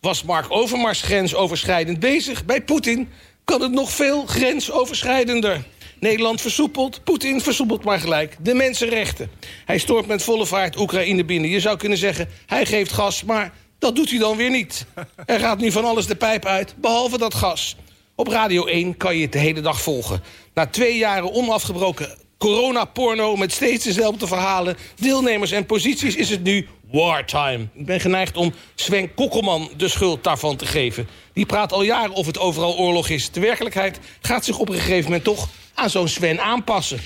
Was 0.00 0.22
Mark 0.22 0.46
Overmars 0.48 1.02
grensoverschrijdend 1.02 2.00
bezig? 2.00 2.44
Bij 2.44 2.62
Poetin 2.62 3.08
kan 3.44 3.60
het 3.60 3.72
nog 3.72 3.90
veel 3.90 4.26
grensoverschrijdender. 4.26 5.64
Nederland 6.00 6.40
versoepelt, 6.40 7.04
Poetin 7.04 7.40
versoepelt 7.40 7.84
maar 7.84 8.00
gelijk 8.00 8.36
de 8.40 8.54
mensenrechten. 8.54 9.30
Hij 9.64 9.78
stoort 9.78 10.06
met 10.06 10.22
volle 10.22 10.46
vaart 10.46 10.78
Oekraïne 10.78 11.24
binnen. 11.24 11.50
Je 11.50 11.60
zou 11.60 11.76
kunnen 11.76 11.98
zeggen, 11.98 12.28
hij 12.46 12.66
geeft 12.66 12.92
gas, 12.92 13.24
maar 13.24 13.52
dat 13.82 13.96
doet 13.96 14.10
hij 14.10 14.18
dan 14.18 14.36
weer 14.36 14.50
niet. 14.50 14.86
Er 15.26 15.40
gaat 15.40 15.58
nu 15.58 15.72
van 15.72 15.84
alles 15.84 16.06
de 16.06 16.14
pijp 16.14 16.44
uit, 16.44 16.74
behalve 16.76 17.18
dat 17.18 17.34
gas. 17.34 17.76
Op 18.14 18.28
Radio 18.28 18.66
1 18.66 18.96
kan 18.96 19.16
je 19.16 19.22
het 19.22 19.32
de 19.32 19.38
hele 19.38 19.60
dag 19.60 19.80
volgen. 19.80 20.22
Na 20.54 20.66
twee 20.66 20.98
jaren 20.98 21.32
onafgebroken 21.32 22.18
coronaporno 22.38 23.36
met 23.36 23.52
steeds 23.52 23.84
dezelfde 23.84 24.26
verhalen... 24.26 24.76
deelnemers 24.96 25.50
en 25.50 25.66
posities 25.66 26.16
is 26.16 26.30
het 26.30 26.42
nu 26.42 26.66
wartime. 26.90 27.66
Ik 27.74 27.86
ben 27.86 28.00
geneigd 28.00 28.36
om 28.36 28.52
Sven 28.74 29.14
Kokkelman 29.14 29.70
de 29.76 29.88
schuld 29.88 30.24
daarvan 30.24 30.56
te 30.56 30.66
geven. 30.66 31.08
Die 31.32 31.46
praat 31.46 31.72
al 31.72 31.82
jaren 31.82 32.14
of 32.14 32.26
het 32.26 32.38
overal 32.38 32.76
oorlog 32.76 33.08
is. 33.08 33.30
De 33.30 33.40
werkelijkheid 33.40 33.98
gaat 34.20 34.44
zich 34.44 34.58
op 34.58 34.68
een 34.68 34.74
gegeven 34.74 35.04
moment 35.04 35.24
toch 35.24 35.48
aan 35.74 35.90
zo'n 35.90 36.08
Sven 36.08 36.40
aanpassen. 36.40 37.00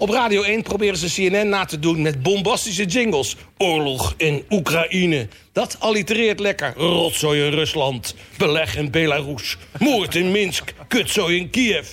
Op 0.00 0.10
Radio 0.10 0.42
1 0.42 0.62
proberen 0.62 0.96
ze 0.96 1.30
CNN 1.30 1.48
na 1.48 1.64
te 1.64 1.78
doen 1.78 2.02
met 2.02 2.22
bombastische 2.22 2.84
jingles. 2.84 3.36
Oorlog 3.58 4.14
in 4.16 4.44
Oekraïne. 4.50 5.28
Dat 5.52 5.76
allitereert 5.78 6.40
lekker. 6.40 6.72
Rotzooi 6.76 7.44
in 7.44 7.52
Rusland. 7.52 8.14
Beleg 8.38 8.76
in 8.76 8.90
Belarus. 8.90 9.56
Moord 9.78 10.14
in 10.14 10.30
Minsk. 10.30 10.74
Kutzooi 10.88 11.36
in 11.36 11.50
Kiev. 11.50 11.88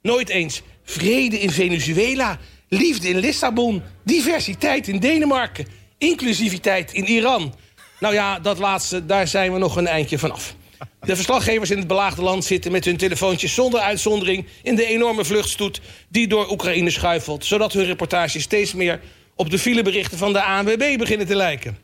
Nooit 0.00 0.28
eens 0.28 0.62
vrede 0.84 1.40
in 1.40 1.50
Venezuela. 1.50 2.38
Liefde 2.68 3.08
in 3.08 3.18
Lissabon. 3.18 3.82
Diversiteit 4.04 4.88
in 4.88 4.98
Denemarken. 4.98 5.66
Inclusiviteit 5.98 6.92
in 6.92 7.04
Iran. 7.04 7.54
Nou 8.00 8.14
ja, 8.14 8.38
dat 8.38 8.58
laatste, 8.58 9.06
daar 9.06 9.28
zijn 9.28 9.52
we 9.52 9.58
nog 9.58 9.76
een 9.76 9.86
eindje 9.86 10.18
vanaf. 10.18 10.54
De 11.00 11.16
verslaggevers 11.16 11.70
in 11.70 11.78
het 11.78 11.86
belaagde 11.86 12.22
land 12.22 12.44
zitten 12.44 12.72
met 12.72 12.84
hun 12.84 12.96
telefoontjes 12.96 13.54
zonder 13.54 13.80
uitzondering... 13.80 14.46
in 14.62 14.74
de 14.74 14.86
enorme 14.86 15.24
vluchtstoet 15.24 15.80
die 16.08 16.26
door 16.26 16.50
Oekraïne 16.50 16.90
schuifelt... 16.90 17.44
zodat 17.44 17.72
hun 17.72 17.84
reportages 17.84 18.42
steeds 18.42 18.74
meer 18.74 19.00
op 19.36 19.50
de 19.50 19.58
fileberichten 19.58 20.18
van 20.18 20.32
de 20.32 20.42
ANWB 20.42 20.98
beginnen 20.98 21.26
te 21.26 21.36
lijken. 21.36 21.78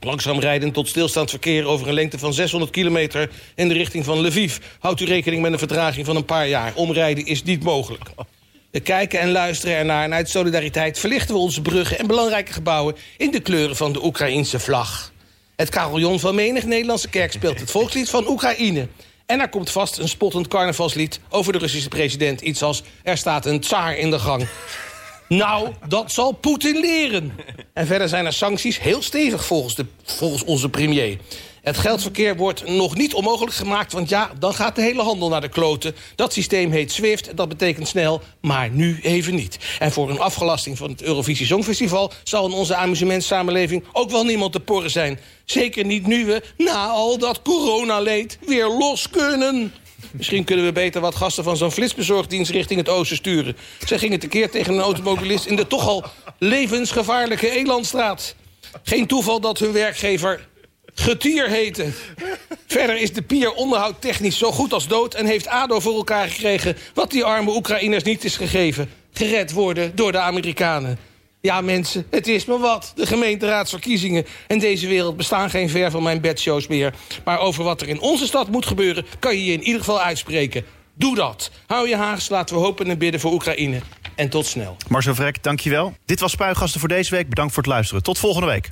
Langzaam 0.00 0.40
rijden 0.40 0.72
tot 0.72 0.88
stilstaand 0.88 1.30
verkeer 1.30 1.66
over 1.66 1.88
een 1.88 1.94
lengte 1.94 2.18
van 2.18 2.34
600 2.34 2.72
kilometer... 2.72 3.30
in 3.54 3.68
de 3.68 3.74
richting 3.74 4.04
van 4.04 4.26
Lviv 4.26 4.56
houdt 4.78 5.00
u 5.00 5.04
rekening 5.04 5.42
met 5.42 5.52
een 5.52 5.58
vertraging 5.58 6.06
van 6.06 6.16
een 6.16 6.24
paar 6.24 6.48
jaar. 6.48 6.72
Omrijden 6.74 7.26
is 7.26 7.42
niet 7.42 7.62
mogelijk. 7.62 8.10
We 8.70 8.80
kijken 8.80 9.20
en 9.20 9.30
luisteren 9.30 9.76
ernaar 9.76 10.04
en 10.04 10.14
uit 10.14 10.28
solidariteit 10.28 10.98
verlichten 10.98 11.34
we 11.34 11.40
onze 11.40 11.62
bruggen... 11.62 11.98
en 11.98 12.06
belangrijke 12.06 12.52
gebouwen 12.52 12.96
in 13.16 13.30
de 13.30 13.40
kleuren 13.40 13.76
van 13.76 13.92
de 13.92 14.04
Oekraïense 14.04 14.60
vlag. 14.60 15.11
Het 15.56 15.70
carillon 15.70 16.20
van 16.20 16.34
menig 16.34 16.64
Nederlandse 16.64 17.08
kerk 17.08 17.32
speelt 17.32 17.60
het 17.60 17.70
volkslied 17.70 18.10
van 18.10 18.28
Oekraïne. 18.28 18.88
En 19.26 19.40
er 19.40 19.48
komt 19.48 19.70
vast 19.70 19.98
een 19.98 20.08
spottend 20.08 20.48
carnavalslied 20.48 21.20
over 21.28 21.52
de 21.52 21.58
Russische 21.58 21.88
president. 21.88 22.40
Iets 22.40 22.62
als, 22.62 22.82
er 23.02 23.16
staat 23.16 23.46
een 23.46 23.60
tsaar 23.60 23.96
in 23.96 24.10
de 24.10 24.18
gang. 24.18 24.48
Nou, 25.28 25.72
dat 25.88 26.12
zal 26.12 26.32
Poetin 26.32 26.80
leren. 26.80 27.32
En 27.72 27.86
verder 27.86 28.08
zijn 28.08 28.26
er 28.26 28.32
sancties 28.32 28.80
heel 28.80 29.02
stevig 29.02 29.44
volgens, 29.44 29.74
de, 29.74 29.86
volgens 30.04 30.44
onze 30.44 30.68
premier. 30.68 31.18
Het 31.62 31.78
geldverkeer 31.78 32.36
wordt 32.36 32.68
nog 32.68 32.96
niet 32.96 33.14
onmogelijk 33.14 33.56
gemaakt... 33.56 33.92
want 33.92 34.08
ja, 34.08 34.30
dan 34.38 34.54
gaat 34.54 34.76
de 34.76 34.82
hele 34.82 35.02
handel 35.02 35.28
naar 35.28 35.40
de 35.40 35.48
kloten. 35.48 35.94
Dat 36.14 36.32
systeem 36.32 36.70
heet 36.70 36.92
SWIFT, 36.92 37.36
dat 37.36 37.48
betekent 37.48 37.88
snel, 37.88 38.22
maar 38.40 38.70
nu 38.70 39.00
even 39.02 39.34
niet. 39.34 39.58
En 39.78 39.92
voor 39.92 40.10
een 40.10 40.20
afgelasting 40.20 40.78
van 40.78 40.90
het 40.90 41.02
Eurovisie 41.02 41.46
Songfestival... 41.46 42.12
zal 42.24 42.46
in 42.46 42.52
onze 42.52 42.74
amusementsamenleving 42.74 43.84
ook 43.92 44.10
wel 44.10 44.24
niemand 44.24 44.52
te 44.52 44.60
porren 44.60 44.90
zijn. 44.90 45.20
Zeker 45.44 45.84
niet 45.84 46.06
nu 46.06 46.24
we, 46.24 46.42
na 46.56 46.86
al 46.86 47.18
dat 47.18 47.42
coronaleed, 47.42 48.38
weer 48.46 48.68
los 48.68 49.10
kunnen. 49.10 49.72
Misschien 50.10 50.44
kunnen 50.44 50.64
we 50.64 50.72
beter 50.72 51.00
wat 51.00 51.14
gasten 51.14 51.44
van 51.44 51.56
zo'n 51.56 51.72
flitsbezorgdienst 51.72 52.50
richting 52.50 52.78
het 52.78 52.88
oosten 52.88 53.16
sturen. 53.16 53.56
Zij 53.86 53.98
gingen 53.98 54.18
tekeer 54.18 54.50
tegen 54.50 54.74
een 54.74 54.80
automobilist 54.80 55.46
in 55.46 55.56
de 55.56 55.66
toch 55.66 55.88
al 55.88 56.04
levensgevaarlijke 56.38 57.50
Elandstraat. 57.50 58.34
Geen 58.82 59.06
toeval 59.06 59.40
dat 59.40 59.58
hun 59.58 59.72
werkgever 59.72 60.50
Getier 60.94 61.48
heten. 61.48 61.94
Verder 62.66 63.00
is 63.00 63.12
de 63.12 63.22
pier 63.22 63.52
onderhoud 63.52 64.00
technisch 64.00 64.38
zo 64.38 64.52
goed 64.52 64.72
als 64.72 64.88
dood... 64.88 65.14
en 65.14 65.26
heeft 65.26 65.46
ADO 65.46 65.80
voor 65.80 65.94
elkaar 65.94 66.28
gekregen 66.28 66.76
wat 66.94 67.10
die 67.10 67.24
arme 67.24 67.54
Oekraïners 67.54 68.02
niet 68.02 68.24
is 68.24 68.36
gegeven. 68.36 68.90
Gered 69.12 69.52
worden 69.52 69.96
door 69.96 70.12
de 70.12 70.18
Amerikanen. 70.18 70.98
Ja, 71.40 71.60
mensen, 71.60 72.06
het 72.10 72.28
is 72.28 72.44
maar 72.44 72.58
wat. 72.58 72.92
De 72.94 73.06
gemeenteraadsverkiezingen 73.06 74.26
en 74.46 74.58
deze 74.58 74.86
wereld 74.86 75.16
bestaan 75.16 75.50
geen 75.50 75.70
ver 75.70 75.90
van 75.90 76.02
mijn 76.02 76.20
bedshows 76.20 76.66
meer. 76.66 76.94
Maar 77.24 77.38
over 77.38 77.64
wat 77.64 77.80
er 77.80 77.88
in 77.88 78.00
onze 78.00 78.26
stad 78.26 78.48
moet 78.48 78.66
gebeuren... 78.66 79.06
kan 79.18 79.36
je 79.36 79.44
je 79.44 79.52
in 79.52 79.62
ieder 79.62 79.80
geval 79.80 80.00
uitspreken. 80.00 80.64
Doe 80.94 81.14
dat. 81.14 81.50
Hou 81.66 81.88
je 81.88 81.96
haags, 81.96 82.28
laten 82.28 82.56
we 82.56 82.62
hopen 82.62 82.86
en 82.86 82.98
bidden 82.98 83.20
voor 83.20 83.32
Oekraïne. 83.32 83.80
En 84.14 84.28
tot 84.28 84.46
snel. 84.46 84.76
Marcel 84.88 85.14
Vrek, 85.14 85.42
dankjewel. 85.42 85.94
Dit 86.04 86.20
was 86.20 86.32
Spuigasten 86.32 86.80
voor 86.80 86.88
deze 86.88 87.10
week. 87.10 87.28
Bedankt 87.28 87.54
voor 87.54 87.62
het 87.62 87.72
luisteren. 87.72 88.02
Tot 88.02 88.18
volgende 88.18 88.46
week. 88.46 88.70